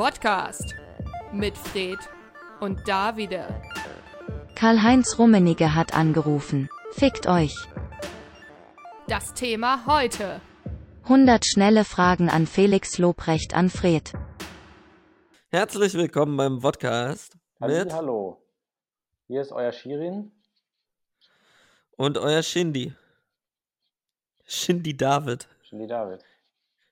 Podcast 0.00 0.74
mit 1.30 1.58
Fred 1.58 1.98
und 2.60 2.88
Davide. 2.88 3.46
Karl-Heinz 4.54 5.18
Rummenigge 5.18 5.74
hat 5.74 5.92
angerufen. 5.92 6.70
Fickt 6.92 7.26
euch. 7.26 7.54
Das 9.08 9.34
Thema 9.34 9.84
heute. 9.84 10.40
100 11.02 11.44
schnelle 11.44 11.84
Fragen 11.84 12.30
an 12.30 12.46
Felix 12.46 12.96
Lobrecht 12.96 13.52
an 13.52 13.68
Fred. 13.68 14.14
Herzlich 15.50 15.92
willkommen 15.92 16.34
beim 16.34 16.60
Podcast 16.60 17.36
mit 17.58 17.92
Hallo. 17.92 18.42
Hier 19.26 19.42
ist 19.42 19.52
euer 19.52 19.72
Shirin. 19.72 20.32
und 21.98 22.16
euer 22.16 22.42
Shindy. 22.42 22.94
Shindy 24.46 24.96
David. 24.96 25.46
Shindy 25.60 25.86
David. 25.86 26.24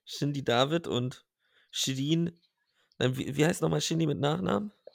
Shindy 0.05 0.45
David 0.45 0.87
und 0.87 1.25
Shirin. 1.71 2.39
Wie, 2.99 3.37
wie 3.37 3.47
heißt 3.47 3.63
nochmal 3.63 3.81
Shindy 3.81 4.07
mit 4.07 4.19
Nachnamen? 4.19 4.73
Der 4.87 4.91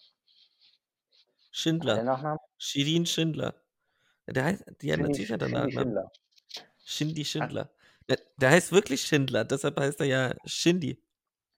Schindler. 1.52 2.04
Nachname? 2.04 2.40
Shirin 2.58 3.06
Schindler. 3.06 3.54
Ja, 4.28 4.34
Der 4.34 4.44
heißt, 4.46 4.64
ja, 4.82 4.98
natürlich 4.98 5.32
hat 5.32 5.42
er 5.42 5.48
Shindy 5.50 5.62
Nachnamen. 5.62 5.72
Schindler. 5.72 6.12
Shindy 6.86 7.26
Schindler. 7.26 7.70
Der, 8.10 8.20
der 8.38 8.50
heißt 8.50 8.72
wirklich 8.72 9.02
Schindler, 9.02 9.46
deshalb 9.46 9.80
heißt 9.80 10.00
er 10.02 10.06
ja 10.08 10.36
Shindy. 10.46 11.02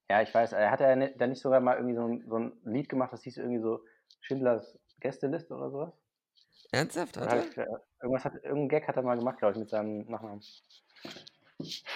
Ja, 0.10 0.22
ich 0.22 0.32
weiß. 0.34 0.54
Er 0.54 0.70
hat 0.70 0.80
ja 0.82 0.96
ni- 0.96 1.16
da 1.18 1.26
nicht 1.26 1.42
sogar 1.42 1.60
mal 1.60 1.78
irgendwie 1.78 1.96
so 1.96 2.06
ein, 2.08 2.26
so 2.30 2.38
ein 2.38 2.54
Lied 2.66 2.90
gemacht, 2.90 3.12
das 3.12 3.24
hieß 3.24 3.38
irgendwie 3.38 3.62
so 3.62 3.84
Schindlers 4.22 4.78
Gästeliste 5.00 5.56
oder 5.56 5.72
sowas? 5.72 5.94
Ernsthaft? 6.72 7.18
Hat 7.18 7.32
er? 7.58 7.58
äh, 7.64 7.68
Irgendwas 8.02 8.26
hat, 8.26 8.36
irgendeinen 8.36 8.70
Gag 8.70 8.88
hat 8.88 8.96
er 8.98 9.02
mal 9.02 9.18
gemacht, 9.18 9.40
glaube 9.40 9.54
ich, 9.54 9.60
mit 9.60 9.70
seinem 9.70 10.06
Nachnamen. 10.10 10.44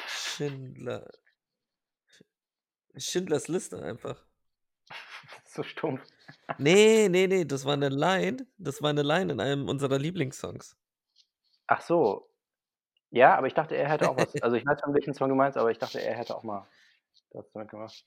Schindler. 0.07 1.07
Schindlers 2.97 3.47
Liste 3.47 3.81
einfach. 3.81 4.25
so 5.45 5.63
stumpf. 5.63 6.01
Nee, 6.57 7.07
nee, 7.09 7.27
nee, 7.27 7.45
das 7.45 7.65
war 7.65 7.73
eine 7.73 7.89
Line. 7.89 8.47
Das 8.57 8.81
war 8.81 8.89
eine 8.89 9.03
Line 9.03 9.33
in 9.33 9.39
einem 9.39 9.67
unserer 9.67 9.97
Lieblingssongs. 9.97 10.75
Ach 11.67 11.81
so. 11.81 12.29
Ja, 13.11 13.35
aber 13.35 13.47
ich 13.47 13.53
dachte, 13.53 13.75
er 13.75 13.89
hätte 13.89 14.09
auch 14.09 14.17
was. 14.17 14.39
Also 14.41 14.55
ich 14.55 14.65
weiß 14.65 14.79
schon, 14.83 14.93
welchen 14.93 15.13
Song 15.13 15.29
du 15.29 15.35
meinst, 15.35 15.57
aber 15.57 15.71
ich 15.71 15.79
dachte, 15.79 16.01
er 16.01 16.15
hätte 16.15 16.35
auch 16.35 16.43
mal 16.43 16.67
das 17.31 17.51
damit 17.51 17.69
gemacht. 17.69 18.05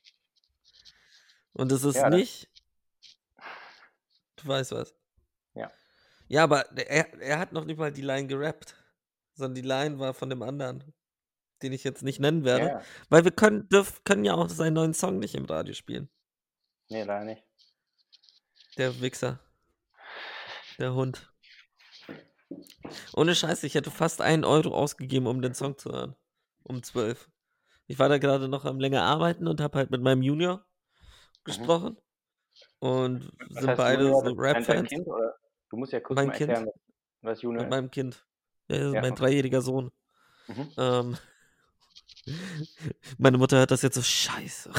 Und 1.52 1.70
es 1.72 1.84
ist 1.84 1.96
Ja, 1.96 2.10
nicht. 2.10 2.48
Du 4.36 4.48
weißt 4.48 4.72
was. 4.72 4.94
Ja. 5.54 5.70
Ja, 6.28 6.44
aber 6.44 6.70
er, 6.76 7.20
er 7.20 7.38
hat 7.38 7.52
noch 7.52 7.64
nicht 7.64 7.78
mal 7.78 7.92
die 7.92 8.02
Line 8.02 8.26
gerappt. 8.26 8.76
Sondern 9.34 9.54
die 9.54 9.66
Line 9.66 9.98
war 9.98 10.12
von 10.12 10.28
dem 10.28 10.42
anderen, 10.42 10.92
den 11.62 11.72
ich 11.72 11.84
jetzt 11.84 12.02
nicht 12.02 12.20
nennen 12.20 12.44
werde. 12.44 12.66
Ja. 12.66 12.82
Weil 13.08 13.24
wir 13.24 13.30
können, 13.30 13.68
dürf, 13.68 14.04
können 14.04 14.24
ja 14.24 14.34
auch 14.34 14.48
seinen 14.50 14.74
neuen 14.74 14.94
Song 14.94 15.18
nicht 15.18 15.34
im 15.34 15.46
Radio 15.46 15.72
spielen. 15.74 16.10
Nee, 16.92 17.02
leider 17.04 17.24
nicht. 17.24 17.42
Der 18.76 19.00
Wichser. 19.00 19.40
Der 20.78 20.94
Hund. 20.94 21.32
Ohne 23.14 23.34
Scheiße, 23.34 23.66
ich 23.66 23.74
hätte 23.74 23.90
fast 23.90 24.20
einen 24.20 24.44
Euro 24.44 24.74
ausgegeben, 24.74 25.26
um 25.26 25.40
den 25.40 25.54
Song 25.54 25.78
zu 25.78 25.90
hören. 25.90 26.16
Um 26.64 26.82
12. 26.82 27.30
Ich 27.86 27.98
war 27.98 28.08
da 28.08 28.18
gerade 28.18 28.48
noch 28.48 28.64
am 28.64 28.78
länger 28.78 29.02
arbeiten 29.02 29.46
und 29.48 29.60
habe 29.60 29.78
halt 29.78 29.90
mit 29.90 30.02
meinem 30.02 30.22
Junior 30.22 30.64
gesprochen. 31.44 31.96
Und 32.78 33.24
Mhm. 33.24 33.30
Was 33.50 33.64
sind 33.64 33.76
beide 33.76 34.02
Junior? 34.04 34.24
so 34.24 34.32
Rap-Fans. 34.34 34.90
Du 35.70 35.76
musst 35.76 35.92
ja 35.92 36.00
kurz 36.00 36.16
Mein 36.16 36.32
Kind. 36.32 36.50
erklären, 36.50 36.70
was 37.22 37.40
Junior 37.42 37.62
Mit 37.64 37.68
ist. 37.72 37.76
meinem 37.76 37.90
Kind. 37.90 38.26
Ja, 38.68 38.92
ja, 38.92 39.00
mein 39.00 39.14
dreijähriger 39.14 39.62
Sohn. 39.62 39.90
Mhm. 40.46 40.72
Ähm, 40.76 41.16
meine 43.18 43.38
Mutter 43.38 43.58
hört 43.58 43.70
das 43.70 43.82
jetzt 43.82 43.94
so 43.94 44.02
scheiße. 44.02 44.70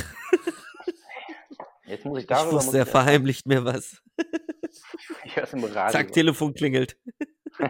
Jetzt 1.94 2.05
muss 2.05 2.17
ich 2.17 2.23
Ich 2.23 2.27
darüber 2.27 2.53
muss 2.53 2.66
wusste, 2.66 2.80
er 2.80 2.86
ich, 2.86 2.89
verheimlicht 2.89 3.45
mir 3.45 3.66
was. 3.66 4.02
ich 5.25 5.36
höre 5.36 5.44
es 5.44 5.53
im 5.53 5.63
Radio. 5.63 5.91
Zack, 5.91 6.11
Telefon 6.11 6.53
klingelt. 6.53 6.97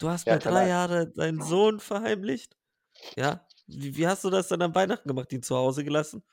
Du 0.00 0.08
hast 0.08 0.26
Ja, 0.26 0.32
mir 0.32 0.38
drei. 0.38 0.66
Jahre 0.66 1.12
deinen 1.12 1.42
Sohn 1.42 1.78
verheimlicht? 1.78 2.56
Ja. 3.16 3.46
Wie, 3.66 3.98
wie 3.98 4.08
hast 4.08 4.24
du 4.24 4.30
das 4.30 4.48
dann 4.48 4.62
am 4.62 4.74
Weihnachten 4.74 5.06
gemacht? 5.06 5.30
Ihn 5.30 5.42
zu 5.42 5.54
Hause 5.54 5.84
gelassen? 5.84 6.24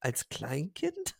Als 0.00 0.28
Kleinkind? 0.28 1.16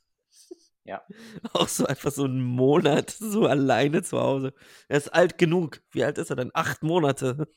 Ja. 0.85 1.03
Auch 1.55 1.69
so 1.69 1.87
einfach 1.87 2.13
so 2.13 2.25
einen 2.25 2.43
Monat 2.43 3.11
so 3.11 3.47
alleine 3.47 4.03
zu 4.03 4.21
Hause. 4.21 4.53
Er 4.89 4.99
ist 4.99 5.09
alt 5.09 5.39
genug. 5.39 5.81
Wie 5.91 6.05
alt 6.05 6.19
ist 6.19 6.29
er 6.29 6.37
denn? 6.37 6.51
Acht 6.53 6.83
Monate. 6.83 7.49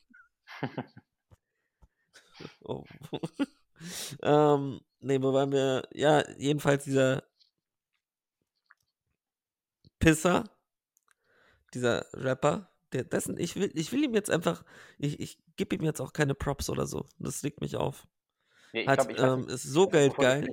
oh. 2.63 2.85
ähm, 4.23 4.79
nee, 4.99 5.21
wo 5.21 5.33
waren 5.33 5.51
wir? 5.51 5.87
Ja, 5.93 6.23
jedenfalls 6.37 6.83
dieser 6.83 7.23
Pisser, 9.99 10.43
dieser 11.73 12.05
Rapper, 12.13 12.69
der 12.93 13.03
dessen, 13.03 13.37
ich 13.37 13.55
will, 13.55 13.71
ich 13.75 13.91
will 13.91 14.03
ihm 14.03 14.13
jetzt 14.13 14.29
einfach, 14.29 14.63
ich, 14.97 15.19
ich 15.19 15.37
gebe 15.55 15.75
ihm 15.75 15.83
jetzt 15.83 16.01
auch 16.01 16.13
keine 16.13 16.35
Props 16.35 16.69
oder 16.69 16.87
so. 16.87 17.05
Das 17.19 17.43
regt 17.43 17.61
mich 17.61 17.75
auf. 17.75 18.07
Nee, 18.73 18.81
ich 18.81 18.87
Hat, 18.87 19.07
glaub, 19.07 19.17
weiß 19.17 19.19
ähm, 19.19 19.47
ist 19.49 19.63
so 19.63 19.87
geldgeil. 19.87 20.47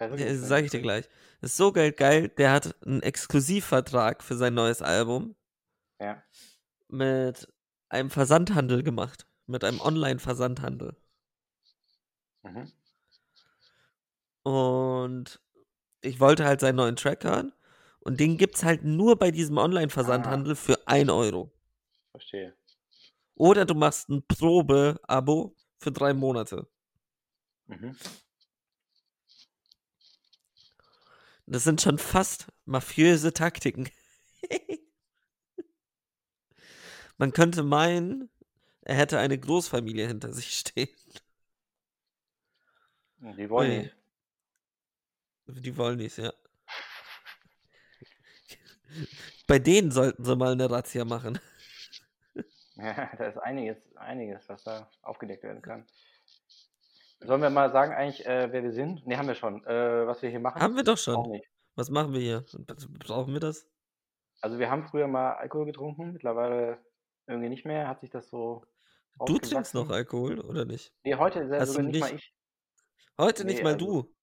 Ja, 0.00 0.34
sag 0.34 0.64
ich 0.64 0.70
dir 0.70 0.82
gleich. 0.82 1.08
Ist 1.40 1.56
so 1.56 1.72
geldgeil, 1.72 2.28
der 2.28 2.52
hat 2.52 2.76
einen 2.84 3.02
Exklusivvertrag 3.02 4.22
für 4.22 4.34
sein 4.34 4.54
neues 4.54 4.82
Album 4.82 5.36
Ja. 6.00 6.22
mit 6.88 7.48
einem 7.88 8.10
Versandhandel 8.10 8.82
gemacht. 8.82 9.26
Mit 9.46 9.62
einem 9.62 9.80
Online-Versandhandel. 9.80 10.96
Mhm. 12.44 12.72
Und 14.44 15.40
ich 16.02 16.20
wollte 16.20 16.44
halt 16.44 16.60
seinen 16.60 16.76
neuen 16.76 16.96
Track 16.96 17.24
hören. 17.24 17.52
Und 18.00 18.20
den 18.20 18.36
gibt's 18.36 18.62
halt 18.62 18.84
nur 18.84 19.18
bei 19.18 19.30
diesem 19.30 19.56
Online-Versandhandel 19.56 20.54
für 20.56 20.86
1 20.86 21.10
Euro. 21.10 21.50
Verstehe. 22.10 22.54
Oder 23.34 23.64
du 23.64 23.74
machst 23.74 24.10
ein 24.10 24.22
Probe-Abo 24.26 25.56
für 25.78 25.90
drei 25.90 26.12
Monate. 26.12 26.68
Mhm. 27.66 27.96
Das 31.46 31.64
sind 31.64 31.80
schon 31.80 31.98
fast 31.98 32.46
mafiöse 32.64 33.32
Taktiken. 33.32 33.88
Man 37.16 37.32
könnte 37.32 37.62
meinen, 37.62 38.30
er 38.82 38.96
hätte 38.96 39.18
eine 39.18 39.38
Großfamilie 39.38 40.06
hinter 40.06 40.32
sich 40.32 40.54
stehen. 40.54 40.88
Die 43.32 43.50
wollen 43.50 43.70
Ui. 43.70 43.78
nicht. 43.78 43.96
Die 45.66 45.76
wollen 45.76 45.96
nicht, 45.98 46.16
ja. 46.18 46.32
Bei 49.46 49.58
denen 49.58 49.90
sollten 49.90 50.24
sie 50.24 50.36
mal 50.36 50.52
eine 50.52 50.70
Razzia 50.70 51.04
machen. 51.04 51.38
Ja, 52.76 53.08
da 53.16 53.26
ist 53.28 53.38
einiges, 53.38 53.76
einiges, 53.94 54.48
was 54.48 54.64
da 54.64 54.90
aufgedeckt 55.02 55.44
werden 55.44 55.62
kann. 55.62 55.86
Sollen 57.20 57.40
wir 57.40 57.48
mal 57.48 57.70
sagen 57.70 57.92
eigentlich, 57.94 58.26
äh, 58.26 58.48
wer 58.50 58.64
wir 58.64 58.72
sind? 58.72 59.06
Ne, 59.06 59.16
haben 59.16 59.28
wir 59.28 59.36
schon. 59.36 59.64
Äh, 59.64 60.04
was 60.08 60.20
wir 60.22 60.28
hier 60.30 60.40
machen? 60.40 60.60
Haben 60.60 60.74
wir 60.74 60.82
doch 60.82 60.98
schon. 60.98 61.30
nicht. 61.30 61.46
Was 61.76 61.88
machen 61.88 62.12
wir 62.12 62.20
hier? 62.20 62.44
Brauchen 62.98 63.32
wir 63.32 63.38
das? 63.38 63.68
Also 64.40 64.58
wir 64.58 64.68
haben 64.72 64.88
früher 64.88 65.06
mal 65.06 65.34
Alkohol 65.34 65.66
getrunken, 65.66 66.14
mittlerweile 66.14 66.84
irgendwie 67.28 67.48
nicht 67.48 67.64
mehr. 67.64 67.86
Hat 67.86 68.00
sich 68.00 68.10
das 68.10 68.28
so 68.28 68.66
Du 69.24 69.38
trinkst 69.38 69.72
noch. 69.74 69.88
Alkohol, 69.90 70.40
oder 70.40 70.64
nicht? 70.64 70.92
Nee, 71.04 71.14
heute 71.14 71.46
se- 71.46 71.60
Hast 71.60 71.68
sogar 71.74 71.84
du 71.84 71.90
nicht 71.90 72.00
mal 72.00 72.10
nicht- 72.12 72.24
ich. 72.24 72.34
Heute 73.18 73.44
nicht 73.44 73.58
Nee, 73.58 73.64
mal 73.64 73.74
also- 73.74 74.02
du. 74.02 74.14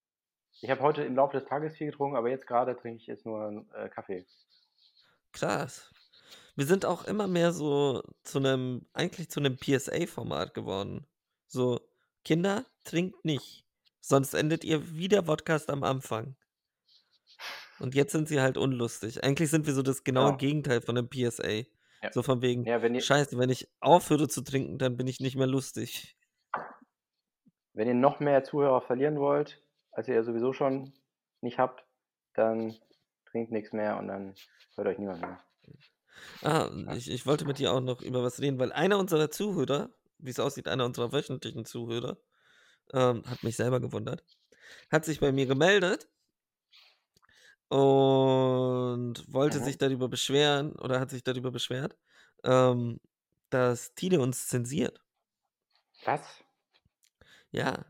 Ich 0.62 0.70
habe 0.70 0.82
heute 0.82 1.04
im 1.04 1.16
Laufe 1.16 1.38
des 1.40 1.48
Tages 1.48 1.78
viel 1.78 1.88
getrunken, 1.92 2.18
aber 2.18 2.30
jetzt 2.30 2.46
gerade 2.46 2.76
trinke 2.76 2.98
ich 3.02 3.08
jetzt 3.08 3.26
nur 3.26 3.66
äh, 3.74 3.90
Kaffee. 3.90 4.26
Krass. 5.32 5.92
Wir 6.56 6.66
sind 6.66 6.86
auch 6.86 7.06
immer 7.06 7.28
mehr 7.28 7.54
so 7.54 8.04
zu 8.24 8.40
einem, 8.40 8.86
eigentlich 8.94 9.30
zu 9.30 9.40
einem 9.40 9.58
PSA-Format 9.58 10.54
geworden. 10.54 11.08
So, 11.48 11.80
Kinder, 12.26 12.66
trinkt 12.84 13.24
nicht. 13.24 13.66
Sonst 14.02 14.34
endet 14.34 14.64
ihr 14.64 14.94
wie 14.96 15.08
der 15.08 15.22
Podcast 15.22 15.70
am 15.70 15.84
Anfang. 15.84 16.36
Und 17.80 17.96
jetzt 17.96 18.12
sind 18.12 18.28
sie 18.28 18.42
halt 18.42 18.58
unlustig. 18.58 19.24
Eigentlich 19.24 19.50
sind 19.50 19.66
wir 19.66 19.74
so 19.74 19.82
das 19.82 20.04
genaue 20.04 20.32
Ja. 20.32 20.36
Gegenteil 20.36 20.82
von 20.82 20.98
einem 20.98 21.10
PSA. 21.10 21.50
Ja. 22.04 22.12
So 22.12 22.22
von 22.24 22.42
wegen, 22.42 22.66
Ja, 22.66 22.82
wenn 22.82 22.94
ihr, 22.94 23.02
scheiße, 23.02 23.38
wenn 23.38 23.50
ich 23.50 23.68
aufhöre 23.80 24.28
zu 24.28 24.42
trinken, 24.42 24.78
dann 24.78 24.98
bin 24.98 25.08
ich 25.08 25.20
nicht 25.20 25.36
mehr 25.38 25.48
lustig. 25.48 26.16
Wenn 27.74 27.88
ihr 27.88 27.94
noch 27.94 28.20
mehr 28.20 28.44
Zuhörer 28.44 28.82
verlieren 28.82 29.20
wollt, 29.20 29.64
als 29.92 30.08
ihr 30.08 30.16
ja 30.16 30.24
sowieso 30.24 30.54
schon 30.54 30.94
nicht 31.42 31.60
habt, 31.60 31.86
dann 32.34 32.76
trinkt 33.26 33.52
nichts 33.52 33.74
mehr 33.74 33.98
und 33.98 34.08
dann 34.08 34.36
hört 34.76 34.88
euch 34.88 34.98
niemand 35.00 35.22
mehr. 35.22 35.40
Ah, 36.42 36.70
ich, 36.96 37.10
ich 37.10 37.26
wollte 37.26 37.46
mit 37.46 37.60
dir 37.60 37.72
auch 37.74 37.82
noch 37.82 38.02
über 38.02 38.24
was 38.24 38.40
reden, 38.40 38.60
weil 38.60 38.72
einer 38.72 38.98
unserer 39.00 39.30
Zuhörer, 39.32 39.90
wie 40.18 40.30
es 40.32 40.40
aussieht, 40.40 40.68
einer 40.68 40.86
unserer 40.86 41.12
wöchentlichen 41.12 41.66
Zuhörer, 41.66 42.18
ähm, 42.94 43.24
hat 43.28 43.44
mich 43.44 43.58
selber 43.58 43.82
gewundert, 43.82 44.26
hat 44.92 45.06
sich 45.06 45.20
bei 45.22 45.32
mir 45.32 45.48
gemeldet 45.48 46.10
und 47.70 49.24
wollte 49.28 49.60
Mhm. 49.60 49.62
sich 49.62 49.78
darüber 49.78 50.10
beschweren 50.10 50.74
oder 50.74 51.00
hat 51.00 51.10
sich 51.10 51.24
darüber 51.24 51.52
beschwert, 51.52 51.98
ähm, 52.44 53.00
dass 53.50 53.96
Tine 53.96 54.20
uns 54.22 54.48
zensiert. 54.48 55.02
Was? 56.06 56.44
Ja, 57.52 57.86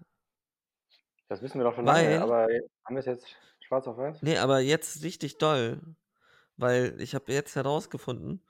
Das 1.29 1.41
wissen 1.41 1.59
wir 1.59 1.63
doch 1.63 1.75
schon 1.75 1.85
lange, 1.85 1.99
Weil, 2.09 2.17
aber 2.19 2.47
haben 2.85 2.95
wir 2.95 2.99
es 2.99 3.05
jetzt 3.05 3.27
schwarz 3.61 3.87
auf 3.87 3.97
weiß? 3.97 4.21
nee, 4.21 4.37
aber 4.37 4.59
jetzt 4.59 5.03
richtig 5.03 5.37
doll, 5.37 5.81
weil 6.57 6.99
ich 6.99 7.15
habe 7.15 7.31
jetzt 7.31 7.55
herausgefunden, 7.55 8.45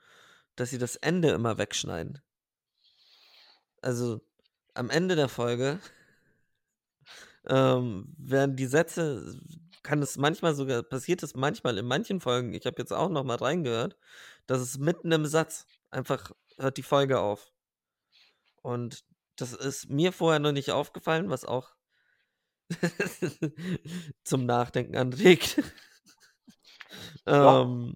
dass 0.56 0.70
sie 0.70 0.78
das 0.78 0.96
Ende 0.96 1.30
immer 1.30 1.58
wegschneiden. 1.58 2.22
Also 3.82 4.20
am 4.74 4.90
Ende 4.90 5.16
der 5.16 5.28
Folge 5.28 5.80
ähm, 7.48 8.14
werden 8.18 8.56
die 8.56 8.66
Sätze, 8.66 9.40
kann 9.82 10.02
es 10.02 10.16
manchmal 10.16 10.54
sogar, 10.54 10.82
passiert 10.82 11.22
es 11.22 11.34
manchmal 11.34 11.78
in 11.78 11.86
manchen 11.86 12.20
Folgen, 12.20 12.54
ich 12.54 12.66
habe 12.66 12.76
jetzt 12.78 12.92
auch 12.92 13.08
noch 13.08 13.24
mal 13.24 13.36
reingehört, 13.36 13.96
dass 14.46 14.60
es 14.60 14.78
mitten 14.78 15.12
im 15.12 15.26
Satz 15.26 15.66
einfach 15.90 16.32
hört 16.58 16.76
die 16.76 16.82
Folge 16.82 17.20
auf. 17.20 17.52
Und 18.62 19.04
das 19.42 19.52
ist 19.54 19.90
mir 19.90 20.12
vorher 20.12 20.38
noch 20.40 20.52
nicht 20.52 20.70
aufgefallen, 20.70 21.28
was 21.30 21.44
auch 21.44 21.74
zum 24.24 24.46
Nachdenken 24.46 24.96
anregt. 24.96 25.62
Doch. 27.40 27.66
ähm, 27.66 27.94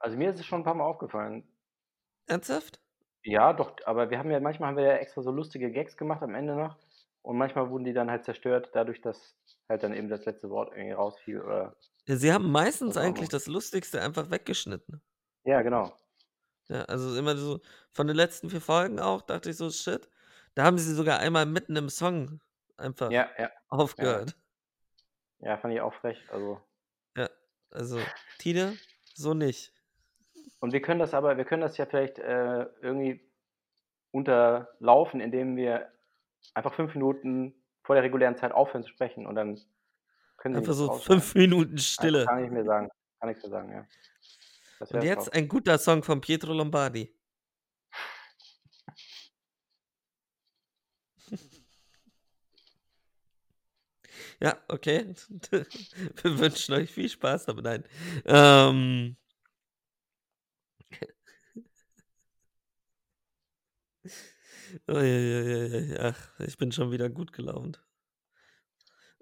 Also 0.00 0.16
mir 0.18 0.30
ist 0.30 0.40
es 0.40 0.46
schon 0.46 0.60
ein 0.62 0.64
paar 0.64 0.74
Mal 0.74 0.84
aufgefallen. 0.86 1.48
ernsthaft? 2.26 2.80
Ja, 3.24 3.52
doch, 3.52 3.76
aber 3.84 4.10
wir 4.10 4.18
haben 4.18 4.30
ja 4.30 4.38
manchmal 4.40 4.68
haben 4.70 4.76
wir 4.76 4.84
ja 4.84 4.94
extra 4.96 5.22
so 5.22 5.30
lustige 5.32 5.70
Gags 5.72 5.96
gemacht 5.96 6.22
am 6.22 6.34
Ende 6.36 6.54
noch 6.56 6.78
und 7.22 7.36
manchmal 7.38 7.68
wurden 7.70 7.84
die 7.84 7.92
dann 7.92 8.10
halt 8.10 8.24
zerstört, 8.24 8.70
dadurch, 8.74 9.00
dass 9.00 9.36
halt 9.68 9.82
dann 9.82 9.94
eben 9.94 10.08
das 10.08 10.24
letzte 10.24 10.50
Wort 10.50 10.70
irgendwie 10.72 10.92
rausfiel 10.92 11.40
oder 11.42 11.76
Ja, 12.06 12.16
sie 12.16 12.32
haben 12.32 12.50
meistens 12.52 12.96
eigentlich 12.96 13.28
das 13.28 13.46
Lustigste 13.48 14.00
einfach 14.02 14.30
weggeschnitten. 14.30 15.02
ja, 15.44 15.62
genau. 15.62 15.96
Ja, 16.68 16.82
also 16.84 17.16
immer 17.16 17.36
so 17.36 17.60
von 17.90 18.06
den 18.06 18.16
letzten 18.16 18.50
vier 18.50 18.60
Folgen 18.60 18.98
auch, 19.00 19.22
dachte 19.22 19.50
ich 19.50 19.56
so, 19.56 19.70
shit. 19.70 20.08
Da 20.54 20.64
haben 20.64 20.78
sie 20.78 20.94
sogar 20.94 21.18
einmal 21.18 21.46
mitten 21.46 21.76
im 21.76 21.88
Song 21.88 22.40
einfach 22.76 23.10
Ja, 23.10 23.28
ja. 23.38 23.50
aufgehört. 23.68 24.36
Ja, 25.38 25.56
fand 25.58 25.74
ich 25.74 25.80
auch 25.80 25.94
frech. 25.94 26.18
Also 26.30 26.60
Ja, 27.16 27.28
also 27.70 27.98
Tine, 28.38 28.76
so 29.14 29.34
nicht. 29.34 29.72
und 30.60 30.72
wir 30.72 30.82
können 30.82 31.00
das 31.00 31.14
aber, 31.14 31.36
wir 31.36 31.44
können 31.44 31.62
das 31.62 31.76
ja 31.76 31.86
vielleicht 31.86 32.18
äh, 32.18 32.66
irgendwie 32.80 33.20
unterlaufen, 34.10 35.20
indem 35.20 35.56
wir 35.56 35.90
einfach 36.54 36.74
fünf 36.74 36.94
Minuten 36.94 37.54
vor 37.82 37.94
der 37.94 38.04
regulären 38.04 38.36
Zeit 38.36 38.52
aufhören 38.52 38.82
zu 38.84 38.90
sprechen 38.90 39.26
und 39.26 39.34
dann 39.34 39.60
können 40.36 40.54
sie 40.54 40.58
Einfach 40.60 40.74
so 40.74 40.92
fünf 40.94 41.34
Minuten 41.34 41.72
Also, 41.74 41.84
Stille. 41.84 42.24
kann 42.26 42.44
ich 42.44 42.50
mir 42.50 42.64
sagen. 42.64 42.88
Kann 43.20 43.30
ich 43.30 43.42
mir 43.42 43.48
sagen, 43.48 43.72
ja. 43.72 43.86
Und 44.80 45.02
jetzt 45.04 45.26
top. 45.26 45.34
ein 45.34 45.48
guter 45.48 45.78
Song 45.78 46.02
von 46.02 46.20
Pietro 46.20 46.52
Lombardi. 46.52 47.14
Ja, 54.42 54.56
okay. 54.66 55.14
Wir 56.22 56.38
wünschen 56.38 56.74
euch 56.74 56.90
viel 56.90 57.08
Spaß 57.08 57.46
damit. 57.46 57.64
Nein. 57.64 57.84
Ähm. 58.24 59.16
Ach, 66.00 66.40
ich 66.40 66.58
bin 66.58 66.72
schon 66.72 66.90
wieder 66.90 67.08
gut 67.08 67.32
gelaunt. 67.32 67.80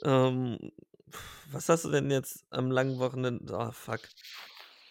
Ähm, 0.02 0.58
was 1.50 1.68
hast 1.68 1.84
du 1.84 1.90
denn 1.90 2.10
jetzt 2.10 2.46
am 2.48 2.70
langen 2.70 2.98
Wochenende? 2.98 3.52
Oh, 3.54 3.72
fuck. 3.72 4.00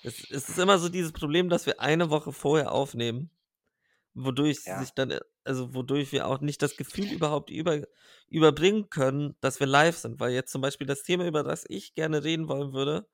Es, 0.03 0.29
es 0.29 0.47
ist 0.49 0.59
immer 0.59 0.77
so 0.77 0.89
dieses 0.89 1.11
Problem, 1.11 1.49
dass 1.49 1.65
wir 1.65 1.79
eine 1.79 2.11
Woche 2.11 2.31
vorher 2.31 2.71
aufnehmen, 2.71 3.31
wodurch 4.13 4.59
Ja. 4.65 4.79
sich 4.79 4.91
dann, 4.93 5.17
also 5.49 5.73
wodurch 5.73 6.11
wir 6.11 6.27
auch 6.27 6.41
nicht 6.41 6.61
das 6.61 6.77
Gefühl 6.77 7.11
überhaupt 7.11 7.49
über, 7.49 7.81
überbringen 8.27 8.89
können, 8.91 9.35
dass 9.41 9.59
wir 9.59 9.65
live 9.67 9.97
sind. 9.97 10.19
Weil 10.19 10.31
jetzt 10.31 10.51
zum 10.51 10.61
Beispiel 10.61 10.85
das 10.85 11.01
Thema, 11.01 11.25
über 11.25 11.41
das 11.43 11.65
ich 11.67 11.95
gerne 11.95 12.23
reden 12.23 12.47
wollen 12.47 12.71
würde, 12.71 13.07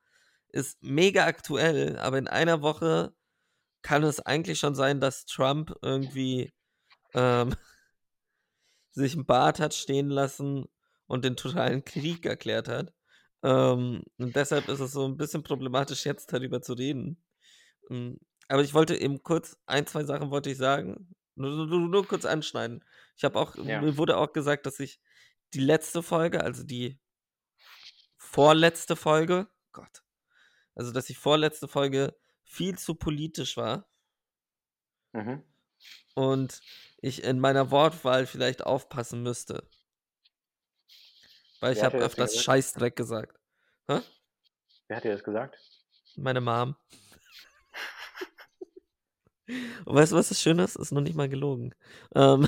ist 0.50 0.84
mega 0.84 1.26
aktuell, 1.26 1.98
aber 1.98 2.18
in 2.18 2.28
einer 2.28 2.62
Woche 2.62 3.14
kann 3.82 4.04
es 4.04 4.20
eigentlich 4.20 4.60
schon 4.60 4.76
sein, 4.76 5.00
dass 5.00 5.26
Trump 5.26 5.74
irgendwie 5.82 6.54
ähm, 7.14 7.56
sich 8.92 9.16
ein 9.16 9.26
Bart 9.26 9.60
hat 9.62 9.74
stehen 9.74 10.10
lassen 10.10 10.66
und 11.08 11.24
den 11.24 11.38
totalen 11.38 11.86
Krieg 11.86 12.26
erklärt 12.26 12.68
hat. 12.68 12.94
Ähm, 13.44 14.04
und 14.18 14.36
deshalb 14.36 14.68
ist 14.68 14.82
es 14.82 14.92
so 14.92 15.06
ein 15.08 15.18
bisschen 15.18 15.44
problematisch, 15.44 16.06
jetzt 16.06 16.34
darüber 16.34 16.62
zu 16.62 16.74
reden. 16.74 17.24
Ähm, 17.90 18.20
aber 18.50 18.62
ich 18.64 18.74
wollte 18.74 18.98
eben 18.98 19.24
kurz, 19.24 19.58
ein, 19.68 19.88
zwei 19.88 20.04
Sachen 20.04 20.32
wollte 20.32 20.50
ich 20.50 20.58
sagen. 20.58 21.16
Nur, 21.36 21.68
nur, 21.68 21.80
nur 21.90 22.08
kurz 22.08 22.26
anschneiden. 22.26 22.84
Ich 23.18 23.24
habe 23.24 23.40
auch, 23.40 23.56
Ja. 23.64 23.82
mir 23.82 23.98
wurde 23.98 24.18
auch 24.18 24.34
gesagt, 24.34 24.66
dass 24.66 24.80
ich 24.80 25.00
die 25.54 25.60
letzte 25.60 26.04
Folge, 26.04 26.42
also 26.44 26.64
die 26.64 27.00
vorletzte 28.18 28.96
Folge, 28.96 29.48
Gott, 29.72 30.04
also 30.76 30.92
dass 30.94 31.06
die 31.06 31.16
vorletzte 31.16 31.68
Folge 31.68 32.18
viel 32.46 32.78
zu 32.78 32.96
politisch 32.96 33.58
war 33.58 33.90
Mhm. 35.14 35.44
und 36.16 36.62
ich 37.02 37.24
in 37.24 37.40
meiner 37.40 37.72
Wortwahl 37.72 38.26
vielleicht 38.26 38.66
aufpassen 38.66 39.22
müsste. 39.24 39.70
Weil 41.62 41.74
ich 41.74 41.80
Wer 41.80 41.86
habe 41.86 41.98
öfters 42.00 42.32
gesagt? 42.32 42.46
Scheißdreck 42.46 42.96
gesagt. 42.96 43.40
Hä? 43.90 44.02
Wer 44.88 44.98
hat 44.98 45.04
dir 45.04 45.12
das 45.14 45.24
gesagt? 45.24 45.60
Meine 46.18 46.42
Mom. 46.42 46.76
Und 49.48 49.96
weißt 49.96 50.12
du, 50.12 50.16
was 50.16 50.30
das 50.30 50.42
Schöne 50.42 50.64
ist? 50.64 50.76
Ist 50.76 50.92
noch 50.92 51.02
nicht 51.02 51.16
mal 51.16 51.30
gelogen. 51.30 51.74
Ähm. 52.16 52.48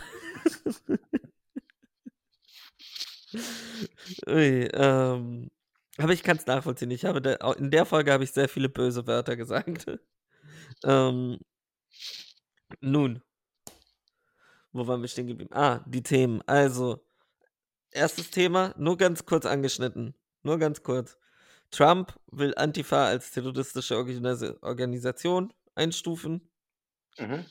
Ui, 4.28 4.68
ähm. 4.74 5.52
Aber 5.98 6.14
ich 6.14 6.24
kann 6.24 6.38
es 6.38 6.46
nachvollziehen. 6.46 6.92
Ich 6.92 7.06
habe 7.06 7.22
da, 7.22 7.54
in 7.54 7.72
der 7.72 7.86
Folge 7.86 8.12
habe 8.12 8.24
ich 8.24 8.32
sehr 8.32 8.50
viele 8.50 8.70
böse 8.70 9.06
Wörter 9.08 9.36
gesagt. 9.36 9.86
ähm. 10.84 11.40
Nun. 12.82 13.22
Wo 14.72 14.86
waren 14.88 15.02
wir 15.02 15.08
stehen 15.08 15.28
geblieben? 15.28 15.54
Ah, 15.54 15.80
die 15.88 16.04
Themen. 16.04 16.42
Also, 16.46 17.04
erstes 17.92 18.30
Thema, 18.30 18.76
nur 18.78 18.98
ganz 18.98 19.26
kurz 19.26 19.46
angeschnitten. 19.46 20.14
Nur 20.44 20.60
ganz 20.60 20.84
kurz. 20.84 21.18
Trump 21.72 22.14
will 22.32 22.54
Antifa 22.56 23.08
als 23.08 23.32
terroristische 23.32 23.96
Organis- 23.96 24.62
Organisation 24.62 25.54
einstufen. 25.76 26.47
Mhm. 27.20 27.46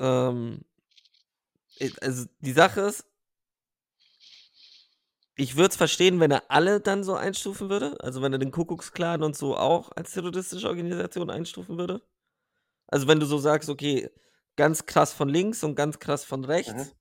Ähm, 0.00 0.64
also 2.00 2.26
die 2.40 2.52
Sache 2.52 2.80
ist, 2.82 3.04
ich 5.36 5.56
würde 5.56 5.68
es 5.70 5.76
verstehen, 5.76 6.18
wenn 6.20 6.32
er 6.32 6.50
alle 6.50 6.80
dann 6.80 7.04
so 7.04 7.14
einstufen 7.14 7.70
würde. 7.70 7.96
Also 8.00 8.22
wenn 8.22 8.32
er 8.32 8.38
den 8.40 8.50
Kuckucksklan 8.50 9.22
und 9.22 9.36
so 9.36 9.56
auch 9.56 9.92
als 9.94 10.12
terroristische 10.12 10.66
Organisation 10.68 11.30
einstufen 11.30 11.78
würde. 11.78 12.02
Also 12.88 13.08
wenn 13.08 13.20
du 13.20 13.26
so 13.26 13.38
sagst, 13.38 13.70
okay, 13.70 14.10
ganz 14.56 14.86
krass 14.86 15.14
von 15.14 15.30
links 15.30 15.64
und 15.64 15.76
ganz 15.76 16.00
krass 16.00 16.24
von 16.24 16.44
rechts, 16.44 16.74
Mhm. 16.74 16.92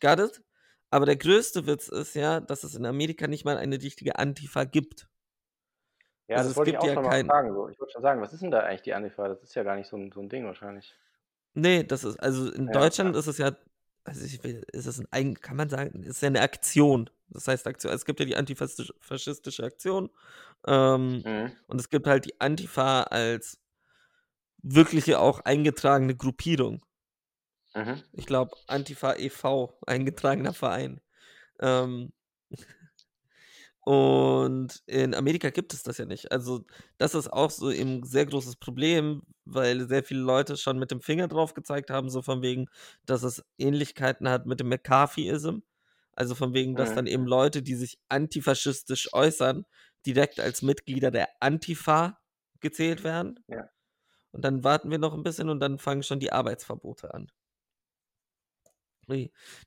got 0.00 0.20
it? 0.20 0.42
Aber 0.90 1.06
der 1.06 1.16
größte 1.18 1.66
Witz 1.66 1.88
ist 1.88 2.14
ja, 2.14 2.40
dass 2.40 2.64
es 2.64 2.76
in 2.76 2.86
Amerika 2.86 3.28
nicht 3.28 3.44
mal 3.46 3.58
eine 3.58 3.82
richtige 3.82 4.18
Antifa 4.18 4.64
gibt. 4.64 5.09
Ja, 6.30 6.36
Also 6.36 6.50
das 6.50 6.56
wollte 6.56 6.70
ich 6.70 6.74
gibt 6.76 6.84
auch 6.84 6.86
ja 6.88 6.94
schon 6.94 7.02
mal 7.02 7.10
kein- 7.10 7.26
fragen. 7.26 7.52
So. 7.52 7.68
Ich 7.68 7.80
wollte 7.80 7.92
schon 7.92 8.02
sagen, 8.02 8.20
was 8.20 8.32
ist 8.32 8.40
denn 8.42 8.52
da 8.52 8.60
eigentlich 8.60 8.82
die 8.82 8.94
Antifa? 8.94 9.26
Das 9.28 9.42
ist 9.42 9.54
ja 9.56 9.64
gar 9.64 9.74
nicht 9.74 9.88
so 9.88 9.96
ein, 9.96 10.12
so 10.12 10.20
ein 10.20 10.28
Ding 10.28 10.44
wahrscheinlich. 10.46 10.94
Nee, 11.54 11.82
das 11.82 12.04
ist, 12.04 12.18
also 12.20 12.50
in 12.52 12.66
Ja, 12.66 12.72
Deutschland 12.72 13.16
ist 13.16 13.26
es 13.26 13.38
ja, 13.38 13.50
also 14.04 14.24
ich 14.24 14.42
will, 14.44 14.64
ist 14.72 14.86
es 14.86 15.00
ein, 15.00 15.08
eigen- 15.10 15.34
kann 15.34 15.56
man 15.56 15.68
sagen, 15.68 16.04
ist 16.04 16.22
ja 16.22 16.28
eine 16.28 16.40
Aktion. 16.40 17.10
Das 17.30 17.48
heißt 17.48 17.66
Aktion, 17.66 17.92
es 17.92 18.04
gibt 18.04 18.20
ja 18.20 18.26
die 18.26 18.36
antifaschistische 18.36 19.64
Aktion 19.64 20.08
ähm, 20.68 21.22
Mhm. 21.24 21.52
und 21.66 21.80
es 21.80 21.88
gibt 21.90 22.06
halt 22.06 22.24
die 22.26 22.40
Antifa 22.40 23.02
als 23.02 23.58
wirkliche 24.62 25.18
auch 25.18 25.40
eingetragene 25.40 26.14
Gruppierung. 26.14 26.84
Mhm. 27.74 28.02
Ich 28.12 28.26
glaube, 28.26 28.52
Antifa 28.68 29.14
e.V., 29.16 29.76
eingetragener 29.86 30.52
Verein. 30.52 31.00
Ähm, 31.60 32.12
und 33.82 34.82
in 34.86 35.14
Amerika 35.14 35.50
gibt 35.50 35.72
es 35.74 35.82
das 35.82 35.98
ja 35.98 36.04
nicht. 36.06 36.32
Also, 36.32 36.66
das 36.98 37.14
ist 37.14 37.32
auch 37.32 37.50
so 37.50 37.70
eben 37.70 38.00
ein 38.00 38.04
sehr 38.04 38.26
großes 38.26 38.56
Problem, 38.56 39.22
weil 39.44 39.88
sehr 39.88 40.04
viele 40.04 40.20
Leute 40.20 40.56
schon 40.56 40.78
mit 40.78 40.90
dem 40.90 41.00
Finger 41.00 41.28
drauf 41.28 41.54
gezeigt 41.54 41.90
haben, 41.90 42.10
so 42.10 42.22
von 42.22 42.42
wegen, 42.42 42.66
dass 43.06 43.22
es 43.22 43.42
Ähnlichkeiten 43.58 44.28
hat 44.28 44.46
mit 44.46 44.60
dem 44.60 44.68
McCarthyism. 44.68 45.58
Also 46.12 46.34
von 46.34 46.54
wegen, 46.54 46.76
dass 46.76 46.92
Mhm. 46.92 46.94
dann 46.94 47.06
eben 47.06 47.26
Leute, 47.26 47.62
die 47.62 47.74
sich 47.74 47.98
antifaschistisch 48.08 49.12
äußern, 49.14 49.64
direkt 50.06 50.40
als 50.40 50.62
Mitglieder 50.62 51.10
der 51.10 51.28
Antifa 51.40 52.18
gezählt 52.60 53.04
werden. 53.04 53.40
Ja. 53.48 53.70
Und 54.32 54.44
dann 54.44 54.64
warten 54.64 54.90
wir 54.90 54.98
noch 54.98 55.14
ein 55.14 55.22
bisschen 55.22 55.48
und 55.50 55.60
dann 55.60 55.78
fangen 55.78 56.02
schon 56.02 56.20
die 56.20 56.32
Arbeitsverbote 56.32 57.14
an. 57.14 57.30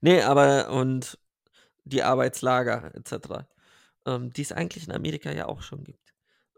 Nee, 0.02 0.22
aber 0.24 0.70
und 0.72 1.18
die 1.86 2.04
Arbeitslager 2.04 2.94
etc. 2.96 3.48
Ähm, 4.06 4.32
die 4.34 4.42
es 4.42 4.52
eigentlich 4.52 4.88
in 4.88 4.94
Amerika 4.94 5.32
ja 5.32 5.48
auch 5.48 5.62
schon 5.62 5.84
gibt. 5.84 6.14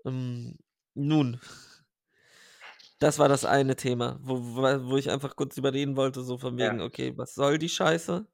Ähm, 0.06 0.58
nun, 0.94 1.40
das 3.00 3.20
war 3.20 3.28
das 3.28 3.46
eine 3.46 3.76
Thema, 3.76 4.18
wo, 4.22 4.42
wo 4.42 4.98
ich 4.98 5.10
einfach 5.10 5.36
kurz 5.36 5.58
überreden 5.58 5.96
wollte, 5.96 6.24
so 6.24 6.38
von 6.38 6.58
Ja. 6.58 6.72
wegen, 6.72 6.82
okay, 6.82 7.16
was 7.18 7.34
soll 7.36 7.58
die 7.58 7.70
Scheiße? 7.70 8.26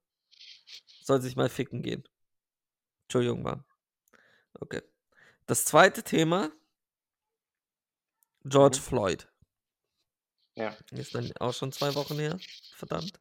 Soll 1.03 1.21
sich 1.21 1.35
mal 1.35 1.49
ficken 1.49 1.81
gehen. 1.81 2.03
Entschuldigung, 3.03 3.43
war. 3.43 3.65
Okay. 4.53 4.81
Das 5.47 5.65
zweite 5.65 6.03
Thema, 6.03 6.51
George 8.45 8.77
Mhm. 8.77 8.81
Floyd. 8.81 9.27
Ja. 10.55 10.75
Ist 10.91 11.15
dann 11.15 11.31
auch 11.39 11.53
schon 11.53 11.71
zwei 11.71 11.93
Wochen 11.95 12.19
her. 12.19 12.37
Verdammt. 12.75 13.19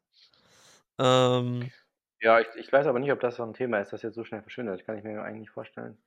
Ähm, 0.98 1.70
Ja, 2.22 2.40
ich, 2.40 2.46
ich 2.56 2.72
weiß 2.72 2.86
aber 2.86 2.98
nicht, 2.98 3.12
ob 3.12 3.20
das 3.20 3.36
so 3.36 3.42
ein 3.42 3.52
Thema 3.52 3.78
ist, 3.80 3.92
das 3.92 4.00
jetzt 4.02 4.14
so 4.14 4.24
schnell 4.24 4.40
verschwindet. 4.42 4.78
Das 4.80 4.86
kann 4.86 4.96
ich 4.96 5.04
mir 5.04 5.22
eigentlich 5.22 5.40
nicht 5.40 5.50
vorstellen. 5.50 5.98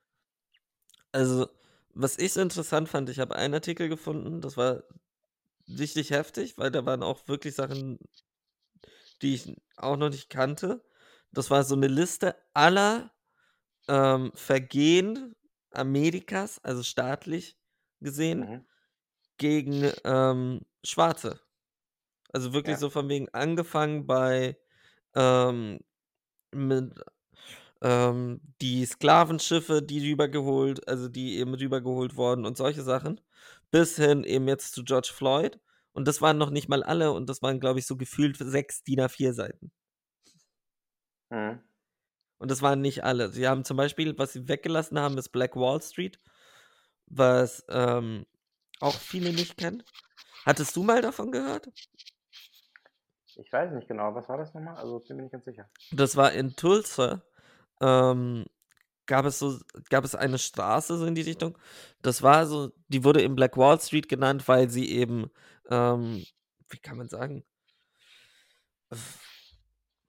also, 1.11 1.47
was 1.93 2.17
ich 2.17 2.33
so 2.33 2.41
interessant 2.41 2.89
fand, 2.89 3.09
ich 3.09 3.19
habe 3.19 3.35
einen 3.35 3.53
Artikel 3.53 3.89
gefunden, 3.89 4.41
das 4.41 4.57
war 4.57 4.83
richtig 5.69 6.11
heftig, 6.11 6.57
weil 6.59 6.71
da 6.71 6.85
waren 6.87 7.03
auch 7.03 7.27
wirklich 7.27 7.55
Sachen, 7.55 7.99
die 9.21 9.35
ich 9.35 9.55
auch 9.77 9.97
noch 9.97 10.09
nicht 10.09 10.29
kannte. 10.29 10.83
Das 11.31 11.49
war 11.49 11.63
so 11.63 11.75
eine 11.75 11.87
Liste 11.87 12.35
aller 12.53 13.11
ähm, 13.89 14.31
Vergehen 14.35 15.35
Amerikas, 15.71 16.63
also 16.63 16.83
staatlich 16.83 17.59
gesehen, 18.01 18.49
Mhm. 18.49 18.65
gegen 19.37 19.91
ähm, 20.05 20.61
Schwarze. 20.85 21.41
Also 22.33 22.53
wirklich 22.53 22.79
Ja. 22.79 22.79
so 22.79 22.89
von 22.89 23.09
wegen 23.09 23.29
angefangen 23.33 24.07
bei 24.07 24.57
ähm, 25.15 25.79
mit 26.55 26.93
ähm, 27.81 28.41
die 28.61 28.85
Sklavenschiffe, 28.85 29.81
die 29.81 30.09
rübergeholt, 30.09 30.87
also 30.87 31.09
die 31.09 31.37
eben 31.37 31.53
rübergeholt 31.53 32.15
wurden 32.15 32.45
und 32.45 32.57
solche 32.57 32.81
Sachen, 32.83 33.21
bis 33.71 33.97
hin 33.97 34.23
eben 34.23 34.47
jetzt 34.47 34.73
zu 34.73 34.83
George 34.83 35.11
Floyd. 35.13 35.59
Und 35.91 36.07
das 36.07 36.21
waren 36.21 36.37
noch 36.37 36.49
nicht 36.49 36.69
mal 36.69 36.83
alle 36.83 37.11
und 37.11 37.29
das 37.29 37.41
waren, 37.41 37.59
glaube 37.59 37.79
ich, 37.79 37.85
so 37.85 37.97
gefühlt 37.97 38.37
sechs 38.37 38.83
DIN 38.83 39.01
A4 39.01 39.33
Seiten. 39.33 39.71
Mhm. 41.29 41.61
Und 42.37 42.51
das 42.51 42.61
waren 42.61 42.81
nicht 42.81 43.03
alle. 43.03 43.29
Sie 43.31 43.47
haben 43.47 43.63
zum 43.63 43.77
Beispiel, 43.77 44.17
was 44.17 44.33
sie 44.33 44.47
weggelassen 44.47 44.99
haben, 44.99 45.17
ist 45.17 45.29
Black 45.29 45.55
Wall 45.55 45.81
Street, 45.81 46.19
was 47.07 47.63
ähm, 47.69 48.25
auch 48.79 48.95
viele 48.95 49.31
nicht 49.33 49.57
kennen. 49.57 49.83
Hattest 50.45 50.75
du 50.75 50.83
mal 50.83 51.01
davon 51.01 51.31
gehört? 51.31 51.69
Ich 53.37 53.51
weiß 53.51 53.71
nicht 53.73 53.87
genau. 53.87 54.13
Was 54.15 54.29
war 54.29 54.37
das 54.37 54.53
nochmal? 54.53 54.75
Also 54.75 54.99
bin 54.99 55.17
mir 55.17 55.23
nicht 55.23 55.31
ganz 55.31 55.45
sicher. 55.45 55.69
Das 55.91 56.15
war 56.15 56.31
in 56.33 56.55
Tulsa. 56.55 57.23
Ähm, 57.81 58.45
gab 59.05 59.25
es 59.25 59.39
so, 59.39 59.59
gab 59.89 60.03
es 60.03 60.15
eine 60.15 60.37
Straße 60.37 60.97
so 60.97 61.05
in 61.05 61.15
die 61.15 61.21
Richtung. 61.21 61.57
Das 62.01 62.21
war 62.21 62.45
so, 62.45 62.71
die 62.87 63.03
wurde 63.03 63.21
eben 63.21 63.35
Black 63.35 63.57
Wall 63.57 63.79
Street 63.79 64.07
genannt, 64.07 64.47
weil 64.47 64.69
sie 64.69 64.89
eben, 64.91 65.29
ähm, 65.69 66.23
wie 66.69 66.79
kann 66.79 66.97
man 66.97 67.09
sagen? 67.09 67.43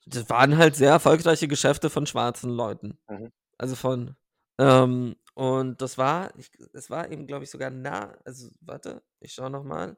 Das 0.06 0.28
waren 0.28 0.56
halt 0.56 0.76
sehr 0.76 0.90
erfolgreiche 0.90 1.48
Geschäfte 1.48 1.90
von 1.90 2.06
schwarzen 2.06 2.50
Leuten. 2.50 2.98
Mhm. 3.08 3.32
Also 3.58 3.76
von, 3.76 4.16
ähm, 4.58 5.16
und 5.34 5.80
das 5.80 5.98
war, 5.98 6.36
ich, 6.36 6.50
es 6.72 6.90
war 6.90 7.10
eben, 7.10 7.26
glaube 7.26 7.44
ich, 7.44 7.50
sogar 7.50 7.70
nah, 7.70 8.16
also 8.24 8.50
warte, 8.60 9.02
ich 9.20 9.32
schaue 9.32 9.50
nochmal, 9.50 9.96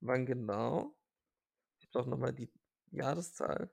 wann 0.00 0.26
genau. 0.26 0.94
Brauche 1.92 2.08
nochmal 2.08 2.32
die 2.32 2.50
Jahreszahl. 2.90 3.70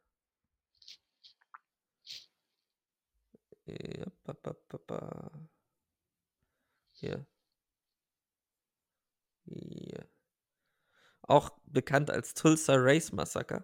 Ja, 3.65 4.05
pa, 4.23 4.33
pa. 4.33 5.31
Hier. 6.93 7.25
Hier. 9.45 10.09
Auch 11.21 11.51
bekannt 11.65 12.09
als 12.11 12.33
Tulsa 12.33 12.73
Race 12.75 13.11
Massacre. 13.11 13.63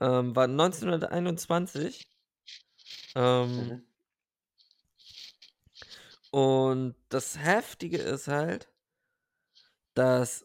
Ähm, 0.00 0.34
war 0.36 0.46
1921. 0.46 2.08
Ähm, 3.14 3.68
Mhm. 3.68 3.86
Und 6.34 6.96
das 7.10 7.38
Heftige 7.38 7.98
ist 7.98 8.26
halt, 8.26 8.68
dass 9.94 10.44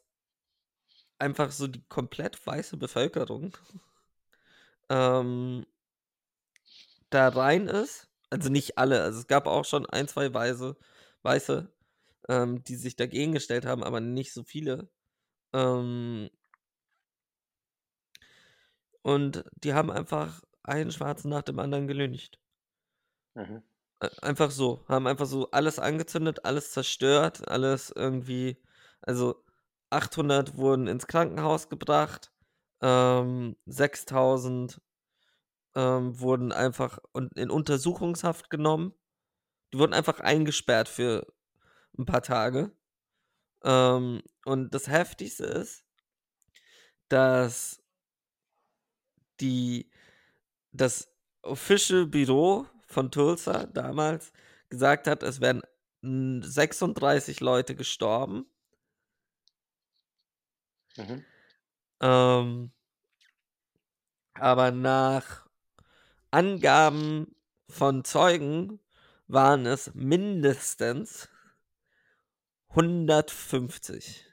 einfach 1.20 1.52
so 1.52 1.68
die 1.68 1.84
komplett 1.88 2.46
weiße 2.46 2.78
Bevölkerung 2.78 3.58
ähm, 4.90 5.66
da 7.10 7.30
rein 7.30 7.68
ist. 7.68 8.08
Also 8.30 8.50
nicht 8.50 8.78
alle. 8.78 9.02
Also 9.02 9.20
es 9.20 9.28
gab 9.28 9.48
auch 9.48 9.66
schon 9.66 9.86
ein, 9.88 10.08
zwei 10.08 10.34
Weiße, 10.34 10.78
Weiße 11.24 11.72
ähm, 12.30 12.64
die 12.64 12.76
sich 12.76 12.96
dagegen 12.96 13.34
gestellt 13.34 13.66
haben, 13.66 13.84
aber 13.84 14.00
nicht 14.00 14.34
so 14.34 14.44
viele. 14.44 14.90
Ähm, 15.54 16.30
und 19.02 19.44
die 19.64 19.74
haben 19.74 19.90
einfach 19.92 20.44
einen 20.64 20.92
Schwarzen 20.92 21.30
nach 21.30 21.42
dem 21.42 21.60
anderen 21.60 21.88
gelyncht. 21.88 22.40
Mhm. 23.36 23.64
Äh, 24.00 24.10
Einfach 24.22 24.52
so, 24.52 24.86
haben 24.88 25.08
einfach 25.08 25.26
so 25.26 25.50
alles 25.52 25.80
angezündet, 25.80 26.46
alles 26.46 26.72
zerstört, 26.72 27.48
alles 27.48 27.92
irgendwie, 27.96 28.62
also 29.02 29.44
800 29.90 30.58
wurden 30.58 30.88
ins 30.88 31.08
Krankenhaus 31.08 31.70
gebracht, 31.70 32.32
ähm, 32.82 33.56
6000 33.66 34.82
ähm, 35.76 36.20
wurden 36.20 36.52
einfach 36.52 37.00
in 37.36 37.50
Untersuchungshaft 37.50 38.50
genommen. 38.50 38.94
Die 39.74 39.80
wurden 39.80 39.94
einfach 39.94 40.20
eingesperrt 40.20 40.90
für 40.90 41.28
ein 41.98 42.06
paar 42.06 42.24
Tage. 42.24 42.72
Ähm, 43.64 44.22
und 44.46 44.74
das 44.74 44.88
Heftigste 44.88 45.46
ist, 45.46 45.84
dass 47.10 47.84
die, 49.40 49.90
das 50.72 51.12
Official 51.42 52.06
Büro 52.06 52.66
von 52.88 53.12
Tulsa 53.12 53.66
damals 53.66 54.32
gesagt 54.70 55.08
hat, 55.08 55.24
es 55.24 55.42
wären 55.42 55.62
mm, 56.02 56.42
36 56.42 57.40
Leute 57.40 57.76
gestorben. 57.76 58.46
Mhm. 60.98 61.26
Ähm, 62.02 62.72
aber 64.34 64.72
nach 64.72 65.48
Angaben 66.32 67.36
von 67.68 68.04
Zeugen 68.04 68.80
waren 69.28 69.66
es 69.66 69.94
mindestens 69.94 71.30
150. 72.70 74.26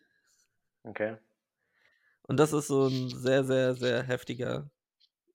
Okay. 0.85 1.17
Und 2.23 2.39
das 2.39 2.53
ist 2.53 2.69
so 2.69 2.87
ein 2.87 3.11
sehr, 3.11 3.45
sehr, 3.45 3.75
sehr 3.75 4.03
heftiger, 4.03 4.71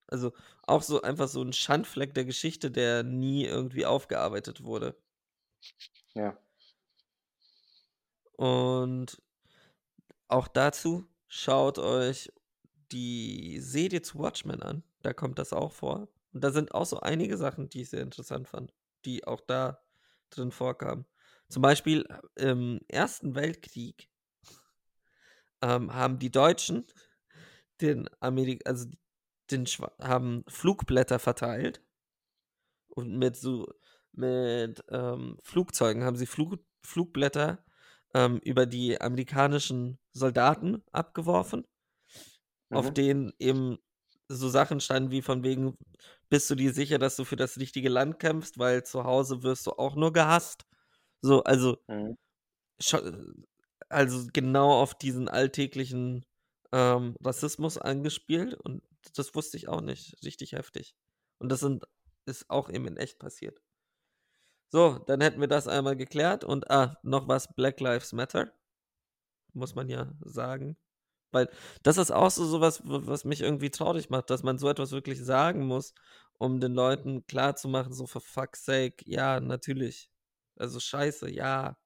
also 0.07 0.33
auch 0.63 0.81
so 0.81 1.01
einfach 1.01 1.27
so 1.27 1.41
ein 1.41 1.53
Schandfleck 1.53 2.13
der 2.13 2.25
Geschichte, 2.25 2.69
der 2.69 3.03
nie 3.03 3.45
irgendwie 3.45 3.85
aufgearbeitet 3.85 4.63
wurde. 4.63 4.95
Ja. 6.13 6.37
Und 8.33 9.21
auch 10.27 10.47
dazu 10.47 11.05
schaut 11.31 11.79
euch 11.79 12.29
die 12.91 13.59
Serie 13.61 14.01
zu 14.01 14.19
Watchmen 14.19 14.61
an. 14.61 14.83
Da 15.01 15.13
kommt 15.13 15.39
das 15.39 15.53
auch 15.53 15.71
vor. 15.71 16.09
Und 16.33 16.43
da 16.43 16.51
sind 16.51 16.73
auch 16.73 16.85
so 16.85 16.99
einige 16.99 17.37
Sachen, 17.37 17.69
die 17.69 17.81
ich 17.81 17.89
sehr 17.89 18.01
interessant 18.01 18.49
fand, 18.49 18.73
die 19.05 19.25
auch 19.25 19.39
da 19.39 19.81
drin 20.29 20.51
vorkamen. 20.51 21.05
Zum 21.47 21.61
Beispiel 21.61 22.05
im 22.35 22.81
Ersten 22.89 23.33
Weltkrieg 23.33 24.09
ähm, 25.61 25.93
haben 25.93 26.19
die 26.19 26.31
Deutschen 26.31 26.85
den 27.79 28.09
Amerik 28.19 28.67
also 28.67 28.89
den 29.49 29.65
Schwa 29.65 29.91
haben 30.01 30.43
Flugblätter 30.47 31.17
verteilt 31.17 31.81
und 32.89 33.17
mit 33.17 33.37
so 33.37 33.67
mit 34.11 34.83
ähm, 34.89 35.37
Flugzeugen 35.43 36.03
haben 36.03 36.17
sie 36.17 36.25
Flug 36.25 36.59
Flugblätter 36.83 37.63
ähm, 38.13 38.39
über 38.43 38.65
die 38.65 38.99
amerikanischen 39.01 39.99
Soldaten 40.13 40.83
abgeworfen, 40.91 41.65
auf 42.71 42.89
Mhm. 42.89 42.91
denen 42.91 43.33
eben 43.39 43.77
so 44.29 44.49
Sachen 44.49 44.79
standen 44.79 45.11
wie 45.11 45.21
von 45.21 45.43
wegen, 45.43 45.75
bist 46.29 46.49
du 46.49 46.55
dir 46.55 46.73
sicher, 46.73 46.97
dass 46.99 47.15
du 47.17 47.25
für 47.25 47.35
das 47.35 47.57
richtige 47.57 47.89
Land 47.89 48.19
kämpfst, 48.19 48.57
weil 48.59 48.83
zu 48.85 49.03
Hause 49.03 49.43
wirst 49.43 49.67
du 49.67 49.71
auch 49.73 49.95
nur 49.95 50.13
gehasst. 50.13 50.63
So, 51.21 51.43
also, 51.43 51.77
Mhm. 51.89 52.15
also 53.89 54.27
genau 54.33 54.71
auf 54.81 54.95
diesen 54.97 55.27
alltäglichen 55.29 56.25
ähm, 56.71 57.15
Rassismus 57.23 57.77
angespielt 57.77 58.53
und 58.55 58.83
das 59.15 59.35
wusste 59.35 59.57
ich 59.57 59.67
auch 59.67 59.81
nicht. 59.81 60.15
Richtig 60.23 60.53
heftig. 60.53 60.95
Und 61.39 61.49
das 61.49 61.59
sind, 61.61 61.85
ist 62.25 62.49
auch 62.49 62.69
eben 62.69 62.87
in 62.87 62.97
echt 62.97 63.19
passiert. 63.19 63.61
So, 64.71 64.97
dann 65.05 65.21
hätten 65.21 65.39
wir 65.39 65.47
das 65.47 65.67
einmal 65.67 65.95
geklärt 65.95 66.43
und 66.43 66.71
ah, 66.71 66.97
noch 67.03 67.27
was, 67.27 67.53
Black 67.53 67.79
Lives 67.79 68.11
Matter. 68.11 68.51
Muss 69.53 69.75
man 69.75 69.89
ja 69.89 70.13
sagen. 70.21 70.77
Weil 71.31 71.49
das 71.83 71.97
ist 71.97 72.11
auch 72.11 72.31
so 72.31 72.45
sowas, 72.45 72.83
w- 72.85 73.07
was 73.07 73.25
mich 73.25 73.41
irgendwie 73.41 73.71
traurig 73.71 74.09
macht, 74.09 74.29
dass 74.29 74.43
man 74.43 74.57
so 74.59 74.69
etwas 74.69 74.91
wirklich 74.93 75.23
sagen 75.23 75.65
muss, 75.67 75.93
um 76.39 76.59
den 76.61 76.73
Leuten 76.73 77.25
klarzumachen, 77.27 77.93
so 77.93 78.07
for 78.07 78.21
fuck's 78.21 78.65
sake, 78.65 79.03
ja, 79.07 79.39
natürlich. 79.41 80.09
Also 80.57 80.79
scheiße, 80.79 81.31
ja. 81.31 81.77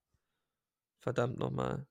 Verdammt 1.00 1.38
nochmal. 1.40 1.88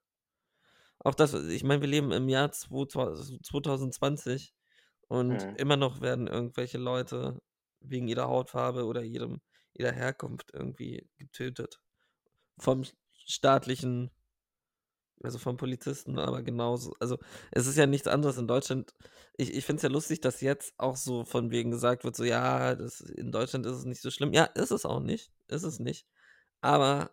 Auch 0.99 1.15
das, 1.15 1.35
ich 1.35 1.65
meine, 1.65 1.81
wir 1.83 1.89
leben 1.89 2.13
im 2.13 2.29
Jahr 2.29 2.51
2000 2.53 3.45
2020 3.45 4.55
und 5.09 5.45
Mhm. 5.45 5.55
immer 5.55 5.77
noch 5.77 6.01
werden 6.01 6.27
irgendwelche 6.27 6.79
Leute 6.79 7.41
wegen 7.81 8.09
ihrer 8.09 8.29
Hautfarbe 8.29 8.85
oder 8.87 9.03
ihrem 9.03 9.41
ihrer 9.75 9.93
Herkunft 9.93 10.51
irgendwie 10.53 11.09
getötet. 11.19 11.81
Vom 12.59 12.85
staatlichen, 13.27 14.11
also 15.23 15.39
vom 15.39 15.57
Polizisten, 15.57 16.19
aber 16.19 16.43
genauso. 16.43 16.95
Also 17.01 17.19
es 17.51 17.67
ist 17.67 17.77
ja 17.77 17.87
nichts 17.87 18.07
anderes 18.09 18.37
in 18.39 18.47
Deutschland. 18.49 18.95
Ich, 19.37 19.55
ich 19.55 19.65
finde 19.65 19.79
es 19.79 19.83
ja 19.83 19.89
lustig, 19.89 20.21
dass 20.21 20.41
jetzt 20.41 20.75
auch 20.79 20.97
so 20.97 21.25
von 21.25 21.51
wegen 21.51 21.71
gesagt 21.71 22.05
wird, 22.05 22.17
so 22.17 22.25
ja, 22.25 22.75
das, 22.75 23.01
in 23.01 23.33
Deutschland 23.33 23.65
ist 23.67 23.73
es 23.77 23.85
nicht 23.85 24.03
so 24.03 24.11
schlimm. 24.11 24.33
Ja, 24.33 24.45
ist 24.45 24.71
es 24.71 24.85
auch 24.85 25.01
nicht. 25.01 25.33
Ist 25.49 25.63
es 25.65 25.79
nicht. 25.79 26.07
Aber 26.61 27.11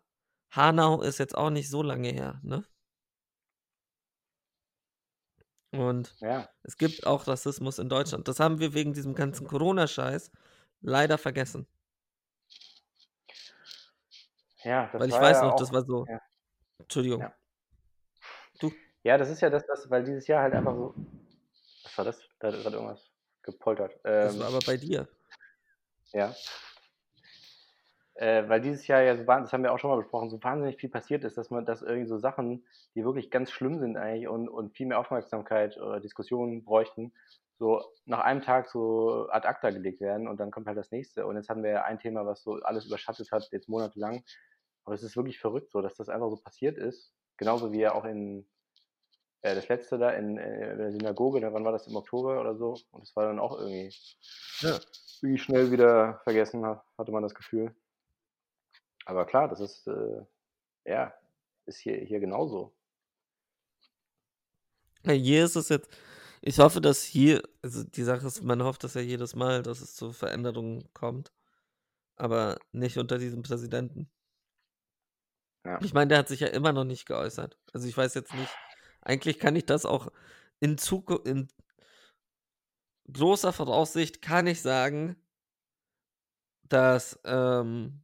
Hanau 0.51 1.01
ist 1.01 1.19
jetzt 1.19 1.35
auch 1.37 1.49
nicht 1.51 1.69
so 1.69 1.83
lange 1.83 2.09
her, 2.09 2.39
ne? 2.43 2.65
Und 5.71 6.15
Ja. 6.19 6.49
es 6.63 6.77
gibt 6.77 7.05
auch 7.07 7.27
Rassismus 7.27 7.79
in 7.79 7.89
Deutschland. 7.89 8.27
Das 8.27 8.39
haben 8.39 8.59
wir 8.59 8.73
wegen 8.73 8.93
diesem 8.93 9.15
ganzen 9.15 9.47
Corona-Scheiß 9.47 10.31
leider 10.81 11.17
vergessen. 11.17 11.67
Ja, 14.63 14.89
das 14.91 15.01
Weil 15.01 15.07
ich 15.09 15.13
war 15.15 15.21
weiß 15.21 15.37
ja 15.37 15.43
noch, 15.45 15.53
auch, 15.53 15.59
das 15.59 15.71
war 15.73 15.83
so. 15.83 16.05
ja. 16.07 16.19
Entschuldigung. 16.79 17.21
Ja. 17.21 17.33
Du. 18.59 18.71
Ja, 19.03 19.17
das 19.17 19.29
ist 19.29 19.41
ja 19.41 19.49
das, 19.49 19.67
was, 19.67 19.89
weil 19.89 20.03
dieses 20.03 20.27
Jahr 20.27 20.43
halt 20.43 20.53
einfach 20.53 20.75
so. 20.75 20.93
Was 21.83 21.97
war 21.97 22.05
das? 22.05 22.19
Da 22.39 22.47
hat 22.49 22.73
irgendwas 22.73 23.11
gepoltert. 23.43 23.99
Das 24.03 24.33
Ähm, 24.35 24.39
war 24.41 24.47
aber 24.47 24.59
bei 24.65 24.77
dir. 24.77 25.07
ja. 26.13 26.33
Äh, 28.15 28.47
weil 28.49 28.61
dieses 28.61 28.85
Jahr 28.87 29.01
ja 29.01 29.15
so 29.17 29.23
das 29.23 29.51
haben 29.51 29.63
wir 29.63 29.71
auch 29.73 29.79
schon 29.79 29.89
mal 29.89 29.97
besprochen, 29.97 30.29
so 30.29 30.43
wahnsinnig 30.43 30.79
viel 30.79 30.89
passiert 30.89 31.23
ist, 31.23 31.37
dass 31.37 31.49
man, 31.49 31.65
dass 31.65 31.81
irgendwie 31.81 32.07
so 32.07 32.17
Sachen, 32.19 32.63
die 32.93 33.03
wirklich 33.03 33.31
ganz 33.31 33.49
schlimm 33.51 33.79
sind 33.79 33.97
eigentlich 33.97 34.27
und, 34.27 34.47
und 34.49 34.75
viel 34.75 34.85
mehr 34.85 34.99
Aufmerksamkeit 34.99 35.77
oder 35.77 35.99
Diskussionen 35.99 36.63
bräuchten, 36.63 37.13
so 37.57 37.83
nach 38.05 38.19
einem 38.19 38.41
Tag 38.41 38.69
so 38.69 39.27
ad 39.29 39.47
acta 39.47 39.69
gelegt 39.71 40.01
werden 40.01 40.27
und 40.27 40.39
dann 40.39 40.51
kommt 40.51 40.67
halt 40.67 40.77
das 40.77 40.91
nächste. 40.91 41.25
Und 41.25 41.35
jetzt 41.37 41.49
hatten 41.49 41.63
wir 41.63 41.71
ja 41.71 41.83
ein 41.83 41.99
Thema, 41.99 42.25
was 42.25 42.43
so 42.43 42.55
alles 42.61 42.85
überschattet 42.85 43.31
hat, 43.31 43.47
jetzt 43.51 43.69
monatelang. 43.69 44.23
Aber 44.85 44.95
es 44.95 45.03
ist 45.03 45.15
wirklich 45.15 45.39
verrückt 45.39 45.71
so, 45.71 45.81
dass 45.81 45.95
das 45.95 46.09
einfach 46.09 46.29
so 46.29 46.37
passiert 46.37 46.77
ist. 46.77 47.13
Genauso 47.37 47.71
wie 47.71 47.79
ja 47.81 47.93
auch 47.93 48.05
in 48.05 48.47
äh, 49.41 49.55
das 49.55 49.67
letzte 49.69 49.97
da 49.97 50.11
in, 50.11 50.37
äh, 50.37 50.71
in 50.73 50.77
der 50.79 50.91
Synagoge, 50.91 51.41
da 51.41 51.53
wann 51.53 51.65
war 51.65 51.71
das 51.71 51.87
im 51.87 51.95
Oktober 51.95 52.39
oder 52.41 52.55
so? 52.55 52.75
Und 52.91 53.01
das 53.03 53.15
war 53.15 53.27
dann 53.27 53.39
auch 53.39 53.59
irgendwie, 53.59 53.93
Ja. 54.61 54.79
irgendwie 55.21 55.39
schnell 55.39 55.71
wieder 55.71 56.19
vergessen, 56.23 56.65
ha- 56.65 56.83
hatte 56.97 57.11
man 57.11 57.23
das 57.23 57.35
Gefühl. 57.35 57.75
Aber 59.05 59.25
klar, 59.25 59.47
das 59.47 59.59
ist, 59.59 59.87
äh, 59.87 60.25
ja, 60.85 61.13
ist 61.67 61.79
hier, 61.79 61.97
hier 61.99 62.19
genauso. 62.19 62.75
Ja, 65.05 65.13
Hier 65.13 65.45
ist 65.45 65.55
es 65.55 65.69
jetzt. 65.69 65.89
Ich 66.41 66.59
hoffe, 66.59 66.81
dass 66.81 67.03
hier, 67.03 67.41
also 67.61 67.83
die 67.83 68.03
Sache 68.03 68.25
ist, 68.27 68.43
man 68.43 68.63
hofft 68.63 68.83
das 68.83 68.95
ja 68.95 69.01
jedes 69.01 69.35
Mal, 69.35 69.61
dass 69.63 69.81
es 69.81 69.95
zu 69.95 70.11
Veränderungen 70.13 70.89
kommt. 70.93 71.31
Aber 72.17 72.59
nicht 72.73 72.97
unter 72.99 73.19
diesem 73.19 73.43
Präsidenten. 73.43 74.09
Ja. 75.65 75.79
Ich 75.81 75.93
meine, 75.93 76.09
der 76.09 76.17
hat 76.19 76.27
sich 76.27 76.39
ja 76.39 76.47
immer 76.47 76.73
noch 76.73 76.83
nicht 76.85 77.05
geäußert. 77.05 77.57
Also 77.73 77.87
ich 77.87 77.95
weiß 77.95 78.13
jetzt 78.15 78.33
nicht. 78.33 78.51
Eigentlich 79.01 79.39
kann 79.39 79.55
ich 79.55 79.65
das 79.65 79.85
auch 79.85 80.11
in 80.59 80.77
Zukunft, 80.77 81.27
in 81.27 81.47
großer 83.11 83.53
Voraussicht 83.53 84.21
kann 84.21 84.47
ich 84.47 84.61
sagen, 84.61 85.17
dass 86.63 87.19
ähm, 87.25 88.03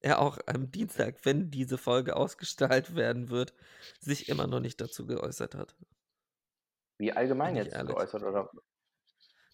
er 0.00 0.20
auch 0.20 0.38
am 0.46 0.70
Dienstag, 0.70 1.24
wenn 1.24 1.50
diese 1.50 1.78
Folge 1.78 2.16
ausgestrahlt 2.16 2.94
werden 2.94 3.28
wird, 3.28 3.54
sich 4.00 4.28
immer 4.28 4.46
noch 4.46 4.60
nicht 4.60 4.80
dazu 4.80 5.06
geäußert 5.06 5.54
hat. 5.54 5.76
Wie 6.98 7.12
allgemein 7.12 7.56
jetzt 7.56 7.74
ehrlich. 7.74 7.94
geäußert 7.94 8.22
oder 8.22 8.50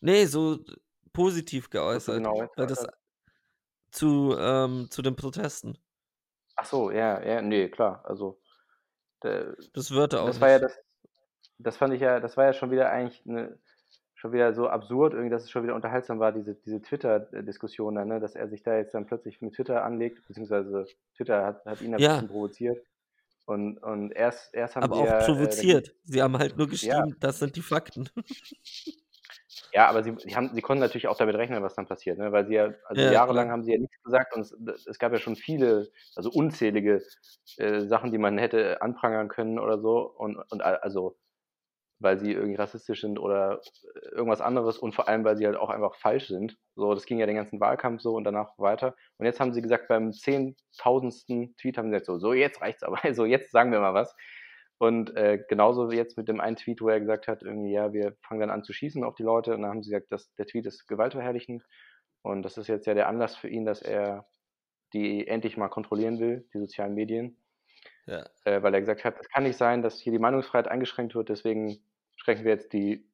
Nee, 0.00 0.26
so 0.26 0.64
positiv 1.12 1.70
geäußert. 1.70 2.18
genau 2.18 2.48
weil 2.56 2.66
das 2.66 2.86
zu, 3.90 4.36
ähm, 4.38 4.88
zu 4.90 5.02
den 5.02 5.16
Protesten. 5.16 5.78
Ach 6.56 6.64
so, 6.66 6.90
ja, 6.90 7.22
ja, 7.24 7.42
nee, 7.42 7.68
klar. 7.68 8.02
Also, 8.04 8.40
der, 9.22 9.56
Das 9.74 9.90
wird 9.90 10.14
auch 10.14 10.34
das 10.34 10.40
war 10.40 10.50
ja 10.50 10.58
das, 10.60 10.78
das 11.58 11.76
fand 11.76 11.94
ich 11.94 12.00
ja, 12.02 12.20
das 12.20 12.36
war 12.36 12.46
ja 12.46 12.52
schon 12.54 12.70
wieder 12.70 12.90
eigentlich 12.90 13.26
eine, 13.26 13.58
schon 14.14 14.32
wieder 14.32 14.54
so 14.54 14.68
absurd, 14.68 15.14
irgendwie, 15.14 15.30
dass 15.30 15.44
es 15.44 15.50
schon 15.50 15.64
wieder 15.64 15.74
unterhaltsam 15.76 16.20
war, 16.20 16.32
diese, 16.32 16.54
diese 16.56 16.82
Twitter-Diskussion 16.82 17.96
dann, 17.96 18.08
ne, 18.08 18.20
dass 18.20 18.36
er 18.36 18.48
sich 18.48 18.62
da 18.62 18.76
jetzt 18.76 18.94
dann 18.94 19.06
plötzlich 19.06 19.40
mit 19.42 19.54
Twitter 19.54 19.84
anlegt, 19.84 20.26
beziehungsweise 20.28 20.86
Twitter 21.16 21.44
hat, 21.46 21.64
hat 21.66 21.80
ihn 21.82 21.94
ein 21.94 22.02
Ja. 22.02 22.16
bisschen 22.16 22.28
provoziert. 22.28 22.86
Und, 23.46 23.78
und 23.78 24.12
erst, 24.12 24.54
erst 24.54 24.76
haben 24.76 24.84
Aber 24.84 24.96
auch 24.96 25.06
ja, 25.06 25.26
äh, 25.26 25.26
provoziert. 25.26 25.94
Sie 26.04 26.22
haben 26.22 26.38
halt 26.38 26.56
nur 26.56 26.68
ja, 26.80 27.02
geschrieben, 27.02 27.16
das 27.20 27.38
sind 27.38 27.56
die 27.56 27.62
Fakten. 27.62 28.08
ja, 29.72 29.88
aber 29.88 30.02
sie, 30.02 30.14
die 30.14 30.36
haben, 30.36 30.50
sie 30.54 30.62
konnten 30.62 30.80
natürlich 30.82 31.08
auch 31.08 31.16
damit 31.16 31.36
rechnen, 31.36 31.62
was 31.62 31.74
dann 31.74 31.86
passiert, 31.86 32.18
ne? 32.18 32.32
weil 32.32 32.46
sie 32.46 32.54
ja, 32.54 32.74
also 32.86 33.04
Ja, 33.04 33.06
jahrelang 33.06 33.50
haben 33.50 33.62
sie 33.64 33.72
ja 33.72 33.78
nichts 33.78 34.02
gesagt 34.02 34.34
und 34.34 34.42
es, 34.42 34.86
es 34.86 34.98
gab 34.98 35.12
ja 35.12 35.18
schon 35.18 35.36
viele, 35.36 35.90
also 36.14 36.30
unzählige 36.30 37.02
äh, 37.58 37.80
Sachen, 37.80 38.12
die 38.12 38.18
man 38.18 38.38
hätte 38.38 38.82
anprangern 38.82 39.28
können 39.28 39.58
oder 39.58 39.78
so 39.80 40.00
und, 40.16 40.36
und 40.50 40.62
also 40.62 41.16
weil 42.00 42.18
sie 42.18 42.32
irgendwie 42.32 42.56
rassistisch 42.56 43.00
sind 43.02 43.18
oder 43.18 43.60
äh, 43.94 44.08
irgendwas 44.16 44.40
anderes 44.40 44.78
und 44.78 44.94
vor 44.94 45.08
allem, 45.08 45.24
weil 45.24 45.36
sie 45.36 45.46
halt 45.46 45.56
auch 45.56 45.70
einfach 45.70 45.94
falsch 45.96 46.26
sind. 46.28 46.58
So, 46.74 46.94
das 46.94 47.06
ging 47.06 47.18
ja 47.18 47.26
den 47.26 47.36
ganzen 47.36 47.60
Wahlkampf 47.60 48.02
so 48.02 48.14
und 48.16 48.24
danach 48.24 48.58
weiter. 48.58 48.96
Und 49.18 49.26
jetzt 49.26 49.38
haben 49.40 49.52
sie 49.52 49.62
gesagt, 49.62 49.88
beim 49.88 50.12
zehntausendsten 50.12 51.54
Tweet 51.56 51.78
haben 51.78 51.86
sie 51.86 51.92
gesagt, 51.92 52.06
so, 52.06 52.18
so 52.18 52.32
jetzt 52.32 52.60
reicht's 52.60 52.82
aber, 52.82 52.98
so 53.14 53.24
jetzt 53.24 53.52
sagen 53.52 53.70
wir 53.72 53.80
mal 53.80 53.94
was. 53.94 54.14
Und 54.82 55.16
äh, 55.16 55.38
genauso 55.48 55.92
wie 55.92 55.96
jetzt 55.96 56.16
mit 56.16 56.26
dem 56.26 56.40
einen 56.40 56.56
Tweet, 56.56 56.80
wo 56.80 56.88
er 56.88 56.98
gesagt 56.98 57.28
hat, 57.28 57.44
irgendwie, 57.44 57.70
ja, 57.70 57.92
wir 57.92 58.16
fangen 58.20 58.40
dann 58.40 58.50
an 58.50 58.64
zu 58.64 58.72
schießen 58.72 59.04
auf 59.04 59.14
die 59.14 59.22
Leute. 59.22 59.54
Und 59.54 59.62
dann 59.62 59.70
haben 59.70 59.82
sie 59.84 59.90
gesagt, 59.90 60.10
dass 60.10 60.34
der 60.34 60.46
Tweet 60.46 60.66
ist 60.66 60.88
gewaltverherrlichend. 60.88 61.62
Und 62.22 62.42
das 62.42 62.58
ist 62.58 62.66
jetzt 62.66 62.88
ja 62.88 62.94
der 62.94 63.06
Anlass 63.06 63.36
für 63.36 63.48
ihn, 63.48 63.64
dass 63.64 63.80
er 63.80 64.26
die 64.92 65.28
endlich 65.28 65.56
mal 65.56 65.68
kontrollieren 65.68 66.18
will, 66.18 66.48
die 66.52 66.58
sozialen 66.58 66.94
Medien 66.94 67.36
Ja. 68.06 68.26
äh, 68.44 68.60
weil 68.64 68.74
er 68.74 68.80
gesagt 68.80 69.04
hat, 69.04 69.20
es 69.20 69.28
kann 69.28 69.44
nicht 69.44 69.56
sein, 69.56 69.82
dass 69.82 70.00
hier 70.00 70.12
die 70.12 70.18
Meinungsfreiheit 70.18 70.66
eingeschränkt 70.66 71.14
wird, 71.14 71.28
deswegen 71.28 71.78
schränken 72.16 72.44
wir 72.44 72.52
jetzt 72.52 72.72
die 72.72 73.08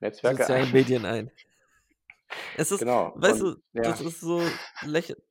Netzwerke 0.00 0.38
Sozialen 0.38 0.64
ein. 0.66 0.72
Medien 0.72 1.04
ein. 1.04 1.30
Es 2.56 2.72
ist, 2.72 2.80
Genau. 2.80 3.12
weißt 3.14 3.40
Und 3.42 3.62
du, 3.72 3.80
ja, 3.80 3.82
das 3.82 4.00
ist 4.00 4.20
so 4.20 4.42
lächerlich. 4.84 5.22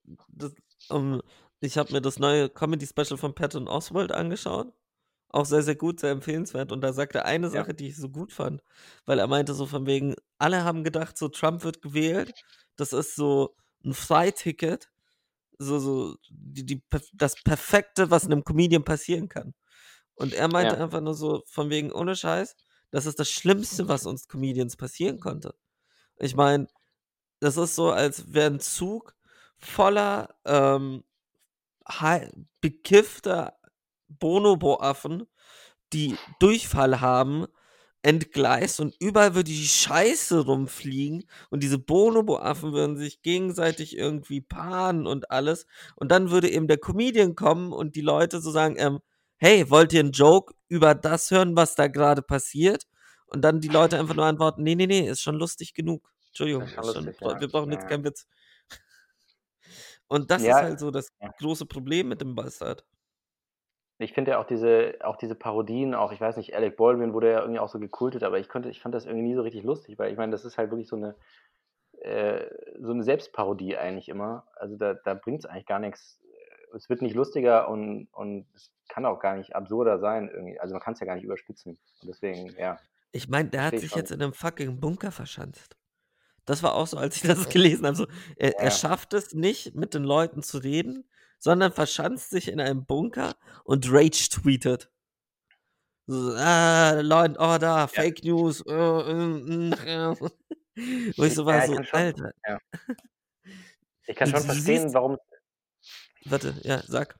Um, 0.89 1.21
ich 1.59 1.77
habe 1.77 1.91
mir 1.91 2.01
das 2.01 2.19
neue 2.19 2.49
Comedy-Special 2.49 3.17
von 3.17 3.35
Patton 3.35 3.67
Oswald 3.67 4.13
angeschaut. 4.13 4.73
Auch 5.29 5.45
sehr, 5.45 5.61
sehr 5.63 5.75
gut, 5.75 5.99
sehr 5.99 6.11
empfehlenswert. 6.11 6.71
Und 6.71 6.81
da 6.81 6.93
sagte 6.93 7.19
er 7.19 7.25
eine 7.25 7.49
ja, 7.53 7.63
Sache, 7.63 7.73
die 7.73 7.87
ich 7.89 7.97
so 7.97 8.09
gut 8.09 8.31
fand, 8.31 8.61
weil 9.05 9.19
er 9.19 9.27
meinte 9.27 9.53
so 9.53 9.65
von 9.65 9.85
wegen, 9.85 10.15
alle 10.37 10.63
haben 10.63 10.83
gedacht, 10.83 11.17
so 11.17 11.27
Trump 11.29 11.63
wird 11.63 11.81
gewählt. 11.81 12.33
Das 12.77 12.93
ist 12.93 13.15
so 13.15 13.55
ein 13.85 13.93
Freiticket. 13.93 14.89
So, 15.59 15.79
so, 15.79 16.15
die, 16.29 16.65
die, 16.65 16.77
perf- 16.91 17.11
das 17.13 17.35
Perfekte, 17.43 18.11
was 18.11 18.25
einem 18.25 18.43
Comedian 18.43 18.83
passieren 18.83 19.27
kann. 19.29 19.53
Und 20.15 20.33
er 20.33 20.47
meinte 20.49 20.77
ja, 20.77 20.83
einfach 20.83 21.01
nur 21.01 21.15
so 21.15 21.43
von 21.47 21.69
wegen, 21.69 21.91
ohne 21.91 22.15
Scheiß, 22.15 22.55
das 22.91 23.05
ist 23.05 23.19
das 23.19 23.29
Schlimmste, 23.29 23.87
was 23.87 24.05
uns 24.05 24.27
Comedians 24.27 24.77
passieren 24.77 25.19
konnte. 25.19 25.55
Ich 26.17 26.35
meine, 26.35 26.67
das 27.39 27.57
ist 27.57 27.75
so, 27.75 27.91
als 27.91 28.33
wäre 28.33 28.51
ein 28.51 28.59
Zug 28.59 29.15
voller 29.59 30.35
ähm, 30.45 31.03
bekiffter 32.61 33.57
Bonobo-Affen, 34.09 35.25
die 35.93 36.17
Durchfall 36.39 37.01
haben, 37.01 37.47
entgleist 38.03 38.79
und 38.79 38.95
überall 38.99 39.35
würde 39.35 39.51
die 39.51 39.67
Scheiße 39.67 40.41
rumfliegen 40.45 41.25
und 41.49 41.63
diese 41.63 41.79
Bonobo-Affen 41.79 42.71
würden 42.73 42.95
sich 42.97 43.21
gegenseitig 43.21 43.97
irgendwie 43.97 44.39
paaren 44.41 45.07
und 45.07 45.31
alles 45.31 45.65
und 45.95 46.11
dann 46.11 46.29
würde 46.31 46.49
eben 46.49 46.67
der 46.67 46.77
Comedian 46.77 47.35
kommen 47.35 47.73
und 47.73 47.95
die 47.95 48.01
Leute 48.01 48.39
so 48.39 48.51
sagen, 48.51 48.75
ähm, 48.77 48.99
hey, 49.37 49.69
wollt 49.69 49.93
ihr 49.93 49.99
einen 50.01 50.11
Joke 50.11 50.53
über 50.69 50.95
das 50.95 51.31
hören, 51.31 51.55
was 51.55 51.75
da 51.75 51.87
gerade 51.87 52.21
passiert? 52.21 52.85
Und 53.27 53.41
dann 53.41 53.59
die 53.61 53.67
Leute 53.67 53.99
einfach 53.99 54.15
nur 54.15 54.25
antworten, 54.25 54.63
nee, 54.63 54.75
nee, 54.75 54.87
nee, 54.87 55.07
ist 55.09 55.21
schon 55.21 55.35
lustig 55.35 55.73
genug. 55.73 56.09
Entschuldigung, 56.27 56.63
ist 56.63 56.75
schon 56.75 56.83
ist 56.83 56.91
schon, 56.91 57.05
lustig, 57.05 57.17
bra- 57.19 57.33
ja. 57.33 57.39
wir 57.39 57.49
brauchen 57.49 57.71
jetzt 57.71 57.83
ja. 57.83 57.87
keinen 57.87 58.03
Witz. 58.05 58.25
Und 60.07 60.31
das 60.31 60.47
ist 60.47 60.47
Ja, 60.47 60.61
halt 60.61 60.79
so 60.79 60.91
das 60.91 61.09
große 61.37 61.65
Problem 61.65 62.07
mit 62.09 62.21
dem 62.21 62.35
Bastard. 62.35 62.85
Ich 63.99 64.13
finde 64.13 64.31
ja 64.31 64.39
auch 64.39 64.45
diese, 64.45 64.95
auch 65.01 65.17
diese 65.17 65.35
Parodien, 65.35 65.95
auch 65.95 66.11
ich 66.11 66.21
weiß 66.21 66.37
nicht, 66.37 66.55
Alec 66.55 66.77
Baldwin 66.77 67.13
wurde 67.13 67.31
ja 67.31 67.39
irgendwie 67.39 67.59
auch 67.59 67.69
so 67.69 67.79
gekultet, 67.79 68.23
aber 68.23 68.37
ich 68.37 68.47
konnte, 68.47 68.69
ich 68.69 68.79
fand 68.79 68.93
das 68.93 69.05
irgendwie 69.05 69.27
nie 69.27 69.35
so 69.35 69.41
richtig 69.41 69.63
lustig, 69.63 69.97
weil 69.97 70.11
ich 70.11 70.17
meine, 70.17 70.31
das 70.31 70.45
ist 70.45 70.57
halt 70.57 70.69
wirklich 70.69 70.87
so 70.87 70.95
eine, 70.95 71.15
äh, 72.01 72.45
so 72.79 72.91
eine 72.91 73.03
Selbstparodie 73.03 73.75
eigentlich 73.75 74.09
immer. 74.09 74.47
Also 74.55 74.75
da, 74.75 74.93
da 74.93 75.15
bringt 75.15 75.39
es 75.39 75.45
eigentlich 75.45 75.65
gar 75.65 75.79
nichts. 75.79 76.19
Es 76.75 76.89
wird 76.89 77.01
nicht 77.01 77.15
lustiger 77.15 77.69
und, 77.69 78.07
und 78.11 78.45
es 78.53 78.71
kann 78.87 79.05
auch 79.05 79.19
gar 79.19 79.35
nicht 79.35 79.55
absurder 79.55 79.99
sein 79.99 80.29
irgendwie. 80.29 80.59
Also 80.59 80.73
man 80.73 80.81
kann 80.81 80.93
es 80.93 80.99
ja 80.99 81.07
gar 81.07 81.15
nicht 81.15 81.23
überspitzen. 81.23 81.79
Und 82.01 82.07
deswegen, 82.07 82.55
ja, 82.59 82.77
Ich 83.11 83.29
meine, 83.29 83.49
der 83.49 83.63
hat 83.63 83.79
sich 83.79 83.95
jetzt 83.95 84.11
in 84.11 84.21
einem 84.21 84.33
fucking 84.33 84.79
Bunker 84.79 85.11
verschanzt. 85.11 85.75
Das 86.45 86.63
war 86.63 86.75
auch 86.75 86.87
so, 86.87 86.97
als 86.97 87.15
ich 87.15 87.23
das 87.23 87.49
gelesen 87.49 87.85
habe. 87.85 87.95
So, 87.95 88.07
er, 88.37 88.51
Ja, 88.51 88.59
er 88.59 88.71
schafft 88.71 89.13
es 89.13 89.33
nicht, 89.33 89.75
mit 89.75 89.93
den 89.93 90.03
Leuten 90.03 90.43
zu 90.43 90.59
reden, 90.59 91.03
sondern 91.39 91.71
verschanzt 91.71 92.29
sich 92.29 92.47
in 92.47 92.59
einem 92.59 92.85
Bunker 92.85 93.35
und 93.63 93.91
Rage 93.91 94.29
tweetet. 94.31 94.91
So, 96.07 96.33
ah, 96.37 97.01
Law 97.01 97.23
and 97.23 97.37
Order, 97.37 97.87
Ja, 97.87 97.87
Fake 97.87 98.23
News. 98.23 98.61
Äh, 98.65 98.73
äh. 98.73 100.15
Wo 101.17 101.23
ich 101.23 101.33
so 101.35 101.45
war, 101.45 101.55
ja, 101.57 101.63
ich 101.65 101.69
so, 101.69 101.75
kann 101.75 101.85
schon, 101.85 101.99
Alter. 101.99 102.31
ja. 102.47 102.59
Ich 104.09 104.15
kann 104.15 104.29
schon 104.29 104.39
verstehen, 104.41 104.83
siehst, 104.83 104.93
warum. 104.93 105.17
warte, 106.25 106.53
ja, 106.63 106.81
sag. 106.87 107.17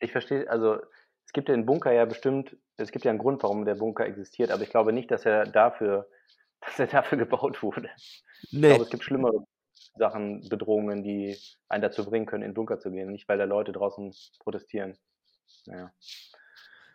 Ich 0.00 0.12
verstehe, 0.12 0.48
also 0.50 0.80
es 1.26 1.32
gibt 1.32 1.48
ja 1.48 1.54
den 1.54 1.64
Bunker 1.66 1.92
ja 1.92 2.04
bestimmt, 2.04 2.56
es 2.76 2.90
gibt 2.92 3.04
ja 3.06 3.10
einen 3.10 3.18
Grund, 3.18 3.42
warum 3.42 3.64
der 3.64 3.76
Bunker 3.76 4.04
existiert, 4.06 4.50
aber 4.50 4.62
ich 4.62 4.70
glaube 4.70 4.92
nicht, 4.92 5.10
dass 5.10 5.24
er 5.24 5.46
dafür, 5.46 6.08
dass 6.60 6.78
er 6.78 6.86
dafür 6.88 7.18
gebaut 7.18 7.62
wurde. 7.62 7.88
Ich 8.42 8.60
glaube, 8.60 8.76
Nee, 8.78 8.82
es 8.82 8.90
gibt 8.90 9.04
schlimmere 9.04 9.46
Sachen, 9.96 10.48
Bedrohungen, 10.48 11.02
die 11.02 11.36
einen 11.68 11.82
dazu 11.82 12.04
bringen 12.04 12.26
können, 12.26 12.42
in 12.42 12.50
den 12.50 12.54
Bunker 12.54 12.78
zu 12.78 12.90
gehen, 12.90 13.10
nicht 13.10 13.28
weil 13.28 13.38
da 13.38 13.44
Leute 13.44 13.72
draußen 13.72 14.14
protestieren. 14.40 14.96
Naja. 15.66 15.92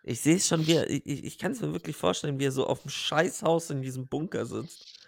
ich 0.03 0.21
sehe 0.21 0.35
es 0.35 0.47
schon, 0.47 0.65
wie 0.67 0.73
er, 0.73 0.89
ich, 0.89 1.05
ich 1.05 1.37
kann 1.37 1.51
es 1.51 1.61
mir 1.61 1.73
wirklich 1.73 1.95
vorstellen, 1.95 2.39
wie 2.39 2.45
er 2.45 2.51
so 2.51 2.67
auf 2.67 2.81
dem 2.81 2.89
Scheißhaus 2.91 3.69
in 3.69 3.81
diesem 3.81 4.07
Bunker 4.07 4.45
sitzt 4.45 4.99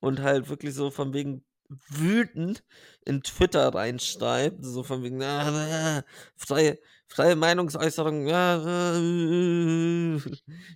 und 0.00 0.20
halt 0.20 0.48
wirklich 0.48 0.74
so 0.74 0.90
von 0.90 1.12
wegen 1.12 1.44
wütend 1.68 2.64
in 3.04 3.22
Twitter 3.22 3.74
reinschreibt, 3.74 4.64
so 4.64 4.82
von 4.82 5.02
wegen, 5.02 5.22
ah, 5.22 5.98
ah, 5.98 6.04
freie, 6.36 6.78
freie 7.06 7.36
Meinungsäußerung, 7.36 8.30
ah, 8.30 8.56
ah, 8.64 10.20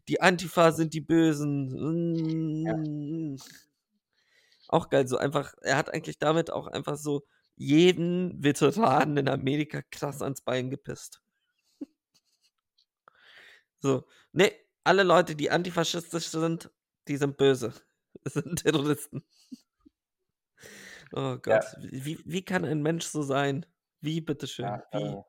die 0.09 0.21
Antifa 0.21 0.73
sind 0.73 0.93
die 0.95 1.01
Bösen. 1.01 2.67
Ja. 2.67 2.77
Auch 4.73 4.91
geil, 4.91 5.07
so 5.09 5.19
einfach, 5.19 5.55
er 5.63 5.77
hat 5.79 5.95
eigentlich 5.95 6.19
damit 6.19 6.51
auch 6.51 6.67
einfach 6.69 6.97
so 6.97 7.27
jeden 7.57 8.43
Veteranen 8.45 9.19
in 9.19 9.29
Amerika 9.29 9.83
krass 9.93 10.23
ans 10.23 10.43
Bein 10.43 10.71
gepisst. 10.71 11.23
So, 13.81 14.07
ne, 14.33 14.53
alle 14.85 15.03
Leute, 15.03 15.35
die 15.37 15.51
antifaschistisch 15.51 16.29
sind, 16.29 16.71
die 17.09 17.17
sind 17.17 17.37
böse. 17.37 17.73
Das 18.25 18.35
sind 18.35 18.57
Terroristen. 18.63 19.25
Oh 21.13 21.37
Gott, 21.39 21.65
Ja, 21.77 21.77
wie, 21.79 22.19
wie 22.25 22.45
kann 22.45 22.65
ein 22.65 22.83
Mensch 22.83 23.05
so 23.07 23.23
sein? 23.23 23.67
Wie, 24.01 24.21
bitteschön, 24.21 24.67
ja, 24.67 24.83
wie? 24.93 25.17
äh, 25.17 25.23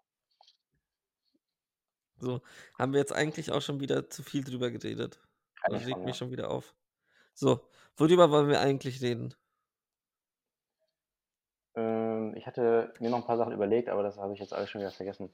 So, 2.17 2.41
haben 2.77 2.93
wir 2.93 2.99
jetzt 2.99 3.11
eigentlich 3.13 3.51
auch 3.51 3.61
schon 3.61 3.79
wieder 3.79 4.09
zu 4.09 4.23
viel 4.23 4.43
drüber 4.43 4.71
geredet. 4.71 5.21
Das 5.67 5.85
regt 5.85 6.05
mich 6.05 6.17
schon 6.17 6.31
wieder 6.31 6.49
auf. 6.51 6.75
So, 7.33 7.69
worüber 7.97 8.31
wollen 8.31 8.49
wir 8.49 8.61
eigentlich 8.61 9.01
reden? 9.01 9.33
Ähm, 11.75 12.35
ich 12.35 12.45
hatte 12.45 12.93
mir 12.99 13.09
noch 13.09 13.19
ein 13.19 13.25
paar 13.25 13.37
Sachen 13.37 13.53
überlegt, 13.53 13.89
aber 13.89 14.03
das 14.03 14.17
habe 14.17 14.33
ich 14.33 14.39
jetzt 14.39 14.53
alles 14.53 14.69
schon 14.69 14.81
wieder 14.81 14.91
vergessen. 14.91 15.31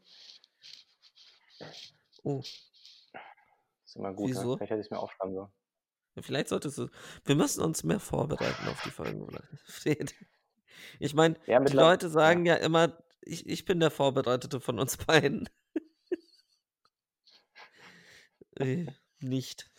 Oh, 2.23 2.41
Ist 3.85 3.95
immer 3.95 4.13
gut, 4.13 4.29
ne? 4.29 4.35
wieso? 4.35 4.55
Vielleicht 4.55 4.71
hätte 4.71 4.81
ich 4.81 4.87
es 4.87 4.91
mir 4.91 4.99
aufschreiben 4.99 5.33
sollen. 5.33 5.51
Ja, 6.15 6.21
Vielleicht 6.21 6.49
solltest 6.49 6.77
du. 6.77 6.89
Wir 7.25 7.35
müssen 7.35 7.63
uns 7.63 7.83
mehr 7.83 7.99
vorbereiten 7.99 8.67
auf 8.67 8.81
die 8.83 8.91
Folgen, 8.91 9.21
oder? 9.21 9.43
Ich 10.99 11.13
meine, 11.13 11.35
Ja, 11.45 11.59
die 11.59 11.73
Leute 11.73 12.05
ja. 12.07 12.11
sagen 12.11 12.45
ja 12.45 12.55
immer, 12.55 12.97
ich, 13.21 13.45
ich 13.47 13.65
bin 13.65 13.81
der 13.81 13.91
Vorbereitete 13.91 14.61
von 14.61 14.79
uns 14.79 14.95
beiden. 15.05 15.49
äh, 18.59 18.85
nicht. 19.19 19.69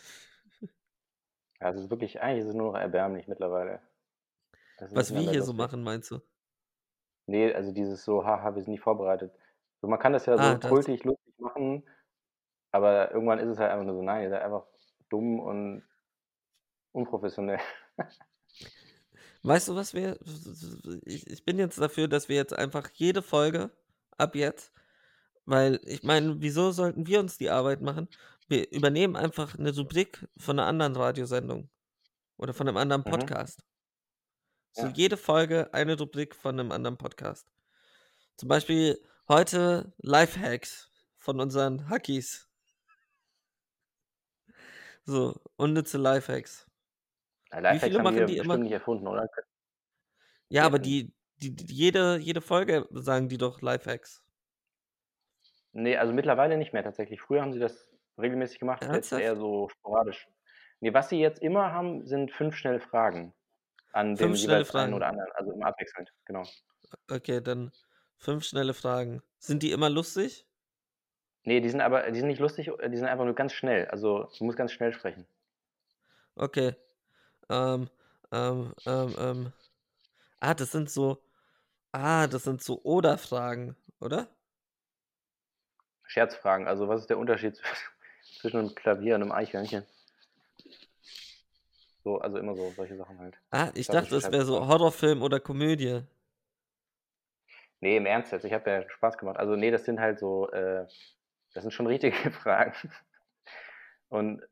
Ja, 1.60 1.70
es 1.70 1.76
ist 1.78 1.90
wirklich, 1.90 2.20
eigentlich 2.20 2.40
ist 2.42 2.48
es 2.50 2.54
nur 2.54 2.72
noch 2.72 2.78
erbärmlich 2.78 3.28
mittlerweile. 3.28 3.80
Was 4.94 5.14
wir 5.14 5.22
hier 5.22 5.42
so 5.42 5.52
machen, 5.52 5.82
meinst 5.84 6.10
du? 6.10 6.20
Nee, 7.26 7.52
also 7.54 7.72
dieses 7.72 8.04
so, 8.04 8.24
haha, 8.24 8.54
wir 8.54 8.62
sind 8.62 8.72
nicht 8.72 8.82
vorbereitet. 8.82 9.32
So, 9.80 9.88
man 9.88 9.98
kann 9.98 10.12
das 10.12 10.26
ja 10.26 10.36
Ah, 10.36 10.54
so 10.54 10.58
das. 10.58 10.70
kultig 10.70 11.04
lustig 11.04 11.34
machen, 11.38 11.86
aber 12.72 13.12
irgendwann 13.12 13.40
ist 13.40 13.48
es 13.50 13.58
halt 13.58 13.72
einfach 13.72 13.86
nur 13.86 13.96
so, 13.96 14.02
nein, 14.02 14.24
ihr 14.24 14.30
seid 14.30 14.42
einfach 14.42 14.66
dumm 15.10 15.40
und 15.40 15.84
unprofessionell. 16.92 17.60
Weißt 19.42 19.68
du, 19.68 19.74
was 19.74 19.94
wir. 19.94 20.18
Ich, 21.04 21.26
ich 21.26 21.44
bin 21.44 21.58
jetzt 21.58 21.78
dafür, 21.80 22.08
dass 22.08 22.28
wir 22.28 22.36
jetzt 22.36 22.52
einfach 22.52 22.90
jede 22.94 23.22
Folge 23.22 23.70
ab 24.18 24.34
jetzt, 24.34 24.72
weil 25.46 25.80
ich 25.84 26.02
meine, 26.04 26.40
wieso 26.42 26.72
sollten 26.72 27.06
wir 27.06 27.20
uns 27.20 27.38
die 27.38 27.50
Arbeit 27.50 27.82
machen? 27.82 28.08
Wir 28.50 28.68
übernehmen 28.72 29.14
einfach 29.14 29.56
eine 29.56 29.72
Rubrik 29.76 30.26
von 30.36 30.58
einer 30.58 30.66
anderen 30.66 30.96
Radiosendung 30.96 31.70
oder 32.36 32.52
von 32.52 32.66
einem 32.66 32.78
anderen 32.78 33.02
Mhm. 33.06 33.10
Podcast. 33.10 33.64
So 34.72 34.86
Ja. 34.86 34.92
jede 34.92 35.16
Folge 35.16 35.72
eine 35.72 35.96
Rubrik 35.96 36.34
von 36.34 36.58
einem 36.58 36.72
anderen 36.72 36.98
Podcast. 36.98 37.46
Zum 38.36 38.48
Beispiel 38.48 39.00
heute 39.28 39.92
Lifehacks 39.98 40.90
von 41.16 41.38
unseren 41.40 41.88
Hackies. 41.88 42.48
So, 45.04 45.40
unnütze 45.56 45.98
Lifehacks. 45.98 46.66
Ja, 47.52 47.58
Wie 47.58 47.62
Lifehacks 47.62 47.84
viele 47.84 47.98
haben 48.00 48.04
machen 48.04 48.26
die 48.26 48.36
immer? 48.38 48.56
nicht 48.58 48.72
erfunden, 48.72 49.06
oder? 49.06 49.28
Ja, 50.48 50.64
aber 50.66 50.74
hatten, 50.78 50.82
die, 50.82 51.14
die, 51.36 51.54
die 51.54 51.72
jede, 51.72 52.18
jede 52.18 52.40
Folge 52.40 52.88
sagen 52.90 53.28
die 53.28 53.38
doch 53.38 53.60
Lifehacks. 53.60 54.24
nee, 55.72 55.96
also 55.96 56.12
mittlerweile 56.12 56.56
nicht 56.58 56.72
mehr 56.72 56.82
tatsächlich. 56.82 57.20
Früher 57.20 57.42
haben 57.42 57.52
sie 57.52 57.58
das 57.60 57.89
regelmäßig 58.20 58.58
gemacht, 58.58 58.82
jetzt 58.82 58.90
Ernsthaft? 58.92 59.22
eher 59.22 59.36
so 59.36 59.68
sporadisch. 59.68 60.28
Nee, 60.80 60.94
was 60.94 61.08
sie 61.08 61.20
jetzt 61.20 61.42
immer 61.42 61.72
haben, 61.72 62.06
sind 62.06 62.32
fünf 62.32 62.56
schnelle 62.56 62.80
Fragen 62.80 63.34
an 63.92 64.16
Fünf 64.16 64.38
schnelle 64.38 64.62
jeweils 64.62 64.74
einen 64.74 64.92
Fragen. 64.92 64.94
oder 64.94 65.06
anderen, 65.08 65.30
also 65.34 65.52
immer 65.52 65.66
abwechselnd, 65.66 66.12
genau. 66.24 66.44
Okay, 67.10 67.40
dann 67.40 67.72
fünf 68.16 68.44
schnelle 68.44 68.74
Fragen. 68.74 69.22
Sind 69.38 69.62
die 69.62 69.72
immer 69.72 69.90
lustig? 69.90 70.46
Nee, 71.44 71.60
die 71.60 71.70
sind 71.70 71.80
aber, 71.80 72.10
die 72.10 72.18
sind 72.18 72.28
nicht 72.28 72.40
lustig, 72.40 72.70
die 72.86 72.96
sind 72.96 73.06
einfach 73.06 73.24
nur 73.24 73.34
ganz 73.34 73.52
schnell. 73.52 73.86
Also 73.88 74.30
du 74.38 74.44
musst 74.44 74.58
ganz 74.58 74.72
schnell 74.72 74.92
sprechen. 74.92 75.26
Okay. 76.36 76.74
Ähm, 77.48 77.88
ähm, 78.32 78.74
ähm, 78.86 79.14
ähm. 79.18 79.52
Ah, 80.40 80.54
das 80.54 80.72
sind 80.72 80.90
so. 80.90 81.22
Ah, 81.92 82.26
das 82.28 82.44
sind 82.44 82.62
so 82.62 82.80
Oder-Fragen, 82.82 83.76
oder? 84.00 84.28
Scherzfragen, 86.04 86.66
also 86.66 86.88
was 86.88 87.02
ist 87.02 87.10
der 87.10 87.18
Unterschied 87.18 87.60
zwischen 88.40 88.58
einem 88.58 88.74
Klavier 88.74 89.14
und 89.16 89.22
einem 89.22 89.32
Eichhörnchen? 89.32 89.84
So, 92.02 92.18
also 92.18 92.38
immer 92.38 92.54
so, 92.54 92.72
solche 92.76 92.96
Sachen 92.96 93.18
halt. 93.18 93.36
Ah, 93.50 93.70
ich 93.74 93.86
dachte, 93.86 94.16
es 94.16 94.30
wäre 94.30 94.44
so. 94.44 94.66
Horrorfilm 94.66 95.22
oder 95.22 95.38
Komödie. 95.38 96.02
Nee, 97.80 97.96
im 97.96 98.06
Ernst 98.06 98.32
jetzt, 98.32 98.44
ich 98.44 98.52
habe 98.52 98.70
ja 98.70 98.88
Spaß 98.88 99.18
gemacht. 99.18 99.38
Also 99.38 99.56
nee, 99.56 99.70
das 99.70 99.84
sind 99.84 100.00
halt 100.00 100.18
so, 100.18 100.50
äh, 100.50 100.86
das 101.54 101.62
sind 101.62 101.72
schon 101.72 101.86
richtige 101.86 102.30
Fragen. 102.30 102.74
Und 104.08 104.42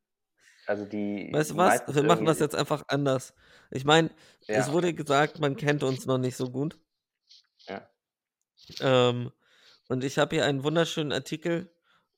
also 0.66 0.84
die, 0.84 1.30
Weißt 1.32 1.52
du 1.52 1.56
was? 1.56 1.94
Wir 1.94 2.02
machen 2.02 2.26
das 2.26 2.40
jetzt 2.40 2.54
einfach 2.54 2.84
anders. 2.88 3.34
Ich 3.70 3.84
meine, 3.84 4.10
es 4.46 4.66
ja, 4.66 4.72
wurde 4.72 4.88
okay. 4.88 4.96
gesagt, 4.96 5.40
man 5.40 5.56
kennt 5.56 5.82
uns 5.82 6.04
noch 6.04 6.18
nicht 6.18 6.36
so 6.36 6.50
gut. 6.50 6.78
Ja. 7.66 7.88
Ähm, 8.80 9.32
und 9.88 10.04
ich 10.04 10.18
habe 10.18 10.36
hier 10.36 10.44
einen 10.44 10.64
wunderschönen 10.64 11.12
Artikel. 11.12 11.72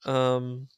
Ähm, 0.05 0.69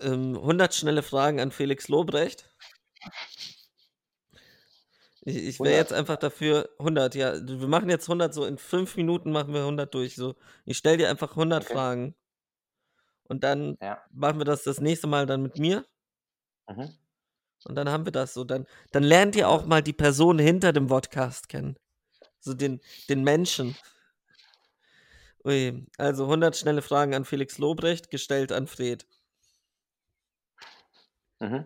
ähm, 0.00 0.36
100 0.36 0.74
schnelle 0.74 1.02
Fragen 1.02 1.40
an 1.40 1.50
Felix 1.50 1.88
Lobrecht. 1.88 2.50
Ich, 5.22 5.36
ich 5.36 5.60
wäre 5.60 5.74
jetzt 5.76 5.92
100. 5.92 5.92
einfach 5.92 6.16
dafür 6.16 6.68
100, 6.78 7.14
ja. 7.14 7.34
Wir 7.46 7.66
machen 7.68 7.90
jetzt 7.90 8.08
100, 8.08 8.32
so 8.32 8.44
in 8.44 8.58
5 8.58 8.96
Minuten 8.96 9.32
machen 9.32 9.52
wir 9.52 9.60
100 9.62 9.92
durch. 9.92 10.14
So, 10.14 10.36
ich 10.64 10.78
stelle 10.78 10.98
dir 10.98 11.10
einfach 11.10 11.32
100 11.36 11.64
Okay. 11.64 11.72
Fragen 11.72 12.14
und 13.24 13.42
dann 13.44 13.76
Ja. 13.82 14.00
machen 14.12 14.38
wir 14.38 14.44
das 14.44 14.62
das 14.62 14.80
nächste 14.80 15.06
Mal 15.06 15.26
dann 15.26 15.42
mit 15.42 15.58
mir 15.58 15.84
Mhm. 16.68 16.90
und 17.64 17.74
dann 17.76 17.88
haben 17.88 18.04
wir 18.04 18.12
das 18.12 18.34
so. 18.34 18.44
Dann, 18.44 18.66
dann 18.92 19.02
lernt 19.04 19.36
ihr 19.36 19.48
auch 19.48 19.66
mal 19.66 19.82
die 19.82 19.92
Person 19.92 20.38
hinter 20.38 20.72
dem 20.72 20.88
Podcast 20.88 21.48
kennen. 21.48 21.76
So 22.40 22.54
den, 22.54 22.80
den 23.08 23.24
Menschen. 23.24 23.76
Ui, 25.44 25.86
also 25.98 26.24
100 26.26 26.56
schnelle 26.56 26.82
Fragen 26.82 27.14
an 27.14 27.24
Felix 27.24 27.58
Lobrecht, 27.58 28.10
gestellt 28.10 28.52
an 28.52 28.66
Fred. 28.66 29.06
Mhm. 31.40 31.64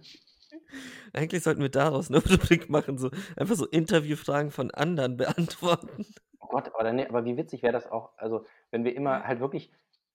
Eigentlich 1.13 1.43
sollten 1.43 1.63
wir 1.63 1.69
daraus 1.69 2.11
eine 2.11 2.19
Rubrik 2.25 2.71
machen, 2.71 2.99
so 2.99 3.11
einfach 3.37 3.57
so 3.57 3.67
Interviewfragen 3.67 4.51
von 4.51 4.71
anderen 4.71 5.17
beantworten. 5.17 6.07
Oh 6.41 6.49
Gott, 6.49 6.69
aber, 6.75 6.85
dann, 6.85 7.01
aber 7.01 7.25
wie 7.25 7.37
witzig 7.37 7.63
wäre 7.63 7.73
das 7.73 7.91
auch, 7.91 8.11
also 8.17 8.47
wenn 8.71 8.85
wir 8.85 8.95
immer 8.97 9.25
halt 9.25 9.41
wirklich 9.41 9.73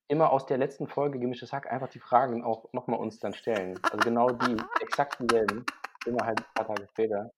immer 0.08 0.32
aus 0.32 0.46
der 0.46 0.58
letzten 0.58 0.88
Folge 0.88 1.20
Gemischtes 1.20 1.52
Hack 1.52 1.72
einfach 1.72 1.89
die 1.89 2.00
Fragen 2.00 2.44
auch 2.44 2.72
nochmal 2.74 3.00
uns 3.00 3.20
dann 3.20 3.34
stellen. 3.34 3.80
Also 3.84 3.98
genau 3.98 4.30
die, 4.30 4.56
exakt 4.82 5.20
dieselben, 5.20 5.65
immer 6.06 6.26
halt 6.26 6.39
ein 6.39 6.54
paar 6.54 6.68
Tage 6.68 6.88
später. 6.89 7.32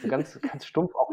So 0.00 0.08
ganz, 0.08 0.40
ganz 0.40 0.66
stumpf 0.66 0.94
auch. 0.94 1.10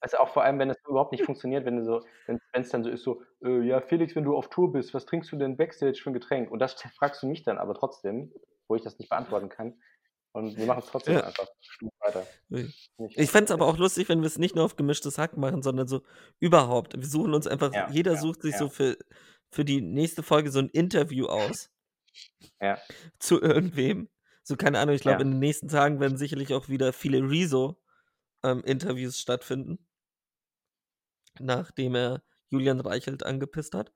Also 0.00 0.18
auch 0.18 0.28
vor 0.28 0.44
allem, 0.44 0.58
wenn 0.58 0.70
es 0.70 0.76
überhaupt 0.86 1.12
nicht 1.12 1.24
funktioniert, 1.24 1.64
wenn 1.64 1.76
du 1.76 1.84
so, 1.84 2.02
wenn 2.26 2.38
es 2.52 2.68
dann 2.68 2.84
so 2.84 2.90
ist, 2.90 3.02
so, 3.02 3.22
äh, 3.42 3.62
ja, 3.62 3.80
Felix, 3.80 4.14
wenn 4.14 4.24
du 4.24 4.36
auf 4.36 4.50
Tour 4.50 4.70
bist, 4.70 4.92
was 4.92 5.06
trinkst 5.06 5.32
du 5.32 5.36
denn 5.36 5.56
Backstage 5.56 5.98
für 6.00 6.10
ein 6.10 6.14
Getränk? 6.14 6.50
Und 6.50 6.58
das 6.58 6.74
fragst 6.74 7.22
du 7.22 7.26
mich 7.26 7.42
dann 7.42 7.58
aber 7.58 7.74
trotzdem, 7.74 8.30
wo 8.68 8.76
ich 8.76 8.82
das 8.82 8.98
nicht 8.98 9.08
beantworten 9.10 9.48
kann. 9.48 9.80
Und 10.32 10.56
wir 10.56 10.66
machen 10.66 10.80
es 10.80 10.86
trotzdem 10.90 11.14
Ja. 11.14 11.22
einfach 11.22 11.46
stumpf 11.60 11.92
weiter. 12.00 12.26
Ich 12.50 12.90
Ich 13.16 13.30
fände 13.30 13.46
es 13.46 13.50
aber 13.50 13.66
auch 13.66 13.78
lustig, 13.78 14.08
wenn 14.08 14.20
wir 14.20 14.26
es 14.26 14.38
nicht 14.38 14.54
nur 14.56 14.64
auf 14.64 14.76
gemischtes 14.76 15.18
Hack 15.18 15.36
machen, 15.36 15.62
sondern 15.62 15.86
so 15.88 16.02
überhaupt. 16.40 16.94
Wir 16.96 17.06
suchen 17.06 17.34
uns 17.34 17.46
einfach, 17.46 17.72
Ja, 17.72 17.86
jeder 17.86 18.12
ja, 18.12 18.16
sucht 18.16 18.42
sich 18.42 18.56
so 18.56 18.68
für, 18.68 18.96
für 19.50 19.64
die 19.64 19.80
nächste 19.80 20.22
Folge 20.22 20.50
so 20.50 20.58
ein 20.60 20.68
Interview 20.70 21.26
aus 21.26 21.70
ja, 22.60 22.78
zu 23.18 23.40
irgendwem. 23.40 24.08
So, 24.42 24.56
keine 24.56 24.78
Ahnung, 24.78 24.94
ich 24.94 25.00
glaube, 25.02 25.22
in 25.22 25.30
den 25.32 25.38
nächsten 25.40 25.68
Tagen 25.68 26.00
werden 26.00 26.18
sicherlich 26.18 26.52
auch 26.54 26.68
wieder 26.68 26.92
viele 26.92 27.18
Rezo 27.30 27.80
ähm, 28.44 28.62
Interviews 28.64 29.20
stattfinden, 29.20 29.86
nachdem 31.40 31.94
er 31.94 32.22
Julian 32.50 32.80
Reichelt 32.80 33.24
angepisst 33.24 33.74
hat. 33.74 33.92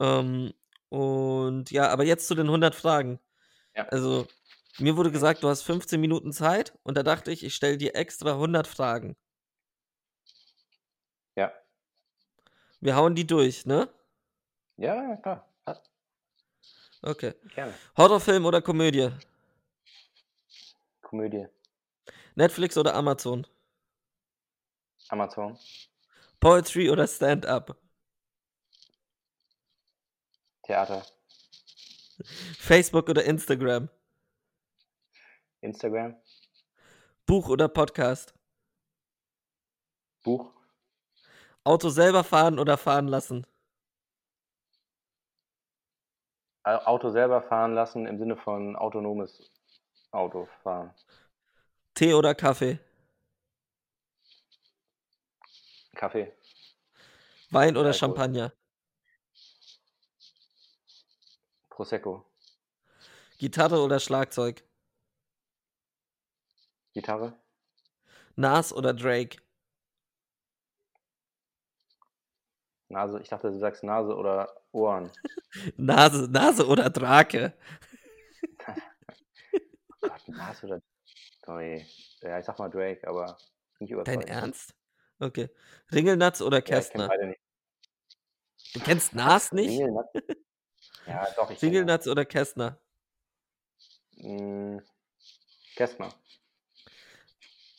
Ähm, 0.00 0.52
und 0.88 1.70
ja, 1.70 1.88
aber 1.90 2.04
jetzt 2.04 2.26
zu 2.28 2.34
den 2.34 2.48
100 2.48 2.74
Fragen. 2.74 3.20
Ja. 3.80 3.88
Also, 3.88 4.26
mir 4.78 4.96
wurde 4.96 5.10
gesagt, 5.10 5.42
du 5.42 5.48
hast 5.48 5.62
15 5.62 6.00
Minuten 6.00 6.32
Zeit 6.32 6.78
und 6.82 6.96
da 6.96 7.02
dachte 7.02 7.32
ich, 7.32 7.42
ich 7.44 7.54
stelle 7.54 7.78
dir 7.78 7.94
extra 7.94 8.32
100 8.32 8.66
Fragen. 8.66 9.16
Ja. 11.34 11.52
Wir 12.80 12.94
hauen 12.96 13.14
die 13.14 13.26
durch, 13.26 13.64
ne? 13.64 13.88
Ja, 14.76 15.16
klar. 15.16 15.48
Passt. 15.64 15.90
Okay. 17.02 17.34
Gerne. 17.54 17.74
Horrorfilm 17.96 18.44
oder 18.44 18.60
Komödie? 18.60 19.10
Komödie. 21.00 21.46
Netflix 22.34 22.76
oder 22.76 22.94
Amazon? 22.94 23.46
Amazon. 25.08 25.58
Poetry 26.38 26.90
oder 26.90 27.06
Stand-up? 27.06 27.76
Theater. 30.62 31.04
Facebook 32.58 33.08
oder 33.08 33.24
Instagram? 33.24 33.88
Instagram. 35.60 36.16
Buch 37.26 37.48
oder 37.48 37.68
Podcast? 37.68 38.34
Buch. 40.24 40.50
Auto 41.64 41.88
selber 41.90 42.24
fahren 42.24 42.58
oder 42.58 42.76
fahren 42.76 43.08
lassen? 43.08 43.46
Au- 46.62 46.84
Auto 46.86 47.10
selber 47.10 47.42
fahren 47.42 47.74
lassen 47.74 48.06
im 48.06 48.18
Sinne 48.18 48.36
von 48.36 48.76
autonomes 48.76 49.50
Auto 50.10 50.46
fahren. 50.62 50.94
Tee 51.94 52.14
oder 52.14 52.34
Kaffee? 52.34 52.78
Kaffee. 55.94 56.32
Wein 57.50 57.76
oder 57.76 57.88
Alkohol. 57.88 57.94
Champagner? 57.94 58.52
Prosecco. 61.80 62.26
Gitarre 63.38 63.80
oder 63.82 64.00
Schlagzeug? 64.00 64.62
Gitarre. 66.92 67.40
Nas 68.36 68.70
oder 68.74 68.92
Drake? 68.92 69.38
Nase. 72.90 73.18
Ich 73.22 73.30
dachte, 73.30 73.50
du 73.50 73.58
sagst 73.58 73.82
Nase 73.82 74.14
oder 74.14 74.62
Ohren. 74.72 75.10
Nase, 75.78 76.28
Nase 76.30 76.66
oder 76.66 76.90
Drake? 76.90 77.54
Oh 80.02 80.08
Gott, 80.08 80.28
Nase 80.28 80.66
oder. 80.66 80.82
Sorry. 81.46 81.86
Ja, 82.20 82.38
ich 82.38 82.44
sag 82.44 82.58
mal 82.58 82.68
Drake, 82.68 83.08
aber 83.08 83.38
nicht 83.78 83.90
Dein 83.92 84.00
überzeugt. 84.00 84.28
Ernst? 84.28 84.74
Okay. 85.18 85.48
Ringelnatz 85.92 86.42
oder 86.42 86.58
Ja, 86.58 86.60
ich 86.60 86.64
kenn 86.66 86.76
Kästner? 86.76 87.08
beide 87.08 87.26
nicht. 87.28 87.40
du 88.74 88.80
kennst 88.80 89.14
Nas 89.14 89.52
nicht? 89.52 89.70
Ringelnatz? 89.70 90.10
Ja, 91.10 91.26
doch, 91.34 91.50
ich 91.50 91.58
kenn 91.58 91.70
Ringelnatz 91.70 92.06
oder 92.06 92.24
Kästner? 92.24 92.78
Mm, 94.16 94.78
Kästner. 95.74 96.14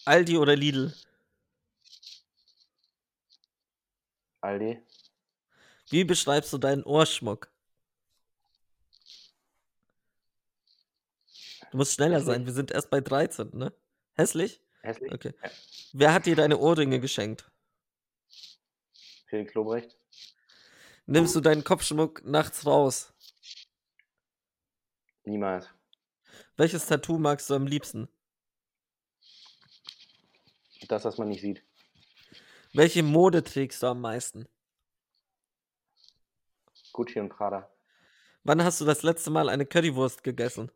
Aldi 0.03 0.37
oder 0.37 0.55
Lidl? 0.55 0.93
Aldi. 4.41 4.81
Wie 5.89 6.03
beschreibst 6.03 6.51
du 6.51 6.57
deinen 6.57 6.83
Ohrschmuck? 6.83 7.49
Du 11.71 11.77
musst 11.77 11.93
schneller 11.93 12.17
Hässlich. 12.17 12.35
sein, 12.35 12.45
wir 12.45 12.53
sind 12.53 12.71
erst 12.71 12.89
bei 12.89 12.99
13, 12.99 13.51
ne? 13.53 13.71
Hässlich? 14.13 14.61
Hässlich. 14.81 15.13
Okay. 15.13 15.33
Ja. 15.41 15.49
Wer 15.93 16.13
hat 16.13 16.25
dir 16.25 16.35
deine 16.35 16.57
Ohrringe 16.57 16.99
geschenkt? 16.99 17.49
Felix 19.27 19.53
Lobrecht. 19.53 19.97
Nimmst 21.05 21.35
du 21.35 21.39
deinen 21.39 21.63
Kopfschmuck 21.63 22.25
nachts 22.25 22.65
raus? 22.65 23.13
Niemals. 25.31 25.69
Welches 26.57 26.87
Tattoo 26.87 27.17
magst 27.17 27.49
du 27.49 27.55
am 27.55 27.65
liebsten? 27.65 28.09
Das, 30.89 31.05
was 31.05 31.17
man 31.17 31.29
nicht 31.29 31.39
sieht. 31.39 31.63
Welche 32.73 33.01
Mode 33.01 33.41
trägst 33.41 33.81
du 33.81 33.87
am 33.87 34.01
meisten? 34.01 34.45
Gucci 36.91 37.21
und 37.21 37.29
Prada. 37.29 37.71
Wann 38.43 38.61
hast 38.61 38.81
du 38.81 38.85
das 38.85 39.03
letzte 39.03 39.29
Mal 39.29 39.47
eine 39.47 39.65
Currywurst 39.65 40.21
gegessen? 40.21 40.69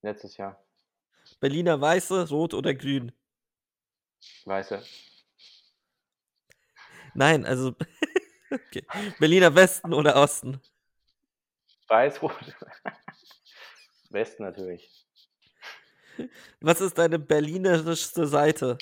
Letztes 0.00 0.38
Jahr. 0.38 0.64
Berliner 1.40 1.78
Weiße, 1.78 2.30
Rot 2.30 2.54
oder 2.54 2.72
Grün? 2.72 3.12
Weiße. 4.46 4.82
Nein, 7.12 7.44
also. 7.44 7.74
okay. 8.50 8.86
Berliner 9.18 9.54
Westen 9.54 9.92
oder 9.92 10.16
Osten? 10.16 10.62
Weiß-Rot. 11.88 12.56
Westen 14.10 14.42
natürlich. 14.44 15.06
Was 16.60 16.80
ist 16.80 16.98
deine 16.98 17.18
berlinerischste 17.18 18.26
Seite? 18.26 18.78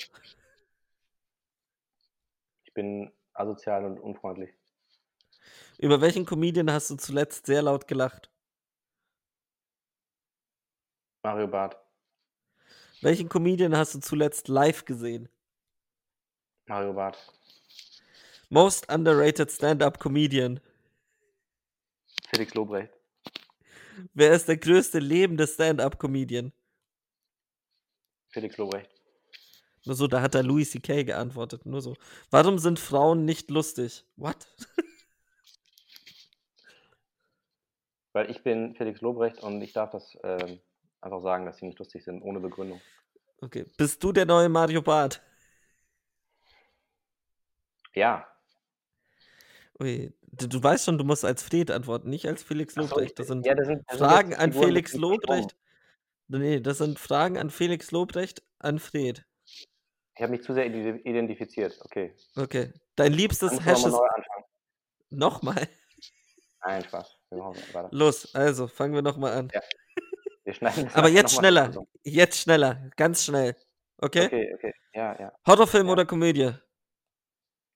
Ich 2.65 2.73
bin 2.73 3.11
asozial 3.33 3.85
und 3.85 3.99
unfreundlich. 3.99 4.53
Über 5.77 6.01
welchen 6.01 6.25
Comedian 6.25 6.71
hast 6.71 6.89
du 6.89 6.95
zuletzt 6.95 7.45
sehr 7.45 7.61
laut 7.61 7.87
gelacht? 7.87 8.31
Mario 11.23 11.47
Barth. 11.47 11.77
Welchen 13.01 13.29
Comedian 13.29 13.75
hast 13.75 13.93
du 13.93 13.99
zuletzt 13.99 14.47
live 14.47 14.85
gesehen? 14.85 15.29
Mario 16.65 16.93
Barth. 16.93 17.31
Most 18.49 18.89
underrated 18.91 19.51
stand-up 19.51 19.99
Comedian. 19.99 20.59
Felix 22.29 22.53
Lobrecht. 22.55 22.96
Wer 24.13 24.33
ist 24.33 24.47
der 24.47 24.57
größte 24.57 24.99
lebende 24.99 25.47
stand-up 25.47 25.99
Comedian? 25.99 26.51
Felix 28.29 28.57
Lobrecht. 28.57 28.89
Nur 29.85 29.95
so, 29.95 30.07
da 30.07 30.21
hat 30.21 30.35
er 30.35 30.43
Louis 30.43 30.69
C.K. 30.69 31.03
geantwortet. 31.05 31.65
Nur 31.65 31.81
so. 31.81 31.95
Warum 32.29 32.59
sind 32.59 32.77
Frauen 32.79 33.25
nicht 33.25 33.49
lustig? 33.49 34.05
What? 34.17 34.47
Weil 38.13 38.29
ich 38.29 38.43
bin 38.43 38.75
Felix 38.75 39.01
Lobrecht 39.01 39.41
und 39.43 39.61
ich 39.61 39.73
darf 39.73 39.91
das 39.91 40.17
ähm, 40.23 40.59
einfach 41.01 41.21
sagen, 41.21 41.45
dass 41.45 41.57
sie 41.57 41.67
nicht 41.67 41.79
lustig 41.79 42.03
sind, 42.03 42.21
ohne 42.21 42.39
Begründung. 42.39 42.81
Okay. 43.41 43.65
Bist 43.77 44.03
du 44.03 44.11
der 44.11 44.25
neue 44.25 44.49
Mario 44.49 44.81
Barth? 44.81 45.21
Ja. 47.93 48.27
Ui, 49.79 50.11
du, 50.37 50.47
du 50.47 50.63
weißt 50.63 50.85
schon, 50.85 50.97
du 50.97 51.03
musst 51.03 51.25
als 51.25 51.43
Fred 51.43 51.71
antworten, 51.71 52.09
nicht 52.09 52.27
als 52.27 52.43
Felix 52.43 52.75
Lobrecht. 52.75 53.17
Das 53.19 53.27
sind 53.27 53.45
ja, 53.45 53.55
das 53.55 53.67
sind, 53.67 53.83
das 53.87 53.97
sind 53.97 54.07
Fragen 54.07 54.31
jetzt 54.31 54.39
an 54.39 54.51
Figuren, 54.51 54.67
Felix 54.69 54.91
sind. 54.91 55.01
Lobrecht. 55.01 55.55
Nee, 56.29 56.59
das 56.59 56.77
sind 56.79 56.99
Fragen 56.99 57.37
an 57.37 57.49
Felix 57.49 57.91
Lobrecht 57.91 58.43
an 58.59 58.79
Fred. 58.79 59.25
Ich 60.15 60.21
habe 60.21 60.31
mich 60.31 60.41
zu 60.43 60.53
sehr 60.53 60.65
ide- 60.65 60.99
identifiziert. 61.03 61.77
Okay. 61.85 62.13
Okay. 62.35 62.73
Dein 62.95 63.13
liebstes 63.13 63.51
mal 63.63 63.73
neu 63.73 63.97
anfangen. 63.99 64.45
Nochmal. 65.09 65.67
Nein, 66.65 66.83
Spaß. 66.83 67.17
Los, 67.91 68.33
also 68.35 68.67
fangen 68.67 68.93
wir 68.95 69.01
nochmal 69.01 69.33
an. 69.33 69.49
Ja. 69.53 69.61
Wir 70.43 70.53
schneiden 70.53 70.89
Aber 70.95 71.07
jetzt 71.09 71.35
schneller. 71.35 71.67
zusammen. 71.67 71.87
Jetzt 72.03 72.39
schneller. 72.39 72.89
Ganz 72.97 73.23
schnell. 73.25 73.55
Okay? 73.99 74.25
Okay, 74.25 74.53
okay. 74.55 74.73
Ja, 74.93 75.19
ja. 75.19 75.33
Horrorfilm 75.45 75.87
Ja. 75.87 75.93
oder 75.93 76.05
Komödie? 76.05 76.51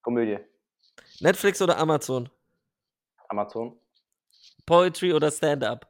Komödie. 0.01 0.39
Netflix 1.19 1.61
oder 1.61 1.77
Amazon? 1.77 2.29
Amazon. 3.31 3.79
Poetry 4.65 5.13
oder 5.13 5.31
Stand-up? 5.31 5.87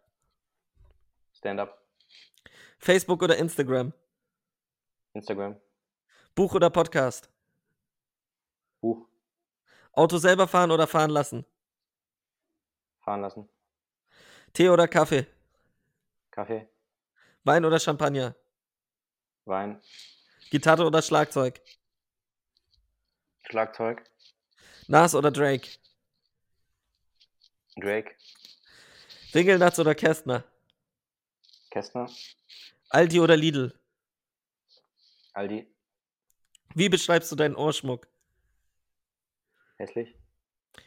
Stand-up. 1.33 1.83
Facebook 2.77 3.23
oder 3.23 3.35
Instagram? 3.37 3.93
Instagram. 5.13 5.59
Buch 6.35 6.53
oder 6.53 6.69
Podcast? 6.69 7.29
Buch. 8.79 9.07
Auto 9.93 10.17
selber 10.19 10.47
fahren 10.47 10.69
oder 10.69 10.85
fahren 10.85 11.09
lassen? 11.09 11.43
Fahren 12.99 13.21
lassen. 13.21 13.49
Tee 14.53 14.69
oder 14.69 14.87
Kaffee? 14.87 15.25
Kaffee. 16.29 16.69
Wein 17.43 17.65
oder 17.65 17.79
Champagner? 17.79 18.35
Wein. 19.45 19.81
Gitarre 20.51 20.85
oder 20.85 21.01
Schlagzeug? 21.01 21.59
Schlagzeug. 23.49 24.03
Nas 24.87 25.15
oder 25.15 25.31
Drake? 25.31 25.67
Drake. 27.77 28.15
Ringelnatz 29.33 29.79
oder 29.79 29.95
Kästner? 29.95 30.43
Kästner. 31.69 32.09
Aldi 32.89 33.19
oder 33.19 33.37
Lidl? 33.37 33.73
Aldi. 35.33 35.73
Wie 36.75 36.89
beschreibst 36.89 37.31
du 37.31 37.35
deinen 37.35 37.55
Ohrschmuck? 37.55 38.07
Hässlich. 39.77 40.15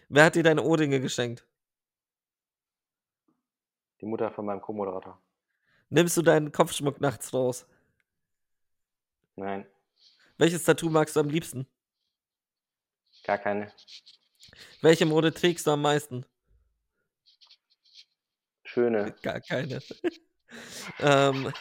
Wer 0.09 0.25
hat 0.25 0.35
dir 0.35 0.43
deine 0.43 0.63
Ohrringe 0.63 1.01
geschenkt? 1.01 1.47
Die 4.01 4.07
Mutter 4.07 4.31
von 4.31 4.45
meinem 4.45 4.61
Co-Moderator. 4.61 5.21
Nimmst 5.89 6.17
du 6.17 6.23
deinen 6.23 6.53
Kopfschmuck 6.53 7.01
nachts 7.01 7.33
raus? 7.33 7.67
Nein, 9.37 9.67
Welches 10.39 10.65
Tattoo 10.65 10.91
magst 10.91 11.17
du 11.17 11.21
am 11.21 11.29
liebsten? 11.29 11.67
gar 13.25 13.39
keine. 13.39 13.73
Welche 14.83 15.07
Mode 15.07 15.33
trägst 15.33 15.67
du 15.67 15.71
am 15.73 15.83
meisten? 15.83 16.27
Schöne. 18.75 19.15
Gar 19.23 19.41
keine. 19.41 19.79
ähm, 20.99 21.53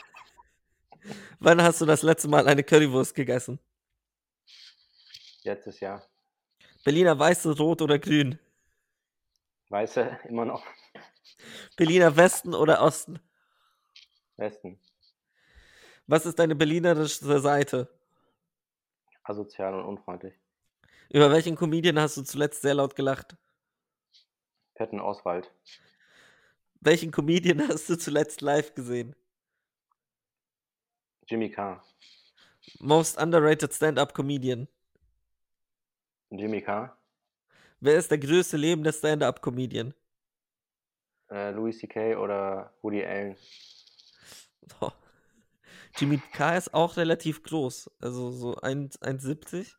wann 1.40 1.62
hast 1.62 1.80
du 1.80 1.86
das 1.86 2.02
letzte 2.02 2.28
Mal 2.28 2.48
eine 2.48 2.64
Currywurst 2.64 3.14
gegessen? 3.14 3.60
Letztes 5.44 5.80
Jahr. 5.80 6.04
Berliner 6.84 7.20
Weiße, 7.20 7.56
Rot 7.56 7.84
oder 7.84 8.00
Grün? 8.00 8.40
Weiße, 9.70 10.22
immer 10.28 10.46
noch. 10.46 10.66
Berliner 11.78 12.18
Westen 12.18 12.56
oder 12.56 12.82
Osten? 12.82 13.20
Westen. 14.38 14.80
Was 16.08 16.26
ist 16.26 16.40
deine 16.40 16.56
berlinerische 16.56 17.40
Seite? 17.40 17.94
Asozial 19.22 19.76
und 19.76 19.86
unfreundlich. 19.86 20.34
Über 21.10 21.30
welchen 21.30 21.56
Comedian 21.56 22.00
hast 22.00 22.18
du 22.18 22.24
zuletzt 22.24 22.64
sehr 22.64 22.74
laut 22.74 22.96
gelacht? 22.96 23.38
Petten 24.74 25.00
Oswald. 25.00 25.54
Welchen 26.86 27.12
Comedian 27.12 27.66
hast 27.70 27.90
du 27.90 27.98
zuletzt 27.98 28.42
live 28.42 28.74
gesehen? 28.74 29.16
Jimmy 31.28 31.50
Carr. 31.50 31.82
Most 32.80 33.18
underrated 33.18 33.74
Stand-up 33.74 34.14
Comedian. 34.14 34.68
Jimmy 36.30 36.62
Carr. 36.62 36.98
Wer 37.80 37.98
ist 37.98 38.12
der 38.12 38.18
größte 38.18 38.58
lebende 38.58 38.92
Stand-up 38.92 39.42
Comedian? 39.42 39.94
Äh, 41.30 41.52
Louis 41.52 41.78
C.K. 41.78 42.18
oder 42.18 42.74
Woody 42.82 43.04
Allen. 43.06 43.38
Oh. 44.82 44.92
Jimmy 45.96 46.22
K. 46.34 46.58
ist 46.58 46.74
auch 46.74 46.98
relativ 46.98 47.44
groß, 47.44 47.90
also 48.00 48.32
so 48.32 48.56
1 48.58 49.02
1,70. 49.02 49.74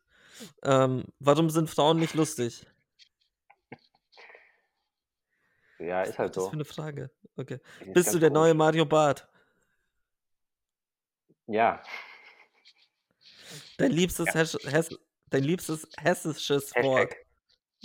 Ähm, 0.63 1.03
warum 1.19 1.49
sind 1.49 1.69
Frauen 1.69 1.99
nicht 1.99 2.15
lustig? 2.15 2.65
Ja, 5.79 6.03
ist 6.03 6.17
halt 6.17 6.35
Was 6.35 6.43
so. 6.43 6.49
für 6.49 6.55
eine 6.55 6.65
Frage? 6.65 7.09
Okay. 7.35 7.59
Ist 7.81 7.93
Bist 7.93 8.13
du 8.13 8.19
der 8.19 8.29
neue 8.29 8.51
komisch. 8.51 8.57
Mario 8.59 8.85
Barth? 8.85 9.27
Ja. 11.47 11.81
Dein 13.77 13.91
liebstes, 13.91 14.27
Ja. 14.27 14.33
Hess 14.33 14.57
Hess 14.63 14.89
dein 15.29 15.43
liebstes 15.43 15.87
hessisches 15.97 16.73
Wort? 16.75 17.11
Hashtag. 17.11 17.25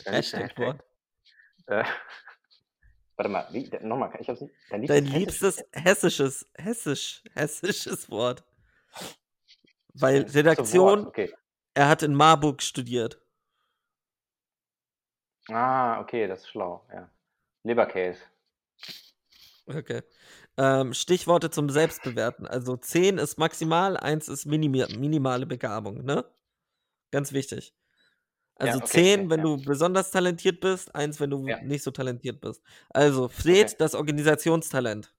Dein 0.05 0.15
liebster 0.15 0.39
Hashtag-Wort. 0.39 0.85
Äh, 1.67 1.85
warte 3.17 3.29
mal, 3.31 3.49
wie? 3.53 3.69
Nochmal, 3.83 4.13
ich 4.21 4.29
hab's 4.29 4.41
nicht. 4.41 4.55
Dein 4.71 4.87
Dein 4.87 5.05
hessisches- 5.05 5.19
liebstes 5.19 5.65
hessisches, 5.73 6.47
hessisch, 6.57 7.23
hessisches 7.35 8.11
Wort. 8.11 8.45
Weil 9.95 10.23
Redaktion, 10.23 11.01
Wort, 11.01 11.07
Okay. 11.09 11.35
er 11.75 11.89
hat 11.89 12.03
in 12.03 12.15
Marburg 12.15 12.63
studiert. 12.63 13.21
Ah, 15.49 16.01
okay, 16.01 16.29
das 16.29 16.41
ist 16.43 16.49
schlau, 16.51 16.87
ja. 16.93 17.11
Leberkäse. 17.65 18.21
Okay. 19.67 20.03
Ähm, 20.57 20.95
Stichworte 20.95 21.51
zum 21.51 21.69
Selbstbewerten. 21.71 22.47
Also 22.47 22.77
10 22.77 23.19
ist 23.19 23.39
maximal, 23.39 23.97
1 23.97 24.29
ist 24.29 24.47
minimi 24.47 24.85
minimale 24.89 25.47
Begabung, 25.47 26.05
ne? 26.05 26.25
Ganz 27.13 27.33
wichtig. 27.33 27.75
Also 28.57 28.81
okay, 28.81 29.03
10, 29.05 29.21
okay, 29.21 29.31
wenn 29.31 29.43
ja. 29.43 29.45
du 29.45 29.59
besonders 29.65 30.11
talentiert 30.13 30.61
bist, 30.61 30.95
1, 30.95 31.21
wenn 31.21 31.31
du 31.31 31.49
Ja. 31.49 31.59
nicht 31.59 31.83
so 31.85 31.91
talentiert 31.93 32.41
bist. 32.41 32.63
Also, 32.91 33.29
Fred, 33.29 33.75
Okay. 33.75 33.81
das 33.81 33.95
Organisationstalent. 33.97 35.15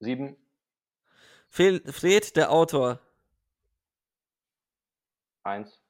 Sieben, 0.00 0.36
Fel 1.50 1.82
Fred, 1.92 2.34
der 2.36 2.50
Autor. 2.50 2.98
eins, 5.44 5.82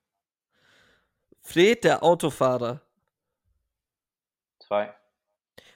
Fred, 1.42 1.84
der 1.84 2.02
Autofahrer. 2.02 2.80
Zwei, 4.70 4.94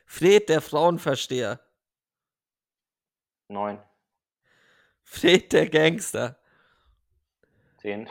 Fred, 0.07 0.49
der 0.49 0.61
Frauenversteher. 0.61 1.59
neun, 3.49 3.83
Fred, 5.03 5.53
der 5.53 5.69
Gangster. 5.69 6.39
zehn, 7.79 8.09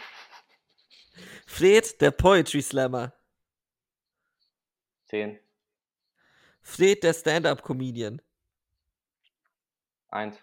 Fred, 1.47 2.01
der 2.01 2.11
Poetry 2.11 2.61
Slammer. 2.61 3.13
zehn, 5.05 5.39
Fred, 6.61 7.01
der 7.03 7.13
Stand-Up-Comedian. 7.13 8.21
eins, 10.09 10.35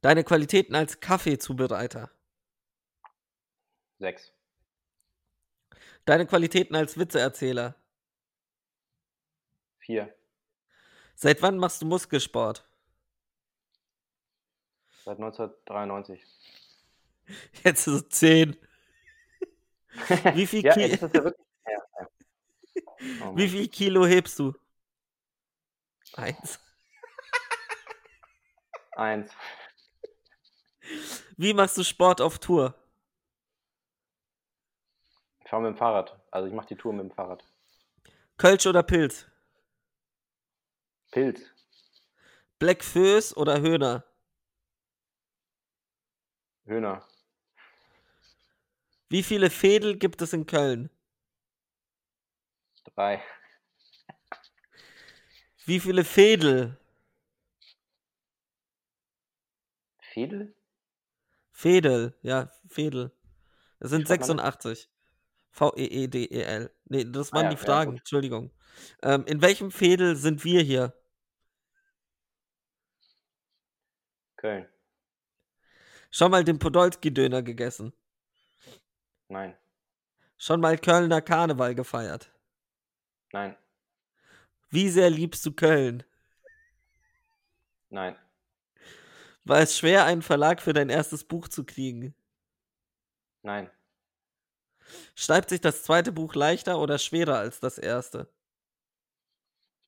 Deine 0.00 0.22
Qualitäten 0.22 0.76
als 0.76 1.00
Kaffeezubereiter. 1.00 2.08
sechs, 3.98 4.32
Deine 6.04 6.24
Qualitäten 6.26 6.76
als 6.76 6.96
Witzeerzähler. 6.98 7.74
Vier, 9.84 10.14
Seit 11.14 11.42
wann 11.42 11.58
machst 11.58 11.80
du 11.82 11.86
Muskelsport? 11.86 12.66
seit 15.04 15.18
1993. 15.18 16.24
Jetzt 17.64 17.84
so 17.84 18.00
10. 18.00 18.56
Wie 20.34 20.46
viel, 20.46 20.64
ja, 20.64 20.72
Ki 20.74 20.80
ja 20.86 21.00
wirklich. 21.12 21.34
Ja. 21.66 22.08
Oh 23.22 23.36
wie 23.36 23.48
viel 23.48 23.68
Kilo 23.68 24.06
hebst 24.06 24.38
du? 24.38 24.54
Eins. 26.14 26.58
Eins, 28.92 29.30
Wie 31.36 31.52
machst 31.52 31.76
du 31.76 31.84
Sport 31.84 32.20
auf 32.20 32.38
Tour? 32.38 32.74
ich 35.44 35.50
fahre 35.50 35.62
mit 35.62 35.72
dem 35.74 35.76
Fahrrad. 35.76 36.18
Also 36.30 36.48
ich 36.48 36.54
mache 36.54 36.68
die 36.68 36.76
Tour 36.76 36.92
mit 36.94 37.02
dem 37.04 37.10
Fahrrad. 37.10 37.44
Kölsch 38.38 38.66
oder 38.66 38.82
Pilz? 38.82 39.26
Pilz, 41.14 41.40
Black 42.58 42.82
Föß 42.82 43.36
oder 43.36 43.60
Höhner? 43.60 44.04
Höhner, 46.66 47.06
Wie 49.08 49.22
viele 49.22 49.48
Fädel 49.50 49.96
gibt 49.96 50.20
es 50.22 50.32
in 50.32 50.44
Köln? 50.46 50.90
drei, 52.84 53.22
Wie 55.66 55.78
viele 55.78 56.04
Fädel? 56.04 56.76
Fädel? 60.00 60.54
Fädel, 61.52 62.18
ja, 62.22 62.50
Fädel. 62.68 63.12
Es 63.78 63.90
sind 63.90 64.02
Wie 64.02 64.06
schreibt 64.06 64.26
man 64.26 64.38
86. 64.38 64.90
V-E-E-D-E-L. 65.52 66.74
Nee, 66.86 67.04
das 67.04 67.32
Ah 67.32 67.36
waren 67.36 67.44
ja, 67.44 67.50
die 67.50 67.56
ja, 67.56 67.62
Fragen, 67.62 67.90
gut. 67.92 68.00
Entschuldigung. 68.00 68.50
Ähm, 69.02 69.24
in 69.26 69.40
welchem 69.42 69.70
Fädel 69.70 70.16
sind 70.16 70.44
wir 70.44 70.62
hier? 70.62 70.92
Köln, 74.44 74.68
Schon 76.10 76.30
mal 76.30 76.44
den 76.44 76.58
Podolski-Döner 76.58 77.42
gegessen? 77.42 77.92
nein, 79.28 79.54
Schon 80.36 80.60
mal 80.60 80.78
Kölner 80.78 81.20
Karneval 81.22 81.74
gefeiert? 81.74 82.30
nein, 83.32 83.56
Wie 84.68 84.90
sehr 84.90 85.08
liebst 85.08 85.46
du 85.46 85.52
Köln? 85.52 86.02
nein, 87.90 88.16
War 89.44 89.60
es 89.60 89.76
schwer, 89.78 90.04
einen 90.04 90.20
Verlag 90.22 90.60
für 90.60 90.72
dein 90.74 90.90
erstes 90.90 91.24
Buch 91.24 91.48
zu 91.48 91.64
kriegen? 91.64 92.14
nein, 93.42 93.70
Schreibt 95.16 95.48
sich 95.50 95.60
das 95.60 95.82
zweite 95.82 96.12
Buch 96.12 96.34
leichter 96.36 96.78
oder 96.78 96.98
schwerer 96.98 97.38
als 97.38 97.58
das 97.58 97.78
erste? 97.78 98.28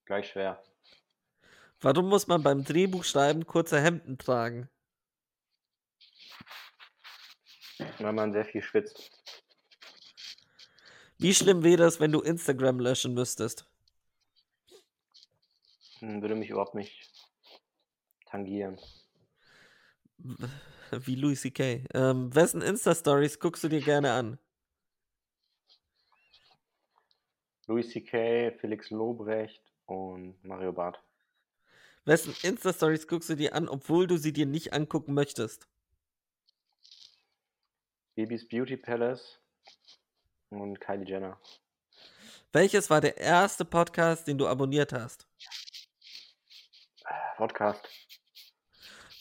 gleich 0.05 0.31
schwer. 0.31 0.61
Warum 1.81 2.09
muss 2.09 2.27
man 2.27 2.43
beim 2.43 2.65
Drehbuchschreiben 2.65 3.47
kurze 3.47 3.81
Hemden 3.81 4.19
tragen? 4.19 4.69
Weil 7.99 8.13
man 8.13 8.33
sehr 8.33 8.45
viel 8.45 8.63
schwitzt. 8.63 9.11
Wie 11.19 11.35
schlimm 11.35 11.63
wäre 11.63 11.85
es, 11.85 12.01
wenn 12.01 12.13
du 12.13 12.21
Instagram 12.21 12.81
löschen 12.81 13.15
müsstest? 13.15 13.67
Hm, 16.01 16.21
Würde 16.23 16.35
mich 16.35 16.51
überhaupt 16.51 16.75
nicht 16.75 17.11
tangieren. 18.27 18.79
Wie 20.91 21.15
Louis 21.15 21.41
C.K. 21.41 21.85
Ähm, 21.95 22.35
wessen 22.35 22.63
Insta-Stories 22.63 23.39
guckst 23.39 23.65
du 23.65 23.69
dir 23.69 23.81
gerne 23.81 24.13
an? 24.13 24.39
Louis 27.67 27.91
C.K., 27.91 28.53
Felix 28.61 28.91
Lobrecht 28.91 29.63
und 29.87 30.43
Mario 30.45 30.73
Barth. 30.73 31.03
Wessen 32.07 32.37
Insta-Stories 32.43 33.09
guckst 33.09 33.29
du 33.31 33.35
dir 33.35 33.53
an, 33.53 33.69
obwohl 33.69 34.07
du 34.07 34.17
sie 34.17 34.33
dir 34.33 34.47
nicht 34.47 34.73
angucken 34.73 35.13
möchtest? 35.13 35.67
Bibis 38.15 38.47
Beauty 38.47 38.77
Palace 38.77 39.41
und 40.51 40.81
Kylie 40.81 41.05
Jenner. 41.05 41.41
Welches 42.53 42.89
war 42.91 43.01
der 43.01 43.17
erste 43.17 43.65
Podcast, 43.65 44.29
den 44.29 44.39
du 44.39 44.47
abonniert 44.47 44.93
hast? 44.93 45.27
Podcast. 47.37 47.85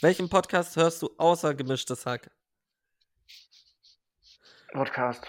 Welchen 0.01 0.29
Podcast 0.29 0.75
hörst 0.75 1.01
du 1.01 1.09
außer 1.17 1.55
gemischtes 1.55 2.05
Hack? 2.05 2.29
Podcast. 4.73 5.25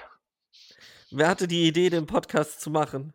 Wer 1.11 1.28
hatte 1.28 1.48
die 1.48 1.66
Idee, 1.66 1.88
den 1.88 2.07
Podcast 2.07 2.61
zu 2.61 2.68
machen? 2.68 3.14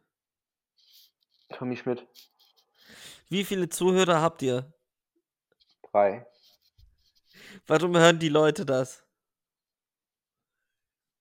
Tommy 1.50 1.78
Schmidt. 1.78 2.08
Wie 3.32 3.46
viele 3.46 3.70
Zuhörer 3.70 4.22
habt 4.22 4.42
ihr? 4.42 4.74
Drei. 5.90 6.28
Warum 7.66 7.96
hören 7.96 8.20
die 8.20 8.28
Leute 8.28 8.66
das? 8.66 9.06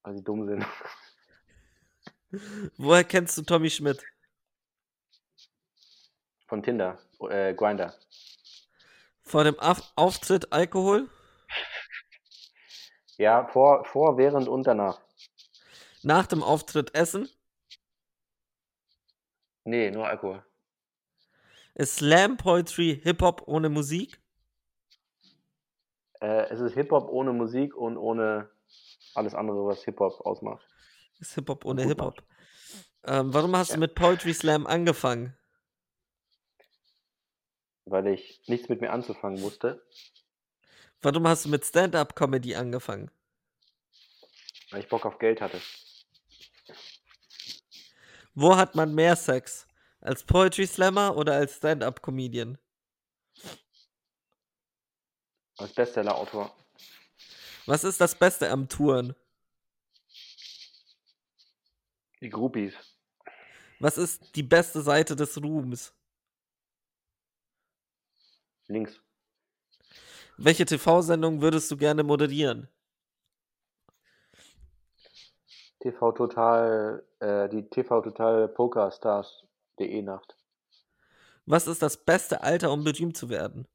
Weil 0.02 0.16
sie 0.16 0.24
dumm 0.24 0.44
sind. 0.44 0.66
Woher 2.76 3.04
kennst 3.04 3.38
du 3.38 3.42
Tommy 3.42 3.70
Schmidt? 3.70 4.04
Von 6.48 6.64
Tinder. 6.64 6.98
Äh, 7.28 7.54
Grinder. 7.54 7.94
Vor 9.22 9.44
dem 9.44 9.56
Auf 9.60 9.80
Auftritt 9.94 10.52
Alkohol? 10.52 11.08
Ja, 13.18 13.46
vor, 13.48 13.84
vor, 13.84 14.16
während 14.16 14.48
und 14.48 14.66
danach. 14.66 14.98
Nach 16.02 16.26
dem 16.26 16.42
Auftritt 16.42 16.94
Essen? 16.94 17.28
Nee, 19.64 19.90
nur 19.90 20.08
Alkohol. 20.08 20.42
Ist 21.74 21.96
Slam 21.96 22.36
Poetry 22.36 23.00
Hip-Hop 23.02 23.42
ohne 23.46 23.68
Musik? 23.68 24.20
Äh, 26.20 26.48
es 26.50 26.60
ist 26.60 26.74
Hip-Hop 26.74 27.08
ohne 27.08 27.32
Musik 27.32 27.74
und 27.74 27.96
ohne 27.96 28.50
alles 29.14 29.34
andere, 29.34 29.66
was 29.66 29.84
Hip-Hop 29.84 30.20
ausmacht. 30.26 30.64
Ist 31.18 31.34
Hip-Hop 31.34 31.64
ohne 31.64 31.84
Hip-Hop. 31.84 32.22
Ähm, 33.04 33.32
warum 33.32 33.56
hast 33.56 33.68
Ja. 33.70 33.74
du 33.76 33.80
mit 33.80 33.94
Poetry 33.94 34.34
Slam 34.34 34.66
angefangen? 34.66 35.36
Weil 37.86 38.08
ich 38.08 38.42
nichts 38.46 38.68
mit 38.68 38.80
mir 38.80 38.92
anzufangen 38.92 39.40
wusste. 39.42 39.82
Warum 41.02 41.26
hast 41.26 41.46
du 41.46 41.48
mit 41.48 41.64
Stand-Up-Comedy 41.64 42.54
angefangen? 42.54 43.10
Weil 44.70 44.80
ich 44.80 44.88
Bock 44.88 45.06
auf 45.06 45.18
Geld 45.18 45.40
hatte. 45.40 45.60
Wo 48.34 48.56
hat 48.56 48.74
man 48.74 48.94
mehr 48.94 49.16
Sex? 49.16 49.66
Als 50.00 50.24
Poetry 50.24 50.66
Slammer 50.66 51.14
oder 51.16 51.34
als 51.34 51.56
Stand-Up-Comedian? 51.56 52.56
Als 55.58 55.74
Bestseller-Autor. 55.74 56.54
Was 57.66 57.84
ist 57.84 58.00
das 58.00 58.14
Beste 58.14 58.48
am 58.48 58.66
Touren? 58.66 59.14
Die 62.22 62.30
Groupies. 62.30 62.74
Was 63.78 63.98
ist 63.98 64.34
die 64.36 64.42
beste 64.42 64.80
Seite 64.80 65.14
des 65.14 65.36
Ruhms? 65.42 65.92
Links. 68.68 69.00
Welche 70.38 70.64
TV-Sendung 70.64 71.42
würdest 71.42 71.70
du 71.70 71.76
gerne 71.76 72.02
moderieren? 72.02 72.68
TV 75.80 76.12
Total, 76.12 77.02
äh, 77.20 77.48
die 77.48 77.68
TV 77.68 78.00
Total 78.00 78.48
Poker 78.48 78.90
Stars.de 79.80 80.02
Nacht. 80.02 80.36
Was 81.46 81.66
ist 81.66 81.82
das 81.82 81.96
beste 81.96 82.42
Alter, 82.42 82.70
um 82.70 82.84
berühmt 82.84 83.16
zu 83.16 83.28
werden? 83.28 83.66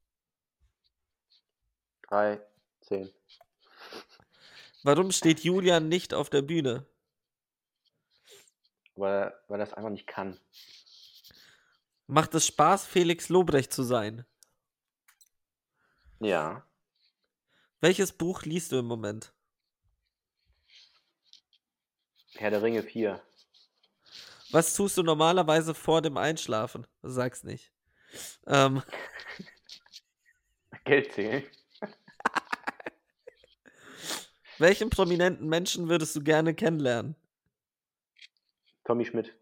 3, 2.02 2.40
10. 2.82 3.12
Warum 4.84 5.10
steht 5.10 5.40
Julian 5.40 5.88
nicht 5.88 6.14
auf 6.14 6.30
der 6.30 6.42
Bühne? 6.42 6.86
Weil, 8.94 9.34
weil 9.48 9.60
er 9.60 9.66
das 9.66 9.74
einfach 9.74 9.90
nicht 9.90 10.06
kann. 10.06 10.38
Macht 12.06 12.34
es 12.34 12.46
Spaß, 12.46 12.86
Felix 12.86 13.28
Lobrecht 13.28 13.72
zu 13.72 13.82
sein? 13.82 14.24
Ja. 16.20 16.64
Welches 17.80 18.12
Buch 18.12 18.42
liest 18.42 18.70
du 18.70 18.78
im 18.78 18.86
Moment? 18.86 19.34
Herr 22.36 22.50
der 22.50 22.62
Ringe 22.62 22.84
4. 22.84 23.20
Was 24.50 24.74
tust 24.74 24.96
du 24.96 25.02
normalerweise 25.02 25.74
vor 25.74 26.02
dem 26.02 26.16
Einschlafen? 26.16 26.86
Sag's 27.02 27.44
nicht. 27.44 27.72
Ähm, 28.46 28.82
Geld 30.84 31.12
zählen. 31.12 31.42
welchen 34.58 34.90
prominenten 34.90 35.48
Menschen 35.48 35.88
würdest 35.88 36.14
du 36.14 36.22
gerne 36.22 36.54
kennenlernen? 36.54 37.16
Tommy 38.84 39.04
Schmidt. 39.04 39.34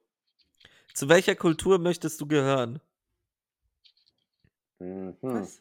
Zu 0.94 1.08
welcher 1.08 1.34
Kultur 1.34 1.78
möchtest 1.78 2.20
du 2.20 2.26
gehören? 2.26 2.80
Mhm. 4.78 5.16
Was? 5.20 5.60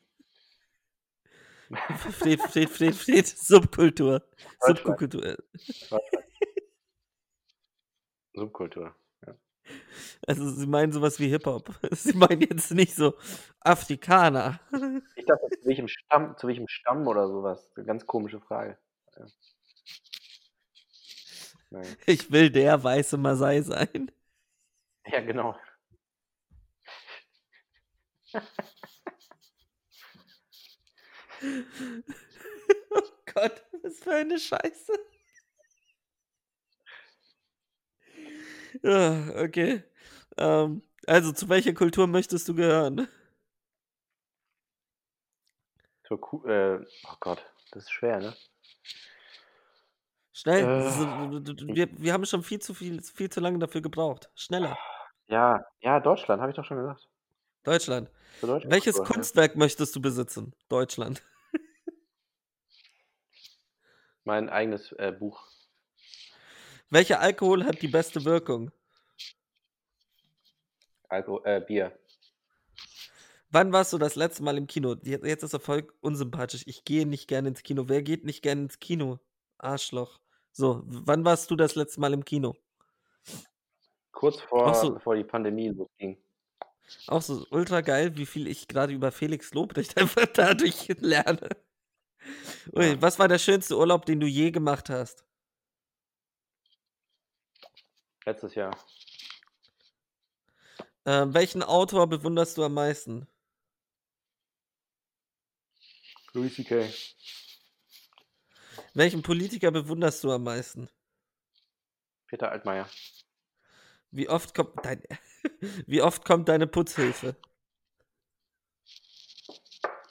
Fred, 2.20 2.40
Fred, 2.42 2.70
Fred, 2.70 2.96
Fred, 2.96 3.28
Subkultur. 3.28 4.22
Subkultur. 4.60 5.38
Subkultur. 8.34 8.96
Also 10.26 10.50
sie 10.50 10.68
meinen 10.68 10.92
sowas 10.92 11.20
wie 11.20 11.28
Hip-Hop. 11.28 11.72
Sie 11.92 12.18
meinen 12.18 12.42
jetzt 12.42 12.72
nicht 12.72 12.96
so 12.96 13.14
Afrikaner. 13.60 14.60
Ich 15.16 15.26
dachte, 15.26 15.48
zu 15.50 15.66
welchem 15.66 15.88
Stamm, 15.88 16.36
zu 16.38 16.48
welchem 16.48 16.68
Stamm 16.68 17.08
oder 17.08 17.28
sowas. 17.30 17.72
Eine 17.76 17.86
ganz 17.86 18.06
komische 18.06 18.42
Frage. 18.42 18.78
Ja. 21.72 21.82
Ich 22.06 22.30
will 22.32 22.50
der 22.50 22.84
weiße 22.84 23.18
Masai 23.18 23.62
sein. 23.62 24.12
Ja, 25.06 25.22
genau. 25.22 25.56
Oh 32.92 33.02
Gott, 33.34 33.64
was 33.82 34.00
für 34.00 34.14
eine 34.14 34.40
Scheiße. 34.40 34.94
Ja, 38.84 39.42
okay. 39.42 39.84
Ähm, 40.38 40.84
also, 41.08 41.32
zu 41.32 41.50
welcher 41.50 41.74
Kultur 41.74 42.08
möchtest 42.08 42.48
du 42.50 42.56
gehören? 42.56 43.08
Zur 46.08 46.20
Ku 46.20 46.46
äh, 46.46 46.86
oh 47.06 47.16
Gott, 47.20 47.46
das 47.72 47.84
ist 47.84 47.92
schwer, 47.92 48.20
ne? 48.20 48.36
Schnell. 50.34 50.64
Äh, 50.64 51.76
wir, 51.76 51.90
wir 51.98 52.14
haben 52.14 52.26
schon 52.26 52.44
viel 52.44 52.60
zu 52.60 52.74
viel, 52.74 53.02
viel 53.02 53.30
zu 53.30 53.40
lange 53.40 53.60
dafür 53.60 53.82
gebraucht. 53.82 54.30
Schneller. 54.36 54.78
Ja, 55.28 55.66
ja, 55.80 56.00
Deutschland, 56.00 56.42
habe 56.42 56.52
ich 56.52 56.56
doch 56.56 56.66
schon 56.66 56.78
gesagt. 56.78 57.08
Deutschland. 57.64 58.10
Welches 58.42 58.96
Kultur, 58.98 59.16
Kunstwerk 59.16 59.56
möchtest 59.56 59.96
du 59.96 60.02
besitzen? 60.02 60.54
Deutschland. 60.68 61.24
Ja. 61.54 61.60
Mein 64.26 64.50
eigenes 64.50 64.92
äh, 64.94 65.12
Buch. 65.12 65.53
Welcher 66.94 67.20
Alkohol 67.22 67.66
hat 67.66 67.82
die 67.82 67.88
beste 67.88 68.24
Wirkung? 68.24 68.70
Alko 71.10 71.44
äh, 71.44 71.60
Bier. 71.60 71.98
Wann 73.50 73.74
warst 73.74 73.94
du 73.94 73.98
das 73.98 74.16
letzte 74.16 74.44
Mal 74.44 74.58
im 74.60 74.68
Kino? 74.68 74.96
Jetzt, 75.02 75.44
ist 75.44 75.54
er 75.54 75.60
voll 75.60 75.88
unsympathisch. 76.02 76.62
Ich 76.68 76.86
gehe 76.86 77.08
nicht 77.08 77.28
gerne 77.28 77.50
ins 77.50 77.64
Kino. 77.64 77.86
Wer 77.90 78.04
geht 78.04 78.26
nicht 78.26 78.44
gerne 78.44 78.62
ins 78.62 78.80
Kino? 78.80 79.20
Arschloch. 79.58 80.20
So, 80.52 80.84
wann 80.86 81.26
warst 81.26 81.50
du 81.50 81.56
das 81.56 81.74
letzte 81.74 82.00
Mal 82.00 82.14
im 82.14 82.24
Kino? 82.26 82.56
Kurz 84.12 84.40
vor, 84.42 84.76
so. 84.76 84.94
bevor 84.94 85.16
die 85.16 85.24
Pandemie 85.24 85.70
losging. 85.70 86.22
Auch 87.08 87.24
so 87.24 87.44
ultra 87.50 87.82
geil, 87.82 88.18
wie 88.18 88.28
viel 88.28 88.48
ich 88.48 88.68
gerade 88.68 88.94
über 88.94 89.12
Felix 89.12 89.52
Lobrecht 89.56 89.98
einfach 90.00 90.28
dadurch 90.28 90.90
lerne. 91.00 91.50
Ui, 92.72 92.86
Ja. 92.86 93.02
was 93.02 93.18
war 93.18 93.28
der 93.28 93.40
schönste 93.40 93.80
Urlaub, 93.80 94.06
den 94.06 94.20
du 94.20 94.28
je 94.28 94.52
gemacht 94.52 94.92
hast? 94.92 95.26
Letztes 98.26 98.56
Jahr. 98.56 98.78
Ähm, 101.06 101.34
welchen 101.34 101.64
Autor 101.64 102.08
bewunderst 102.08 102.58
du 102.58 102.64
am 102.64 102.74
meisten? 102.74 103.28
Louis 106.32 106.56
C.K. 106.56 106.90
Welchen 108.94 109.22
Politiker 109.22 109.72
bewunderst 109.72 110.24
du 110.24 110.32
am 110.32 110.44
meisten? 110.44 110.90
Peter 112.28 112.52
Altmaier. 112.52 112.90
Wie 114.12 114.30
oft 114.30 114.56
kommt 114.56 114.86
dein, 114.86 115.04
wie 115.88 116.02
oft 116.02 116.24
kommt 116.24 116.48
deine 116.48 116.68
Putzhilfe? 116.68 117.36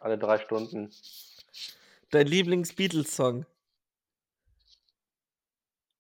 Alle 0.01 0.19
drei 0.19 0.39
Stunden. 0.39 0.93
Dein 2.11 2.27
Lieblings-Beatles-Song? 2.27 3.47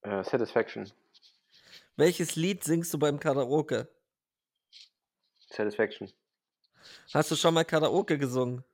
Äh, 0.02 0.24
Satisfaction. 0.24 0.92
Welches 1.96 2.36
Lied 2.36 2.64
singst 2.64 2.92
du 2.94 2.98
beim 2.98 3.20
Karaoke? 3.20 3.88
Satisfaction. 5.50 6.10
Hast 7.12 7.30
du 7.30 7.36
schon 7.36 7.54
mal 7.54 7.64
Karaoke 7.64 8.18
gesungen? 8.18 8.64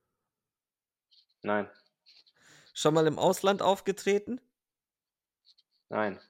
Nein. 1.43 1.69
Schon 2.75 2.95
mal 2.95 3.07
im 3.07 3.19
Ausland 3.19 3.61
aufgetreten? 3.61 4.41
Nein. 5.89 6.21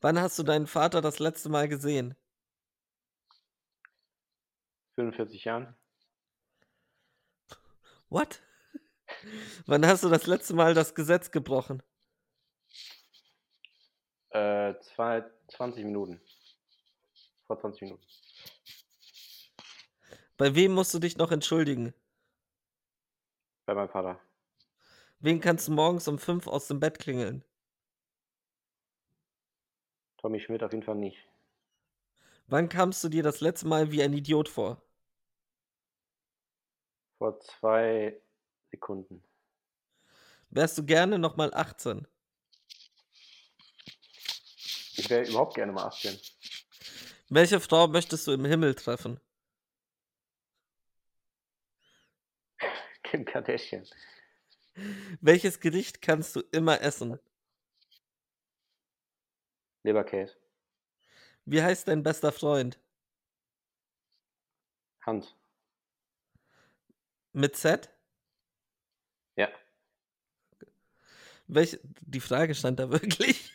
Wann 0.00 0.20
hast 0.20 0.38
du 0.38 0.44
deinen 0.44 0.66
Vater 0.66 1.00
das 1.00 1.18
letzte 1.18 1.48
Mal 1.48 1.68
gesehen? 1.68 2.14
45 4.94 5.44
Jahren. 5.44 5.74
What? 8.08 8.42
Wann 9.66 9.86
hast 9.86 10.04
du 10.04 10.08
das 10.08 10.26
letzte 10.26 10.54
Mal 10.54 10.74
das 10.74 10.94
Gesetz 10.94 11.30
gebrochen? 11.30 11.82
Äh, 14.32 14.74
zwei, 14.80 15.24
20 15.48 15.84
Minuten. 15.84 16.20
Vor 17.46 17.60
20 17.60 17.82
Minuten. 17.82 18.06
Bei 20.38 20.54
wem 20.54 20.72
musst 20.72 20.94
du 20.94 20.98
dich 20.98 21.18
noch 21.18 21.30
entschuldigen? 21.30 21.92
Bei 23.66 23.74
meinem 23.74 23.90
Vater. 23.90 24.18
Wen 25.20 25.40
kannst 25.40 25.68
du 25.68 25.72
morgens 25.72 26.08
um 26.08 26.18
fünf 26.18 26.46
aus 26.46 26.66
dem 26.66 26.80
Bett 26.80 26.98
klingeln? 26.98 27.44
Tommy 30.16 30.40
Schmidt 30.40 30.62
auf 30.62 30.72
jeden 30.72 30.84
Fall 30.84 30.96
nicht. 30.96 31.18
Wann 32.46 32.68
kamst 32.68 33.04
du 33.04 33.08
dir 33.08 33.22
das 33.22 33.40
letzte 33.40 33.68
Mal 33.68 33.92
wie 33.92 34.02
ein 34.02 34.12
Idiot 34.12 34.48
vor? 34.48 34.82
Vor 37.18 37.38
zwei 37.40 38.20
Sekunden. 38.70 39.22
Wärst 40.50 40.76
du 40.78 40.84
gerne 40.84 41.18
nochmal 41.18 41.52
18? 41.54 42.06
Ich 45.02 45.10
wäre 45.10 45.28
überhaupt 45.28 45.56
gerne 45.56 45.72
mal 45.72 45.86
18. 45.86 46.16
Welche 47.28 47.58
Frau 47.58 47.88
möchtest 47.88 48.24
du 48.28 48.32
im 48.32 48.44
Himmel 48.44 48.76
treffen? 48.76 49.18
Kim 53.02 53.24
Kardashian. 53.24 53.84
Welches 55.20 55.58
Gericht 55.58 56.02
kannst 56.02 56.36
du 56.36 56.40
immer 56.52 56.80
essen? 56.82 57.18
Leberkäse. 59.82 60.36
Wie 61.46 61.60
heißt 61.60 61.88
dein 61.88 62.04
bester 62.04 62.30
Freund? 62.30 62.78
Hans. 65.04 65.34
Mit 67.32 67.56
Z? 67.56 67.90
Ja. 69.34 69.48
Welche, 71.48 71.80
die 71.82 72.20
Frage 72.20 72.54
stand 72.54 72.78
da 72.78 72.88
wirklich. 72.92 73.51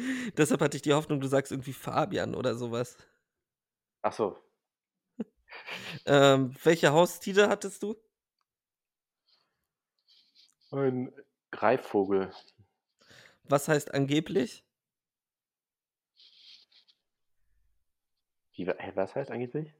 Deshalb 0.36 0.60
hatte 0.60 0.76
ich 0.76 0.82
die 0.82 0.92
Hoffnung, 0.94 1.20
du 1.20 1.26
sagst 1.28 1.52
irgendwie 1.52 1.72
Fabian 1.72 2.34
oder 2.34 2.54
sowas. 2.54 2.96
Ach 4.02 4.12
so. 4.12 4.38
Ähm, 6.06 6.54
welche 6.62 6.92
Haustiere 6.92 7.48
hattest 7.48 7.82
du? 7.82 7.96
Ein 10.70 11.12
Greifvogel. 11.50 12.32
Was 13.44 13.66
heißt 13.68 13.92
angeblich? 13.92 14.64
Wie, 18.52 18.66
was 18.66 19.14
heißt 19.16 19.30
angeblich? 19.30 19.74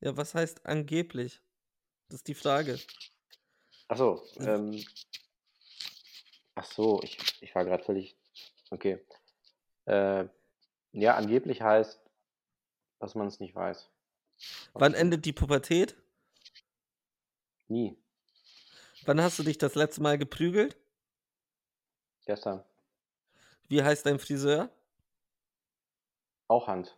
Ja, 0.00 0.16
was 0.16 0.34
heißt 0.34 0.64
angeblich? 0.64 1.40
Das 2.08 2.20
ist 2.20 2.28
die 2.28 2.34
Frage. 2.34 2.78
Ach 3.88 3.96
so. 3.96 4.22
Also- 4.38 4.50
Ähm, 4.50 4.84
ach 6.54 6.64
so, 6.64 7.00
ich, 7.02 7.18
ich 7.42 7.54
war 7.54 7.64
gerade 7.64 7.84
völlig. 7.84 8.16
Okay. 8.70 9.04
Äh, 9.86 10.26
ja, 10.92 11.16
angeblich 11.16 11.62
heißt, 11.62 12.00
dass 13.00 13.14
man 13.14 13.26
es 13.26 13.40
nicht 13.40 13.54
weiß. 13.54 13.90
Wann 14.74 14.94
endet 14.94 15.24
die 15.24 15.32
Pubertät? 15.32 15.96
Nie. 17.68 17.96
Wann 19.04 19.20
hast 19.20 19.38
du 19.38 19.42
dich 19.42 19.58
das 19.58 19.74
letzte 19.74 20.02
Mal 20.02 20.18
geprügelt? 20.18 20.76
Gestern. 22.24 22.62
Wie 23.68 23.82
heißt 23.82 24.06
dein 24.06 24.18
Friseur? 24.18 24.70
Auch 26.48 26.68
Hand. 26.68 26.96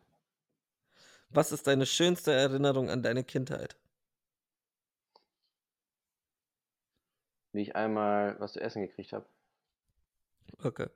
Was 1.30 1.52
ist 1.52 1.66
deine 1.66 1.86
schönste 1.86 2.32
Erinnerung 2.32 2.90
an 2.90 3.02
deine 3.02 3.24
Kindheit? 3.24 3.76
Wie 7.52 7.62
ich 7.62 7.76
einmal 7.76 8.38
was 8.40 8.52
zu 8.52 8.60
essen 8.60 8.82
gekriegt 8.82 9.12
habe. 9.12 9.26
Okay. 10.62 10.88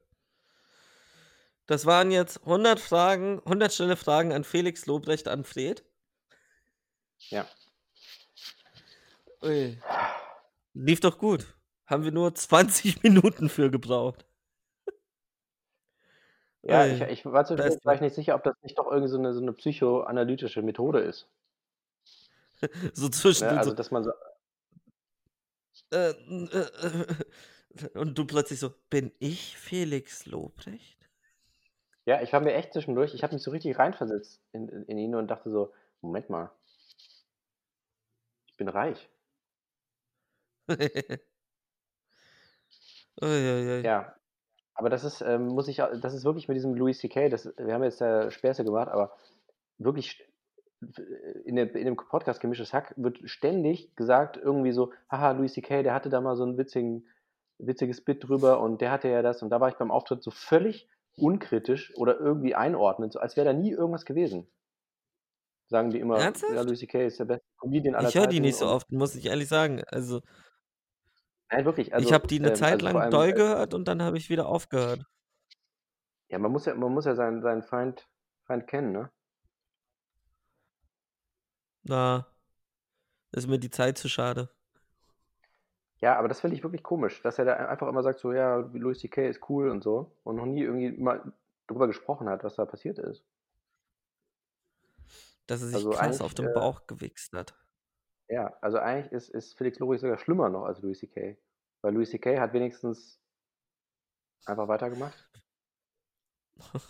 Das 1.68 1.86
waren 1.86 2.10
jetzt 2.10 2.40
100 2.46 2.80
Fragen, 2.80 3.40
100 3.44 3.72
schnelle 3.72 3.96
Fragen 3.96 4.32
an 4.32 4.42
Felix 4.42 4.86
Lobrecht 4.86 5.28
an 5.28 5.44
Fred. 5.44 5.84
Ja. 7.30 7.46
Ui. 9.42 9.78
Lief 10.72 11.00
doch 11.00 11.18
gut. 11.18 11.46
Haben 11.86 12.04
wir 12.04 12.12
nur 12.12 12.34
20 12.34 13.02
Minuten 13.02 13.50
für 13.50 13.70
gebraucht. 13.70 14.24
Ja, 16.62 16.84
Ui. 16.84 16.92
ich, 16.92 17.00
ich 17.00 17.24
war 17.24 17.44
zwischendurch 17.44 17.80
Beste. 17.80 17.84
war 17.84 17.94
ich 17.94 18.00
nicht 18.00 18.14
sicher, 18.14 18.34
ob 18.34 18.42
das 18.44 18.54
nicht 18.62 18.78
doch 18.78 18.86
irgendwie 18.86 19.08
so 19.08 19.18
eine, 19.18 19.32
so 19.34 19.40
eine 19.40 19.52
psychoanalytische 19.52 20.62
Methode 20.62 21.00
ist. 21.00 21.28
So 22.94 23.08
Ne? 23.08 23.10
zwischendurch 23.10 23.58
Also, 23.58 23.70
so, 23.70 23.76
dass 23.76 23.90
man 23.90 24.04
so, 24.04 24.12
äh, 25.92 26.10
äh, 26.10 26.68
äh, 27.72 27.88
und 27.94 28.16
du 28.18 28.26
plötzlich 28.26 28.58
so, 28.60 28.74
bin 28.90 29.12
ich 29.18 29.56
Felix 29.56 30.26
Lobrecht? 30.26 30.97
Ja, 32.08 32.22
ich 32.22 32.32
war 32.32 32.40
mir 32.40 32.54
echt 32.54 32.72
zwischendurch, 32.72 33.12
ich 33.12 33.22
habe 33.22 33.34
mich 33.34 33.42
so 33.42 33.50
richtig 33.50 33.78
reinversetzt 33.78 34.40
in, 34.52 34.66
in, 34.70 34.84
in 34.84 34.96
ihn 34.96 35.14
und 35.14 35.28
dachte 35.28 35.50
so, 35.50 35.74
Moment 36.00 36.30
mal, 36.30 36.50
ich 38.46 38.56
bin 38.56 38.68
reich. 38.68 39.10
Uiuiui. 43.20 43.84
Ja, 43.84 44.14
aber 44.72 44.88
das 44.88 45.04
ist, 45.04 45.20
ähm, 45.20 45.48
muss 45.48 45.68
ich, 45.68 45.76
das 45.76 46.14
ist 46.14 46.24
wirklich 46.24 46.48
mit 46.48 46.56
diesem 46.56 46.72
Louis 46.72 46.98
C.K., 46.98 47.28
das, 47.28 47.52
wir 47.58 47.74
haben 47.74 47.84
jetzt 47.84 48.00
da 48.00 48.30
Späße 48.30 48.64
gemacht, 48.64 48.88
aber 48.88 49.14
wirklich 49.76 50.26
in, 51.44 51.56
der, 51.56 51.74
in 51.74 51.84
dem 51.84 51.96
Podcast 51.96 52.40
Gemischtes 52.40 52.72
Hack 52.72 52.94
wird 52.96 53.18
ständig 53.28 53.94
gesagt, 53.96 54.38
irgendwie 54.38 54.72
so, 54.72 54.94
haha, 55.10 55.32
Louis 55.32 55.52
C.K., 55.52 55.82
der 55.82 55.92
hatte 55.92 56.08
da 56.08 56.22
mal 56.22 56.36
so 56.36 56.46
ein 56.46 56.56
witzigen, 56.56 57.06
witziges 57.58 58.02
Bit 58.02 58.26
drüber 58.26 58.60
und 58.60 58.80
der 58.80 58.92
hatte 58.92 59.08
ja 59.08 59.20
das 59.20 59.42
und 59.42 59.50
da 59.50 59.60
war 59.60 59.68
ich 59.68 59.76
beim 59.76 59.90
Auftritt 59.90 60.22
so 60.22 60.30
völlig 60.30 60.88
unkritisch 61.18 61.94
oder 61.96 62.18
irgendwie 62.18 62.54
einordnend, 62.54 63.12
so 63.12 63.20
als 63.20 63.36
wäre 63.36 63.46
da 63.46 63.52
nie 63.52 63.70
irgendwas 63.72 64.04
gewesen. 64.04 64.46
Sagen 65.68 65.90
die 65.90 66.00
immer, 66.00 66.18
Ernsthaft? 66.18 66.54
ja, 66.54 66.62
Louis 66.62 66.80
C.K. 66.80 67.06
ist 67.06 67.20
der 67.20 67.26
beste 67.26 67.46
Comedian 67.58 67.94
aller 67.94 68.08
Ich 68.08 68.14
höre 68.14 68.26
die 68.26 68.40
nicht 68.40 68.56
so 68.56 68.66
oft, 68.66 68.90
muss 68.90 69.14
ich 69.14 69.26
ehrlich 69.26 69.48
sagen. 69.48 69.82
Also, 69.88 70.22
Nein, 71.50 71.64
wirklich. 71.64 71.94
Also, 71.94 72.06
ich 72.06 72.12
habe 72.12 72.26
die 72.26 72.38
eine 72.38 72.50
ähm, 72.50 72.54
Zeit 72.54 72.74
also 72.74 72.86
lang 72.86 72.96
allem, 72.96 73.10
doll 73.10 73.28
äh, 73.28 73.32
gehört 73.32 73.74
und 73.74 73.86
dann 73.86 74.02
habe 74.02 74.16
ich 74.16 74.30
wieder 74.30 74.46
aufgehört. 74.46 75.04
Ja, 76.28 76.38
man 76.38 76.52
muss 76.52 76.66
ja, 76.66 76.74
man 76.74 76.92
muss 76.92 77.04
ja 77.04 77.14
seinen, 77.14 77.42
seinen 77.42 77.62
Feind, 77.62 78.06
Feind 78.44 78.66
kennen, 78.66 78.92
ne? 78.92 79.10
Na, 81.82 82.26
ist 83.32 83.46
mir 83.46 83.58
die 83.58 83.70
Zeit 83.70 83.98
zu 83.98 84.08
schade. 84.08 84.50
Ja, 86.00 86.16
aber 86.16 86.28
das 86.28 86.40
finde 86.40 86.56
ich 86.56 86.62
wirklich 86.62 86.82
komisch, 86.82 87.22
dass 87.22 87.38
er 87.38 87.44
da 87.44 87.54
einfach 87.54 87.88
immer 87.88 88.02
sagt, 88.02 88.20
so, 88.20 88.32
ja, 88.32 88.56
Louis 88.72 89.00
C.K. 89.00 89.28
ist 89.28 89.48
cool 89.48 89.68
und 89.68 89.82
so 89.82 90.12
und 90.24 90.36
noch 90.36 90.46
nie 90.46 90.62
irgendwie 90.62 90.92
mal 90.92 91.32
drüber 91.66 91.86
gesprochen 91.86 92.28
hat, 92.28 92.44
was 92.44 92.54
da 92.54 92.64
passiert 92.64 92.98
ist. 92.98 93.24
Dass 95.46 95.62
er 95.62 95.68
sich 95.68 95.76
Also 95.76 95.90
krass 95.90 96.20
auf 96.20 96.34
den 96.34 96.46
äh, 96.46 96.52
Bauch 96.52 96.86
gewichst 96.86 97.32
hat. 97.32 97.54
Ja, 98.28 98.56
also 98.60 98.78
eigentlich 98.78 99.12
ist, 99.12 99.30
ist 99.30 99.56
Felix 99.56 99.78
Lobrecht 99.78 100.02
sogar 100.02 100.18
schlimmer 100.18 100.50
noch 100.50 100.64
als 100.64 100.80
Louis 100.82 100.98
C.K. 101.00 101.36
Weil 101.80 101.94
Louis 101.94 102.10
C.K. 102.10 102.38
hat 102.38 102.52
wenigstens 102.52 103.18
einfach 104.46 104.68
weitergemacht. 104.68 105.28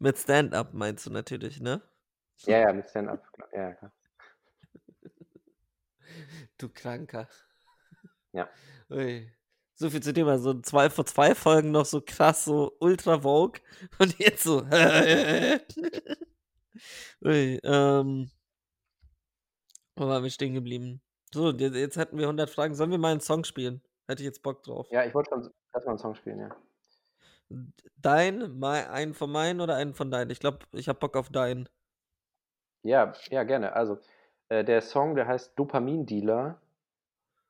Mit 0.00 0.16
Stand-up 0.16 0.74
meinst 0.74 1.06
du 1.06 1.10
natürlich, 1.10 1.60
ne? 1.60 1.82
Ja, 2.46 2.58
ja, 2.58 2.72
mit 2.72 2.88
Stand-up. 2.88 3.20
Ja, 3.52 3.72
klar. 3.74 3.92
Du 6.58 6.68
Kranker. 6.68 7.28
Ja. 8.32 8.48
Ui. 8.90 9.32
So 9.74 9.90
viel 9.90 10.02
zu 10.02 10.12
dem, 10.12 10.26
also 10.26 10.60
zwei, 10.60 10.90
vor 10.90 11.06
zwei 11.06 11.36
Folgen 11.36 11.70
noch 11.70 11.84
so 11.84 12.02
krass, 12.04 12.44
so 12.44 12.76
ultra 12.80 13.20
vogue 13.20 13.60
und 14.00 14.18
jetzt 14.18 14.42
so. 14.42 14.62
Ui, 17.24 17.60
ähm. 17.62 18.30
Wo 19.94 20.06
waren 20.06 20.22
wir 20.22 20.30
stehen 20.30 20.54
geblieben? 20.54 21.00
So, 21.32 21.50
jetzt, 21.50 21.76
jetzt 21.76 21.96
hatten 21.96 22.18
wir 22.18 22.24
100 22.24 22.50
Fragen. 22.50 22.74
Sollen 22.74 22.90
wir 22.90 22.98
mal 22.98 23.12
einen 23.12 23.20
Song 23.20 23.44
spielen? 23.44 23.82
Hätte 24.08 24.22
ich 24.22 24.26
jetzt 24.26 24.42
Bock 24.42 24.62
drauf. 24.62 24.88
Ja, 24.90 25.04
ich 25.04 25.14
wollte 25.14 25.30
schon 25.30 25.50
erstmal 25.72 25.92
einen 25.92 25.98
Song 25.98 26.14
spielen, 26.14 26.40
ja. 26.40 26.56
Dein, 27.96 28.58
mein, 28.58 28.86
einen 28.88 29.14
von 29.14 29.30
meinen 29.30 29.60
oder 29.60 29.76
einen 29.76 29.94
von 29.94 30.10
deinen? 30.10 30.30
Ich 30.30 30.40
glaube, 30.40 30.60
ich 30.72 30.88
habe 30.88 30.98
Bock 30.98 31.16
auf 31.16 31.30
deinen. 31.30 31.68
Ja, 32.82 33.12
ja, 33.30 33.44
gerne. 33.44 33.74
Also, 33.74 33.98
äh, 34.48 34.64
der 34.64 34.80
Song, 34.82 35.14
der 35.14 35.26
heißt 35.26 35.58
Dopamin-Dealer 35.58 36.60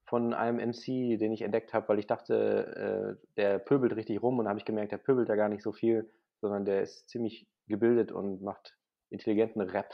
von 0.07 0.33
einem 0.33 0.71
MC, 0.71 1.19
den 1.19 1.33
ich 1.33 1.43
entdeckt 1.43 1.75
habe, 1.75 1.89
weil 1.89 1.99
ich 1.99 2.07
dachte, 2.07 3.19
äh, 3.21 3.27
der 3.37 3.59
pöbelt 3.59 3.95
richtig 3.95 4.23
rum 4.23 4.39
und 4.39 4.49
habe 4.49 4.59
ich 4.59 4.65
gemerkt, 4.65 4.93
der 4.93 4.99
pöbelt 4.99 5.29
da 5.29 5.37
gar 5.37 5.49
nicht 5.49 5.63
so 5.63 5.73
viel, 5.73 6.11
sondern 6.41 6.65
der 6.65 6.83
ist 6.83 7.09
ziemlich 7.09 7.47
gebildet 7.67 8.11
und 8.11 8.43
macht 8.43 8.77
intelligenten 9.11 9.61
Rap. 9.61 9.93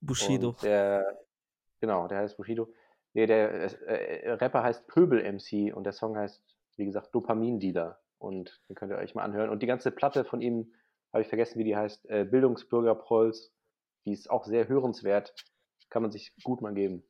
Bushido. 0.00 0.56
Der, 0.62 1.18
genau, 1.80 2.08
der 2.08 2.18
heißt 2.18 2.36
Bushido. 2.36 2.72
Nee, 3.12 3.26
der 3.26 3.50
äh, 3.86 4.32
Rapper 4.32 4.62
heißt 4.62 4.86
Pöbel-MC 4.86 5.74
und 5.74 5.84
der 5.84 5.92
Song 5.92 6.16
heißt, 6.16 6.42
wie 6.76 6.86
gesagt, 6.86 7.14
Dopamin-Dealer. 7.14 8.00
Und 8.18 8.60
den 8.68 8.76
könnt 8.76 8.92
ihr 8.92 8.98
euch 8.98 9.14
mal 9.14 9.24
anhören. 9.24 9.50
Und 9.50 9.62
die 9.62 9.66
ganze 9.66 9.90
Platte 9.90 10.24
von 10.24 10.40
ihm, 10.40 10.72
habe 11.12 11.22
ich 11.22 11.28
vergessen, 11.28 11.58
wie 11.58 11.64
die 11.64 11.76
heißt, 11.76 12.08
äh, 12.08 12.24
Bildungsbürger 12.24 12.94
Prolls, 12.94 13.52
die 14.04 14.12
ist 14.12 14.30
auch 14.30 14.44
sehr 14.44 14.68
hörenswert. 14.68 15.34
Kann 15.90 16.02
man 16.02 16.10
sich 16.10 16.32
gut 16.42 16.62
mal 16.62 16.72
geben. 16.72 17.02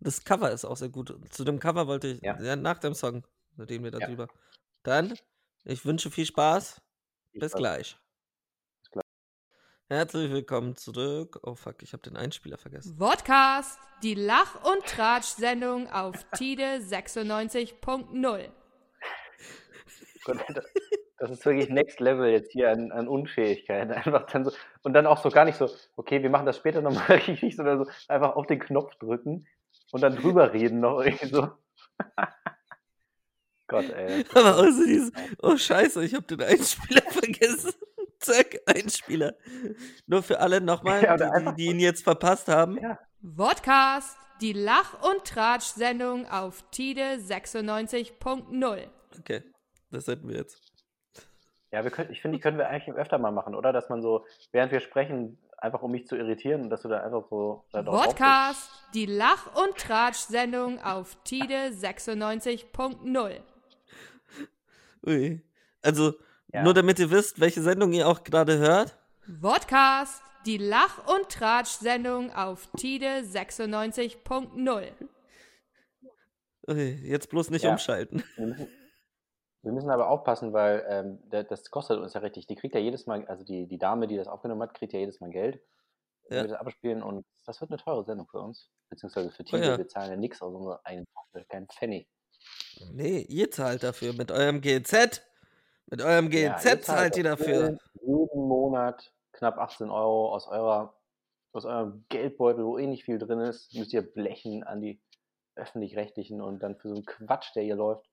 Das 0.00 0.24
Cover 0.24 0.50
ist 0.50 0.64
auch 0.64 0.76
sehr 0.76 0.88
gut. 0.88 1.14
Zu 1.32 1.44
dem 1.44 1.58
Cover 1.60 1.86
wollte 1.86 2.08
ich 2.08 2.20
Ja. 2.22 2.40
ja, 2.40 2.56
nach 2.56 2.78
dem 2.78 2.94
Song 2.94 3.26
reden 3.58 3.84
wir 3.84 3.92
Ja. 3.92 3.98
darüber. 4.00 4.28
Dann, 4.82 5.14
ich 5.64 5.84
wünsche 5.84 6.10
viel 6.10 6.26
Spaß. 6.26 6.80
Viel 7.30 7.40
Bis 7.40 7.50
Spaß. 7.52 7.58
gleich. 7.60 7.96
Bis 8.80 8.90
gleich. 8.90 9.04
Herzlich 9.88 10.30
willkommen 10.32 10.76
zurück. 10.76 11.38
Oh 11.42 11.54
fuck, 11.54 11.82
ich 11.82 11.92
habe 11.92 12.02
den 12.02 12.16
Einspieler 12.16 12.58
vergessen. 12.58 12.96
Vodcast, 12.98 13.78
die 14.02 14.14
Lach- 14.14 14.64
und 14.64 14.84
Tratsch-Sendung 14.86 15.88
auf 15.90 16.24
Tide 16.32 16.80
96.0. 16.80 18.50
Das- 21.22 21.38
ist 21.38 21.46
wirklich 21.46 21.68
Next 21.68 22.00
Level 22.00 22.28
jetzt 22.30 22.50
hier 22.50 22.70
an, 22.70 22.90
an 22.90 23.06
Unfähigkeit. 23.06 23.90
Einfach 24.06 24.26
dann 24.26 24.44
so, 24.44 24.52
und 24.82 24.92
dann 24.92 25.06
auch 25.06 25.22
so 25.22 25.28
gar 25.30 25.44
nicht 25.44 25.56
so, 25.56 25.70
okay, 25.96 26.20
wir 26.22 26.30
machen 26.30 26.46
das 26.46 26.56
später 26.56 26.80
nochmal 26.82 27.04
richtig, 27.26 27.54
sondern 27.54 27.84
so 27.84 27.90
einfach 28.08 28.34
auf 28.34 28.46
den 28.46 28.58
Knopf 28.58 28.96
drücken 28.96 29.46
und 29.92 30.00
dann 30.00 30.16
drüber 30.16 30.52
reden 30.52 30.80
noch 30.80 31.00
irgendwie 31.00 31.26
so. 31.26 31.48
Gott, 33.68 33.88
ey. 33.90 34.24
Aber 34.34 34.72
so 34.72 34.84
dieses, 34.84 35.12
oh 35.40 35.56
scheiße, 35.56 36.04
ich 36.04 36.14
habe 36.14 36.26
den 36.26 36.42
Einspieler 36.42 37.02
vergessen. 37.02 37.72
Zack, 38.18 38.58
Einspieler. 38.66 39.34
Nur 40.06 40.22
für 40.22 40.40
alle 40.40 40.60
nochmal, 40.60 41.02
Ja, 41.04 41.14
oder 41.14 41.40
die, 41.40 41.54
die, 41.54 41.66
ihn 41.66 41.80
jetzt 41.80 42.02
verpasst 42.02 42.48
haben. 42.48 42.78
Ja. 42.78 42.98
Vodcast, 43.22 44.16
die 44.40 44.52
Lach- 44.52 45.02
und 45.08 45.24
Tratsch-Sendung 45.24 46.28
auf 46.28 46.68
Tide 46.70 47.18
96.0. 47.20 48.88
Okay, 49.18 49.42
das 49.90 50.06
hätten 50.08 50.28
wir 50.28 50.36
jetzt. 50.36 50.71
Ja, 51.72 51.82
wir 51.84 51.90
können, 51.90 52.12
ich 52.12 52.20
finde, 52.20 52.36
die 52.36 52.42
können 52.42 52.58
wir 52.58 52.68
eigentlich 52.68 52.94
öfter 52.96 53.18
mal 53.18 53.30
machen, 53.32 53.54
oder? 53.54 53.72
Dass 53.72 53.88
man 53.88 54.02
so, 54.02 54.26
während 54.52 54.72
wir 54.72 54.80
sprechen, 54.80 55.38
einfach 55.56 55.80
um 55.82 55.90
mich 55.90 56.06
zu 56.06 56.16
irritieren, 56.16 56.68
dass 56.70 56.82
du 56.82 56.88
da 56.88 56.98
einfach 57.02 57.24
so 57.30 57.64
da 57.72 57.82
drauf 57.82 58.04
Vodcast, 58.04 58.70
die 58.94 59.06
Lach- 59.06 59.54
und 59.56 59.76
Tratsch-Sendung 59.78 60.80
auf 60.82 61.16
Tide 61.24 61.70
96.0. 61.72 63.40
Ui. 65.06 65.40
Also, 65.82 66.12
Ja. 66.52 66.62
nur 66.62 66.74
damit 66.74 66.98
ihr 66.98 67.10
wisst, 67.10 67.40
welche 67.40 67.62
Sendung 67.62 67.92
ihr 67.92 68.06
auch 68.06 68.22
gerade 68.24 68.58
hört. 68.58 68.96
Vodcast, 69.40 70.22
die 70.44 70.58
Lach- 70.58 71.06
und 71.06 71.28
Tratsch-Sendung 71.30 72.32
auf 72.34 72.68
Tide 72.76 73.22
96.0. 73.24 74.92
Ui, 76.68 76.98
jetzt 77.02 77.30
bloß 77.30 77.50
nicht 77.50 77.64
Ja. 77.64 77.70
umschalten. 77.72 78.22
Wir 79.62 79.72
müssen, 79.72 79.90
aber 79.90 80.08
aufpassen, 80.08 80.52
weil 80.52 80.84
ähm, 80.88 81.18
das 81.30 81.70
kostet 81.70 82.00
uns 82.00 82.14
ja 82.14 82.20
richtig. 82.20 82.46
Die 82.48 82.56
kriegt 82.56 82.74
ja 82.74 82.80
jedes 82.80 83.06
Mal, 83.06 83.24
also 83.26 83.44
die, 83.44 83.66
die 83.68 83.78
Dame, 83.78 84.08
die 84.08 84.16
das 84.16 84.26
aufgenommen 84.26 84.62
hat, 84.62 84.74
kriegt 84.74 84.92
ja 84.92 84.98
jedes 84.98 85.20
Mal 85.20 85.30
Geld, 85.30 85.62
Ja. 86.28 86.42
wir 86.42 86.48
das 86.48 86.52
abspielen 86.52 87.02
und 87.02 87.24
das 87.44 87.60
wird 87.60 87.70
eine 87.70 87.78
teure 87.78 88.04
Sendung 88.04 88.26
für 88.28 88.40
uns. 88.40 88.70
Beziehungsweise 88.90 89.30
für 89.30 89.42
Oh 89.42 89.46
Tide, 89.46 89.64
ja. 89.66 89.78
wir 89.78 89.88
zahlen 89.88 90.10
ja 90.10 90.16
nichts 90.16 90.42
aus 90.42 90.52
unserer 90.54 90.80
eigenen 90.84 91.06
Tasche, 91.32 91.46
kein 91.48 91.66
Pfennig. 91.68 92.08
Nee, 92.92 93.20
ihr 93.28 93.50
zahlt 93.50 93.82
dafür 93.84 94.12
mit 94.14 94.32
eurem 94.32 94.60
GZ. 94.60 95.22
Mit 95.86 96.02
eurem 96.02 96.30
Ja, 96.32 96.54
GZ 96.58 96.64
ihr 96.64 96.80
zahlt 96.80 97.16
ihr 97.16 97.24
dafür. 97.24 97.62
Jeden, 97.62 97.78
jeden 98.00 98.48
Monat 98.48 99.12
knapp 99.32 99.58
18 99.58 99.90
Euro 99.90 100.32
aus 100.34 100.48
eurer 100.48 100.94
aus 101.54 101.66
eurem 101.66 102.04
Geldbeutel, 102.08 102.64
wo 102.64 102.78
eh 102.78 102.86
nicht 102.86 103.04
viel 103.04 103.18
drin 103.18 103.40
ist, 103.40 103.74
müsst 103.74 103.92
ihr 103.92 104.00
blechen 104.00 104.64
an 104.64 104.80
die 104.80 105.02
öffentlich-rechtlichen 105.54 106.40
und 106.40 106.62
dann 106.62 106.76
für 106.76 106.88
so 106.88 106.94
einen 106.94 107.04
Quatsch, 107.04 107.54
der 107.54 107.62
hier 107.62 107.76
läuft. 107.76 108.08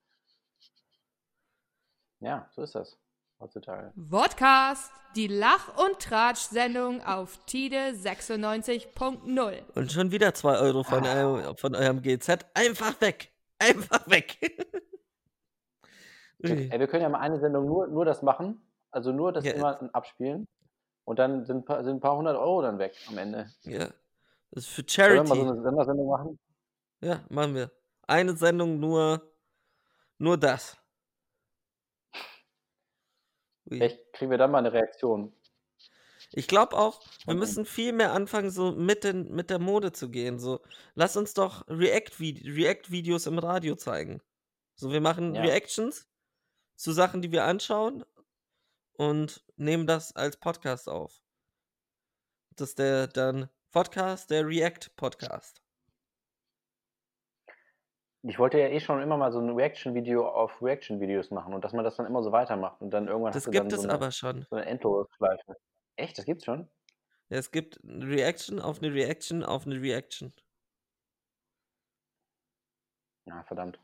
Ja, 2.20 2.48
so 2.52 2.62
ist 2.64 2.76
das 2.76 2.98
heutzutage. 3.40 3.94
Vodcast, 4.10 4.92
die 5.16 5.28
Lach- 5.28 5.78
und 5.78 6.00
Tratsch-Sendung 6.00 7.02
auf 7.04 7.38
Tide 7.46 7.94
96.0. 7.96 9.64
Und 9.76 9.92
schon 9.92 10.12
wieder 10.12 10.34
2 10.34 10.58
Euro 10.60 10.84
von, 10.84 11.06
Ah. 11.06 11.16
eurem, 11.16 11.58
von 11.58 11.76
eurem 11.76 12.02
GZ. 12.02 12.46
Einfach 12.54 13.00
weg. 13.02 13.32
Einfach 13.58 14.08
weg. 14.10 14.38
Ey, 16.42 16.80
wir 16.80 16.88
können 16.88 17.04
ja 17.04 17.10
mal 17.10 17.20
eine 17.20 17.40
Sendung 17.40 17.66
nur, 17.66 17.88
nur 17.88 18.06
das 18.06 18.22
machen, 18.22 18.62
also 18.92 19.12
nur 19.12 19.34
das 19.34 19.44
Ja. 19.44 19.52
immer 19.54 19.78
abspielen 19.94 20.48
und 21.04 21.20
dann 21.20 21.44
sind, 21.46 21.58
ein 21.58 21.66
paar- 21.66 21.84
sind 21.84 21.98
ein 21.98 22.00
paar 22.00 22.16
hundert 22.16 22.38
Euro 22.38 22.62
dann 22.62 22.80
weg 22.80 22.96
am 23.10 23.18
Ende. 23.18 23.50
Ja. 23.64 23.90
Das 24.52 24.64
ist 24.64 24.70
für 24.70 24.84
Sollen 24.88 25.14
wir 25.16 25.24
mal 25.24 25.28
Charity. 25.28 25.46
so 25.48 25.52
eine 25.54 25.62
Sendersendung 25.62 26.08
machen? 26.10 26.40
Ja, 27.02 27.20
machen 27.30 27.56
wir. 27.56 27.72
Eine 28.08 28.36
Sendung 28.38 28.80
nur, 28.80 29.22
nur 30.18 30.38
das. 30.38 30.78
Vielleicht 33.78 34.14
kriegen 34.14 34.32
wir 34.32 34.38
dann 34.38 34.52
mal 34.52 34.60
eine 34.60 34.74
Reaktion. 34.74 35.34
Ich 36.32 36.48
glaube 36.48 36.78
auch, 36.78 37.02
wir 37.26 37.34
müssen 37.34 37.66
viel 37.66 37.92
mehr 37.92 38.14
anfangen, 38.14 38.52
so 38.52 38.72
mit, 38.72 39.04
den, 39.04 39.32
mit 39.32 39.50
der 39.50 39.58
Mode 39.58 39.92
zu 39.94 40.10
gehen. 40.10 40.38
So, 40.38 40.62
lass 40.94 41.18
uns 41.18 41.34
doch 41.34 41.68
React-Vid- 41.68 42.46
React-Videos 42.56 43.26
im 43.26 43.40
Radio 43.40 43.76
zeigen. 43.76 44.22
So, 44.76 44.92
wir 44.92 45.02
machen 45.02 45.34
Ja. 45.34 45.42
Reactions 45.42 46.08
zu 46.76 46.92
Sachen, 46.92 47.22
die 47.22 47.32
wir 47.32 47.46
anschauen 47.46 48.06
und 48.94 49.44
nehmen 49.56 49.88
das 49.88 50.16
als 50.16 50.38
Podcast 50.38 50.88
auf. 50.88 51.22
Das 52.52 52.70
ist 52.70 52.80
der 52.80 53.08
dann 53.08 53.50
Podcast, 53.72 54.30
der 54.30 54.46
React-Podcast. 54.46 55.62
Ich 58.24 58.38
wollte 58.38 58.60
ja 58.60 58.68
eh 58.68 58.80
schon 58.82 59.02
immer 59.02 59.16
mal 59.18 59.32
so 59.32 59.40
ein 59.40 59.50
Reaction-Video 59.50 60.28
auf 60.28 60.62
Reaction-Videos 60.62 61.32
machen 61.32 61.54
und 61.54 61.64
dass 61.64 61.72
man 61.72 61.86
das 61.86 61.96
dann 61.96 62.06
immer 62.06 62.22
so 62.22 62.32
weitermacht 62.34 62.82
und 62.82 62.90
dann 62.92 63.08
irgendwann 63.08 63.32
Das 63.32 63.38
hast 63.38 63.48
du 63.48 63.52
dann 63.52 63.64
gibt 63.70 63.74
es 63.74 63.82
so 63.82 63.88
eine, 63.88 63.94
aber 63.94 64.12
schon. 64.12 64.46
so 64.50 64.56
eine 64.58 64.66
Endlosschleife. 64.66 65.56
Echt? 65.96 66.18
Das 66.18 66.26
gibt's 66.26 66.44
schon? 66.46 66.70
Ja, 67.30 67.38
es 67.38 67.52
gibt 67.52 67.80
eine 67.84 68.06
Reaction 68.08 68.60
auf 68.60 68.80
eine 68.82 68.94
Reaction 68.94 69.44
auf 69.44 69.66
eine 69.66 69.82
Reaction. 69.82 70.34
Na, 73.26 73.44
verdammt. 73.44 73.80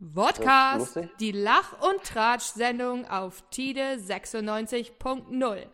Vodcast, 0.00 0.96
lustig? 0.96 1.16
die 1.18 1.32
Lach- 1.32 1.80
und 1.82 2.02
Tratsch-Sendung 2.04 3.06
auf 3.08 3.48
Tide 3.50 3.96
96.0. 3.98 5.66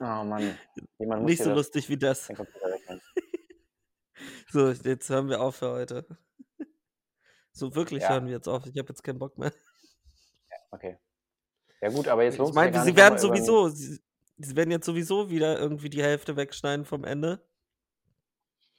Oh 0.00 0.04
Mann. 0.04 0.58
Jemand 0.98 1.22
muss 1.22 1.30
Nicht 1.30 1.42
so 1.42 1.50
das, 1.50 1.56
lustig 1.56 1.88
wie 1.88 1.96
das. 1.98 2.28
So, 4.50 4.70
jetzt 4.70 5.08
hören 5.08 5.30
wir 5.30 5.40
auf 5.40 5.56
für 5.56 5.70
heute. 5.70 6.06
So 7.52 7.74
wirklich 7.74 8.02
Ja. 8.02 8.10
hören 8.10 8.26
wir 8.26 8.32
jetzt 8.32 8.48
auf. 8.48 8.66
Ich 8.66 8.78
habe 8.78 8.88
jetzt 8.88 9.02
keinen 9.02 9.18
Bock 9.18 9.36
mehr. 9.38 9.52
Okay. 10.70 10.98
Ja 11.80 11.90
gut, 11.90 12.08
aber 12.08 12.24
jetzt 12.24 12.38
lohnt 12.38 12.50
Ich 12.50 12.56
ja 12.56 12.62
meine, 12.62 12.82
sie 12.82 12.96
werden 12.96 13.18
sowieso, 13.18 13.68
sie, 13.68 14.00
sie 14.38 14.56
werden 14.56 14.70
jetzt 14.70 14.86
sowieso 14.86 15.28
wieder 15.30 15.58
irgendwie 15.58 15.90
die 15.90 16.02
Hälfte 16.02 16.36
wegschneiden 16.36 16.84
vom 16.86 17.04
Ende. 17.04 17.44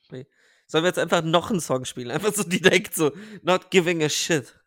Nee. 0.10 0.26
Sollen 0.68 0.84
wir 0.84 0.88
jetzt 0.90 1.00
einfach 1.00 1.22
noch 1.22 1.52
einen 1.52 1.60
Song 1.60 1.86
spielen? 1.86 2.12
Einfach 2.12 2.34
so 2.34 2.44
direkt 2.44 2.96
so, 2.96 3.12
not 3.42 3.70
giving 3.70 4.02
a 4.04 4.10
shit. 4.10 4.60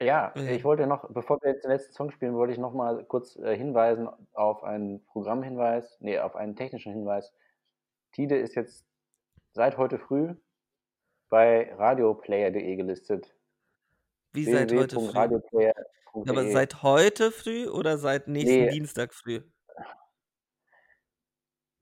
Ja, 0.00 0.32
Ja. 0.34 0.50
ich 0.50 0.64
wollte 0.64 0.86
noch, 0.86 1.08
bevor 1.10 1.40
wir 1.42 1.50
jetzt 1.52 1.64
den 1.64 1.70
letzten 1.70 1.92
Song 1.92 2.10
spielen, 2.10 2.34
wollte 2.34 2.52
ich 2.52 2.58
noch 2.58 2.72
mal 2.74 3.04
kurz 3.04 3.36
äh, 3.36 3.56
hinweisen 3.56 4.08
auf 4.32 4.62
einen 4.64 5.04
Programmhinweis, 5.06 5.98
nee, 6.00 6.18
auf 6.18 6.36
einen 6.36 6.56
technischen 6.56 6.92
Hinweis. 6.92 7.32
Tide 8.12 8.36
ist 8.38 8.54
jetzt 8.54 8.84
seit 9.52 9.76
heute 9.76 9.98
früh 9.98 10.34
bei 11.34 11.74
radioplayer.de 11.74 12.76
gelistet. 12.76 13.34
Wie 14.32 14.44
seit 14.44 14.72
heute 14.72 15.00
früh. 15.00 15.72
Aber 16.28 16.48
seit 16.48 16.84
heute 16.84 17.32
früh 17.32 17.66
oder 17.66 17.98
seit 17.98 18.28
nächsten 18.28 18.66
Nee. 18.66 18.70
Dienstag 18.70 19.12
früh? 19.12 19.40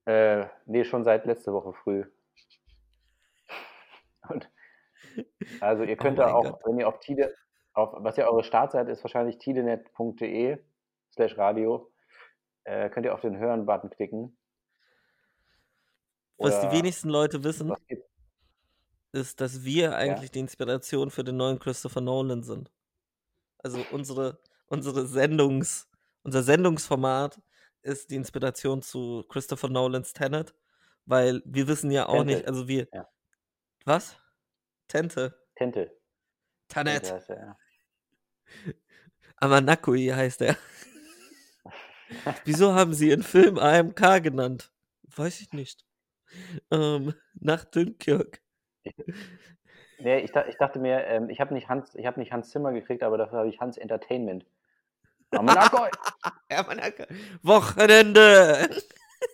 Äh, 0.05 0.47
nee, 0.65 0.83
schon 0.83 1.03
seit 1.03 1.27
letzte 1.27 1.53
Woche 1.53 1.73
früh. 1.73 2.03
Und 4.29 4.49
also 5.61 5.83
ihr 5.83 5.97
könnt 5.97 6.17
Oh 6.17 6.23
da 6.23 6.33
auch, 6.33 6.43
Gott. 6.43 6.61
wenn 6.65 6.79
ihr 6.79 6.87
auf 6.87 6.99
Tide, 6.99 7.35
auf, 7.73 7.93
was 7.97 8.17
ja 8.17 8.27
eure 8.27 8.43
Startseite 8.43 8.89
ist, 8.89 9.03
wahrscheinlich 9.03 9.37
tidenet.de 9.37 10.57
slash 11.11 11.37
radio, 11.37 11.93
äh, 12.63 12.89
könnt 12.89 13.05
ihr 13.05 13.13
auf 13.13 13.21
den 13.21 13.37
Hören-Button 13.37 13.91
klicken. 13.91 14.35
Was 16.39 16.59
die 16.59 16.65
Oder 16.65 16.75
wenigsten 16.75 17.09
Leute 17.09 17.43
wissen, 17.43 17.69
was 17.69 17.85
gibt's? 17.85 18.12
Ist, 19.13 19.41
dass 19.41 19.63
wir 19.63 19.95
eigentlich 19.95 20.31
die 20.31 20.39
Inspiration 20.39 21.11
für 21.11 21.23
den 21.23 21.37
neuen 21.37 21.59
Christopher 21.59 22.01
Nolan 22.01 22.43
sind. 22.43 22.71
Also 23.59 23.85
unsere, 23.91 24.39
unsere 24.67 25.07
Sendungs, 25.07 25.87
unser 26.23 26.43
Sendungsformat 26.43 27.41
ist 27.83 28.09
die 28.09 28.15
Inspiration 28.15 28.81
zu 28.81 29.23
Christopher 29.29 29.69
Nolans 29.69 30.13
Tenet, 30.13 30.53
weil 31.05 31.41
wir 31.45 31.67
wissen 31.67 31.91
ja 31.91 32.07
auch 32.07 32.19
Tente. 32.19 32.33
nicht, 32.33 32.47
also 32.47 32.67
wir. 32.67 32.87
Ja. 32.91 33.07
Was? 33.85 34.17
Tente. 34.87 35.37
Tente. 35.55 35.95
Tente 36.67 36.91
Tenet. 36.91 37.11
heißt 37.11 37.29
er, 37.29 37.39
ja. 37.39 37.57
Amanakui 39.37 40.07
heißt 40.07 40.41
er. 40.41 40.57
Wieso 42.45 42.73
haben 42.73 42.93
sie 42.93 43.09
ihren 43.09 43.23
Film 43.23 43.57
AMK 43.57 44.23
genannt? 44.23 44.71
Weiß 45.15 45.41
ich 45.41 45.51
nicht. 45.51 45.85
Ähm, 46.71 47.13
nach 47.33 47.65
Dunkirk. 47.65 48.41
Nee, 49.99 50.19
ich, 50.19 50.31
ich 50.35 50.57
dachte 50.57 50.79
mir, 50.79 51.05
ähm, 51.05 51.29
ich 51.29 51.39
habe 51.39 51.53
nicht, 51.53 51.69
Hans- 51.69 51.95
ich 51.95 52.05
hab 52.05 52.17
nicht 52.17 52.31
Hans 52.31 52.49
Zimmer 52.49 52.73
gekriegt, 52.73 53.03
aber 53.03 53.17
dafür 53.17 53.39
habe 53.39 53.49
ich 53.49 53.59
Hans 53.59 53.77
Entertainment. 53.77 54.45
Amanakoi! 55.31 55.89
Amanakui. 56.49 57.05
Wochenende! 57.41 58.69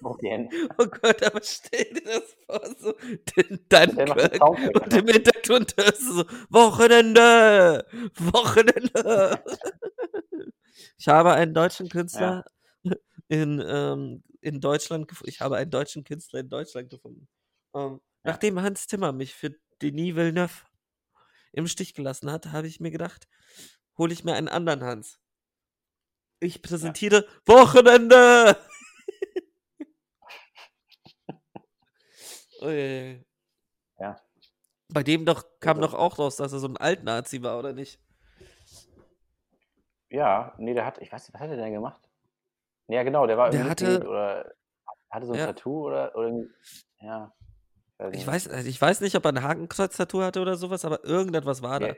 Auf 0.04 0.18
die 0.18 0.30
Hände. 0.30 0.56
Oh 0.78 0.86
Gott, 0.86 1.24
aber 1.24 1.40
stell 1.42 1.84
dir 1.86 2.04
das 2.04 2.38
vor, 2.46 2.62
so 2.78 2.94
den 3.36 3.66
Dunkirk 3.70 4.40
und 4.76 4.94
im 4.94 5.08
Hintergrund 5.08 5.74
hörst 5.78 6.02
du 6.02 6.14
so 6.14 6.24
Wochenende, 6.50 7.84
Wochenende. 8.20 9.44
Ich 11.00 11.08
habe 11.08 11.34
einen 11.34 11.56
deutschen 11.56 11.90
Künstler 11.90 12.46
in, 13.30 13.64
ähm, 13.68 14.24
in 14.42 14.62
Deutschland 14.62 15.08
gefunden. 15.08 15.30
Ich 15.32 15.42
habe 15.42 15.58
einen 15.58 15.72
deutschen 15.72 16.04
Künstler 16.04 16.42
in 16.42 16.50
Deutschland 16.50 16.92
gefunden. 16.92 17.28
Ähm, 17.76 18.00
Ja. 18.00 18.09
Nachdem 18.24 18.62
Hans 18.62 18.88
Zimmer 18.88 19.12
mich 19.12 19.34
für 19.34 19.56
Denis 19.82 20.16
Villeneuve 20.16 20.66
im 21.52 21.68
Stich 21.68 21.94
gelassen 21.94 22.32
hat, 22.32 22.48
habe 22.48 22.68
ich 22.68 22.80
mir 22.80 22.92
gedacht, 22.92 23.28
hole 23.98 24.14
ich 24.14 24.24
mir 24.24 24.36
einen 24.36 24.48
anderen 24.50 24.84
Hans. 24.84 25.20
Ich 26.40 26.62
präsentiere 26.62 27.28
Wochenende. 27.46 28.58
Ui. 32.62 33.26
Ja. 34.00 34.22
Bei 34.90 35.04
dem 35.04 35.26
doch 35.26 35.44
kam 35.60 35.82
doch 35.82 35.94
auch 35.94 36.18
raus, 36.20 36.38
dass 36.38 36.54
er 36.54 36.60
so 36.60 36.68
ein 36.68 36.78
Altnazi 36.78 37.42
war, 37.44 37.60
oder 37.60 37.74
nicht? 37.74 38.00
Ja, 40.10 40.54
nee, 40.58 40.74
der 40.74 40.86
hat, 40.86 40.98
ich 41.00 41.12
weiß 41.12 41.24
nicht, 41.28 41.34
was 41.34 41.42
hat 41.42 41.50
er 41.52 41.58
denn 41.58 41.74
gemacht? 41.74 42.02
Ja, 42.88 43.04
genau, 43.04 43.28
der 43.28 43.38
war 43.38 43.52
Der 43.52 43.60
irgendwie 43.62 43.86
hatte- 43.86 44.08
oder 44.08 44.56
hatte 45.12 45.26
so 45.28 45.34
ein 45.34 45.40
Ja. 45.40 45.46
Tattoo 45.48 45.86
oder, 45.88 46.16
oder 46.16 46.28
irgendwie, 46.28 46.50
ja. 48.00 48.10
Ich 48.12 48.26
weiß, 48.26 48.48
also 48.48 48.68
ich 48.70 48.82
weiß 48.82 49.02
nicht, 49.02 49.16
ob 49.16 49.26
er 49.26 49.32
ein 49.34 49.44
Hakenkreuz-Tattoo 49.44 50.22
hatte 50.22 50.42
oder 50.42 50.56
sowas, 50.56 50.86
aber 50.86 51.04
irgendetwas 51.04 51.62
war 51.62 51.80
da. 51.80 51.88
Nee. 51.90 51.98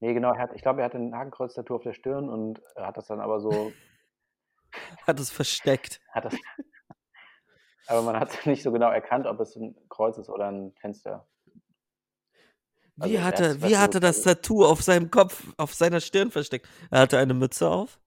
Nee, 0.00 0.14
genau, 0.14 0.36
hat, 0.36 0.50
ich 0.54 0.62
glaube, 0.62 0.80
er 0.80 0.84
hatte 0.86 0.98
ein 0.98 1.14
Hakenkreuz-Tattoo 1.14 1.74
auf 1.76 1.82
der 1.82 1.92
Stirn 1.92 2.28
und 2.28 2.60
hat 2.76 2.96
das 2.96 3.06
dann 3.06 3.20
aber 3.20 3.40
so, 3.40 3.72
Hat 5.06 5.18
es 5.18 5.30
versteckt. 5.30 6.00
hat 6.12 6.26
das, 6.26 6.34
aber 7.88 8.02
man 8.02 8.18
hat 8.20 8.30
nicht 8.46 8.62
so 8.62 8.70
genau 8.72 8.90
erkannt, 8.90 9.26
ob 9.26 9.40
es 9.40 9.56
ein 9.56 9.74
Kreuz 9.88 10.18
ist 10.18 10.28
oder 10.28 10.48
ein 10.50 10.72
Fenster. 10.80 11.26
Also 13.00 13.12
Wie 13.12 13.16
er 13.16 13.24
hatte, 13.24 13.48
hat's- 13.50 13.62
wie 13.62 13.76
hatte 13.76 14.00
das 14.00 14.22
Tattoo 14.22 14.64
auf 14.64 14.82
seinem 14.82 15.10
Kopf, 15.10 15.44
auf 15.56 15.72
seiner 15.74 16.00
Stirn 16.00 16.30
versteckt? 16.32 16.68
Er 16.90 17.00
hatte 17.02 17.18
eine 17.18 17.32
Mütze 17.34 17.68
auf. 17.70 18.00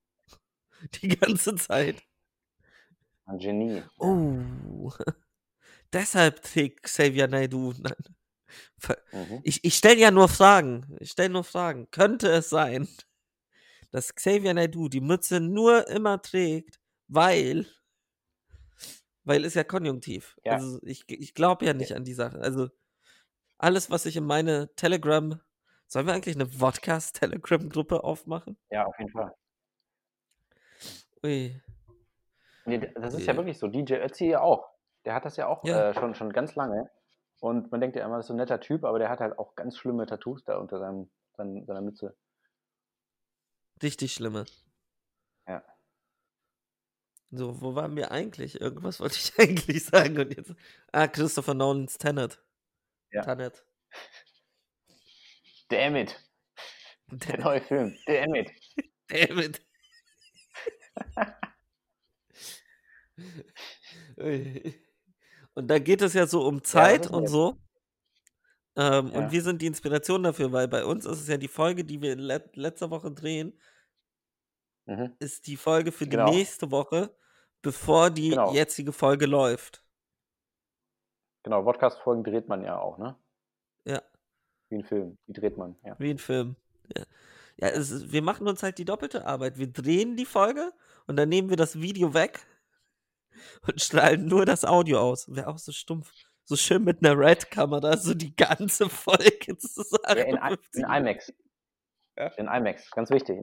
Die 1.01 1.07
ganze 1.09 1.55
Zeit. 1.55 2.03
Ein 3.25 3.37
Genie. 3.37 3.83
Oh. 3.99 4.91
Deshalb 5.93 6.41
trägt 6.41 6.83
Xavier 6.83 7.27
Naidoo. 7.27 7.73
Mhm. 9.13 9.39
Ich, 9.43 9.63
ich 9.63 9.75
stelle 9.75 9.99
ja 9.99 10.11
nur 10.11 10.27
Fragen. 10.27 10.97
Ich 10.99 11.11
stelle 11.11 11.29
nur 11.29 11.45
Fragen. 11.45 11.89
Könnte 11.91 12.27
es 12.29 12.49
sein, 12.49 12.89
dass 13.91 14.13
Xavier 14.13 14.53
Naidoo 14.53 14.89
die 14.89 14.99
Mütze 14.99 15.39
nur 15.39 15.87
immer 15.87 16.21
trägt, 16.21 16.79
weil. 17.07 17.65
Weil 19.23 19.45
ist 19.45 19.53
ja 19.53 19.63
konjunktiv. 19.63 20.37
Ja. 20.43 20.53
Also 20.55 20.79
ich, 20.83 21.05
ich 21.07 21.33
glaube 21.33 21.65
ja 21.65 21.73
nicht 21.73 21.93
an 21.95 22.03
die 22.03 22.13
Sache. 22.13 22.39
Also 22.41 22.69
alles, 23.57 23.89
was 23.89 24.05
ich 24.05 24.17
in 24.17 24.25
meine 24.25 24.73
Telegram. 24.75 25.39
Sollen 25.87 26.07
wir 26.07 26.13
eigentlich 26.13 26.35
eine 26.35 26.47
Vodcast-Telegram-Gruppe 26.47 28.03
aufmachen? 28.03 28.57
Ja, 28.69 28.85
auf 28.85 28.97
jeden 28.97 29.11
Fall. 29.11 29.33
Ui. 31.23 31.61
Nee, 32.65 32.79
das 32.95 33.13
ist 33.13 33.21
ja 33.21 33.33
Ja. 33.33 33.37
wirklich 33.37 33.57
so. 33.59 33.67
DJ 33.67 33.93
Ötzi 33.95 34.25
ja 34.25 34.41
auch. 34.41 34.69
Der 35.05 35.13
hat 35.13 35.25
das 35.25 35.37
ja 35.37 35.47
auch 35.47 35.63
Ja. 35.63 35.89
Äh, 35.89 35.93
schon, 35.93 36.15
schon 36.15 36.31
ganz 36.31 36.55
lange. 36.55 36.89
Und 37.39 37.71
man 37.71 37.81
denkt 37.81 37.95
ja 37.95 38.05
immer, 38.05 38.17
das 38.17 38.25
ist 38.25 38.27
so 38.27 38.33
ein 38.33 38.37
netter 38.37 38.59
Typ, 38.59 38.83
aber 38.83 38.99
der 38.99 39.09
hat 39.09 39.19
halt 39.19 39.39
auch 39.39 39.55
ganz 39.55 39.77
schlimme 39.77 40.05
Tattoos 40.05 40.43
da 40.43 40.57
unter 40.57 40.79
seinem, 40.79 41.09
sein, 41.35 41.65
seiner 41.65 41.81
Mütze. 41.81 42.15
Richtig 43.81 44.13
schlimme. 44.13 44.45
Ja. 45.47 45.63
So, 47.31 47.61
wo 47.61 47.75
waren 47.75 47.95
wir 47.95 48.11
eigentlich? 48.11 48.61
Irgendwas 48.61 48.99
wollte 48.99 49.15
ich 49.15 49.33
eigentlich 49.39 49.85
sagen 49.85 50.19
und 50.19 50.35
jetzt. 50.35 50.53
Ah, 50.91 51.07
Christopher 51.07 51.55
Nolans 51.55 51.97
Tenet. 51.97 52.39
Ja. 53.11 53.23
Tenet. 53.23 53.65
Damn 55.69 55.95
it. 55.95 56.19
Der 57.07 57.39
neue 57.39 57.61
Film. 57.61 57.97
Damn 58.05 58.35
it. 58.35 58.51
David. 59.11 59.61
Ui. 64.17 64.73
Und 65.53 65.67
da 65.67 65.79
geht 65.79 66.01
es 66.01 66.13
ja 66.13 66.25
so 66.27 66.45
um 66.45 66.63
Zeit 66.63 67.05
wissen 67.05 67.15
und 67.15 67.27
so. 67.27 67.57
Ähm, 68.77 69.07
Ja. 69.11 69.19
Und 69.19 69.31
wir 69.31 69.41
sind 69.41 69.61
die 69.61 69.67
Inspiration 69.67 70.23
dafür, 70.23 70.51
weil 70.51 70.67
bei 70.67 70.85
uns 70.85 71.05
ist 71.05 71.19
es 71.21 71.27
ja 71.27 71.37
die 71.37 71.47
Folge, 71.49 71.83
die 71.83 72.01
wir 72.01 72.15
let 72.15 72.55
letzte 72.55 72.89
Woche 72.89 73.11
drehen, 73.11 73.59
Mhm. 74.85 75.15
ist 75.19 75.47
die 75.47 75.57
Folge 75.57 75.91
für 75.91 76.05
die 76.05 76.11
Genau. 76.17 76.31
nächste 76.31 76.71
Woche, 76.71 77.15
bevor 77.61 78.09
die 78.09 78.29
Genau. 78.29 78.53
jetzige 78.53 78.91
Folge 78.93 79.25
läuft. 79.25 79.83
Genau, 81.43 81.63
Podcast-Folgen 81.63 82.23
dreht 82.23 82.47
man 82.47 82.63
ja 82.63 82.79
auch, 82.79 82.97
ne? 82.97 83.15
Ja. 83.85 84.01
Wie 84.69 84.75
ein 84.75 84.83
Film. 84.83 85.17
Die 85.27 85.33
dreht 85.33 85.57
man, 85.57 85.75
ja. 85.83 85.95
Wie 85.99 86.11
ein 86.11 86.17
Film. 86.17 86.55
Ja, 86.95 87.03
ja 87.57 87.67
ist, 87.69 88.11
wir 88.11 88.21
machen 88.21 88.47
uns 88.47 88.63
halt 88.63 88.77
die 88.77 88.85
doppelte 88.85 89.25
Arbeit. 89.25 89.57
Wir 89.57 89.67
drehen 89.67 90.15
die 90.15 90.25
Folge 90.25 90.71
und 91.07 91.15
dann 91.17 91.29
nehmen 91.29 91.49
wir 91.49 91.57
das 91.57 91.79
Video 91.81 92.13
weg 92.13 92.45
und 93.67 93.81
strahlen 93.81 94.25
nur 94.25 94.45
das 94.45 94.65
Audio 94.65 94.99
aus. 94.99 95.33
Wäre 95.33 95.47
auch 95.47 95.57
so 95.57 95.71
stumpf. 95.71 96.11
So 96.43 96.55
schön 96.55 96.83
mit 96.83 97.03
einer 97.05 97.17
Red-Kamera, 97.17 97.95
so 97.97 98.13
die 98.13 98.35
ganze 98.35 98.89
Folge 98.89 99.57
zu 99.57 99.83
sagen. 99.83 100.35
ja 100.35 100.49
in, 100.49 100.57
in 100.73 100.83
IMAX. 100.83 101.31
In 102.37 102.47
IMAX, 102.47 102.89
ganz 102.91 103.09
wichtig. 103.09 103.39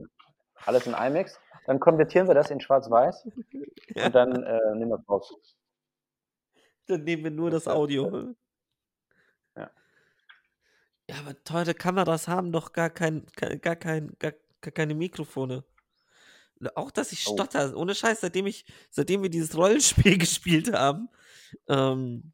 Alles 0.65 0.85
in 0.85 0.93
IMAX. 0.93 1.39
Dann 1.65 1.79
konvertieren 1.79 2.27
wir 2.27 2.35
das 2.35 2.51
in 2.51 2.59
Schwarz-Weiß 2.59 3.27
Ja. 3.95 4.05
und 4.07 4.15
dann 4.15 4.43
äh, 4.43 4.75
nehmen 4.75 4.91
wir 4.91 4.99
es 4.99 5.09
raus. 5.09 5.33
Dann 6.87 7.03
nehmen 7.03 7.23
wir 7.23 7.31
nur 7.31 7.49
Das 7.49 7.67
Audio. 7.67 8.33
Ja. 9.55 9.71
Ja, 11.09 11.15
aber 11.19 11.43
teure 11.43 11.73
Kameras 11.73 12.27
haben 12.27 12.51
doch 12.51 12.73
gar 12.73 12.89
kein, 12.89 13.25
gar, 13.35 13.55
gar 13.57 13.75
kein, 13.75 14.15
gar, 14.19 14.33
gar 14.61 14.71
keine 14.71 14.93
Mikrofone. 14.93 15.63
Auch, 16.75 16.91
dass 16.91 17.11
ich 17.11 17.25
Oh. 17.27 17.33
stotter. 17.33 17.75
Ohne 17.77 17.95
Scheiß, 17.95 18.21
seitdem 18.21 18.47
ich, 18.47 18.65
seitdem 18.89 19.21
wir 19.23 19.29
dieses 19.29 19.55
Rollenspiel 19.55 20.17
gespielt 20.17 20.73
haben, 20.73 21.09
ähm, 21.67 22.33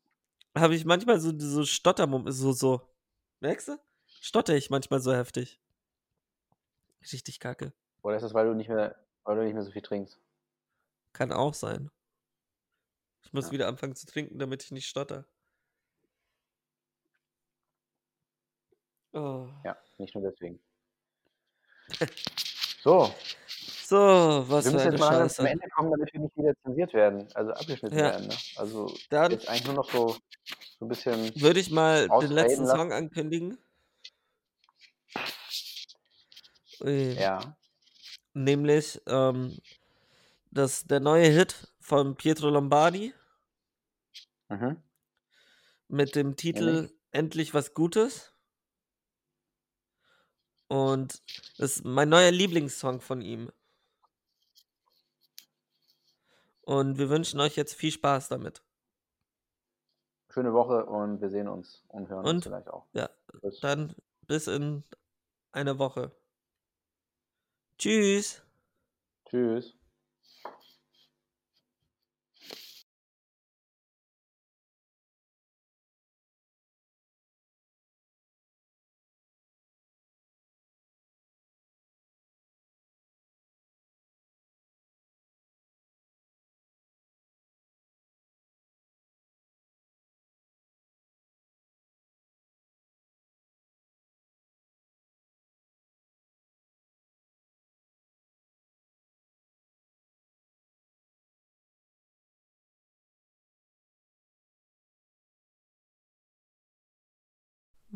habe 0.58 0.76
ich 0.76 0.86
manchmal 0.86 1.20
so, 1.20 1.32
so 1.38 1.64
Stottermomente, 1.64 2.32
so, 2.32 2.52
so. 2.52 2.82
Merkst 3.42 3.68
du? 3.70 3.80
Stotter 4.22 4.56
ich 4.56 4.70
manchmal 4.70 5.00
so 5.00 5.14
heftig. 5.14 5.60
Richtig 7.12 7.40
kacke. 7.40 7.74
Oder 8.02 8.16
ist 8.16 8.24
das, 8.24 8.34
weil 8.34 8.48
du 8.48 8.54
nicht 8.56 8.70
mehr, 8.70 8.96
weil 9.26 9.36
du 9.38 9.44
nicht 9.44 9.54
mehr 9.54 9.64
so 9.64 9.72
viel 9.72 9.82
trinkst? 9.84 10.20
Kann 11.14 11.32
auch 11.32 11.54
sein. 11.54 11.92
Ich 13.24 13.34
muss 13.34 13.46
Ja. 13.48 13.52
wieder 13.52 13.68
anfangen 13.68 13.96
zu 13.96 14.06
trinken, 14.08 14.40
damit 14.40 14.64
ich 14.64 14.72
nicht 14.72 14.88
stotter. 14.88 15.28
Oh. 19.14 19.48
Ja, 19.64 19.78
nicht 19.98 20.16
nur 20.16 20.24
deswegen. 20.24 20.60
So, 22.84 23.12
So, 23.86 23.98
was 24.50 24.66
wir 24.66 24.72
müssen 24.72 24.92
jetzt 24.94 25.00
mal 25.00 25.12
langsam 25.18 25.30
zum 25.30 25.46
Scheiße. 25.46 25.50
Ende 25.52 25.70
kommen, 25.70 25.92
damit 25.92 26.12
wir 26.14 26.20
nicht 26.22 26.36
wieder 26.38 26.54
zensiert 26.64 26.94
werden, 26.94 27.28
also 27.36 27.52
abgeschnitten 27.52 27.98
Ja. 27.98 28.04
werden. 28.06 28.28
Ne? 28.28 28.36
Also 28.56 28.94
Dann 29.10 29.32
jetzt 29.32 29.48
eigentlich 29.48 29.66
nur 29.66 29.76
noch 29.76 29.92
so, 29.92 30.18
so 30.80 30.86
ein 30.86 30.88
bisschen. 30.88 31.32
würde 31.40 31.60
ich 31.60 31.70
mal 31.70 32.08
den 32.08 32.32
letzten 32.32 32.64
lassen. 32.64 32.78
Song 32.78 32.92
ankündigen. 32.94 33.58
Ui. 36.82 37.14
Ja. 37.14 37.56
Nämlich 38.34 39.02
ähm, 39.08 39.58
das, 40.52 40.86
der 40.86 41.00
neue 41.00 41.28
Hit 41.28 41.72
von 41.80 42.16
Pietro 42.16 42.50
Lombardi 42.50 43.14
Mhm. 44.50 44.82
mit 45.88 46.16
dem 46.16 46.36
Titel 46.36 46.90
Endlich 47.12 47.54
was 47.54 47.74
Gutes. 47.74 48.34
Und 50.68 51.22
das 51.58 51.78
ist 51.78 51.86
mein 51.86 52.10
neuer 52.10 52.32
Lieblingssong 52.32 53.00
von 53.02 53.22
ihm. 53.22 53.52
Und 56.66 56.98
wir 56.98 57.10
wünschen 57.10 57.40
euch 57.40 57.56
jetzt 57.56 57.74
viel 57.76 57.92
Spaß 57.92 58.28
damit. 58.30 58.64
Schöne 60.30 60.54
Woche 60.54 60.86
und 60.86 61.22
wir 61.22 61.30
sehen 61.30 61.48
uns 61.48 61.84
und 61.88 62.10
hören 62.10 62.26
Und? 62.26 62.36
uns 62.36 62.44
vielleicht 62.44 62.68
auch. 62.70 62.86
Ja, 62.94 63.10
Tschüss. 63.42 63.60
dann 63.62 63.96
bis 64.28 64.48
in 64.48 64.84
einer 65.52 65.80
Woche. 65.80 66.12
Tschüss. 67.78 68.42
Tschüss. 69.26 69.76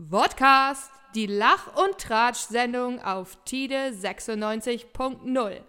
Vodcast, 0.08 0.92
die 1.14 1.26
Lach- 1.26 1.76
und 1.76 1.98
Tratsch-Sendung 1.98 3.02
auf 3.02 3.38
Tide 3.44 3.92
96.0. 3.92 5.62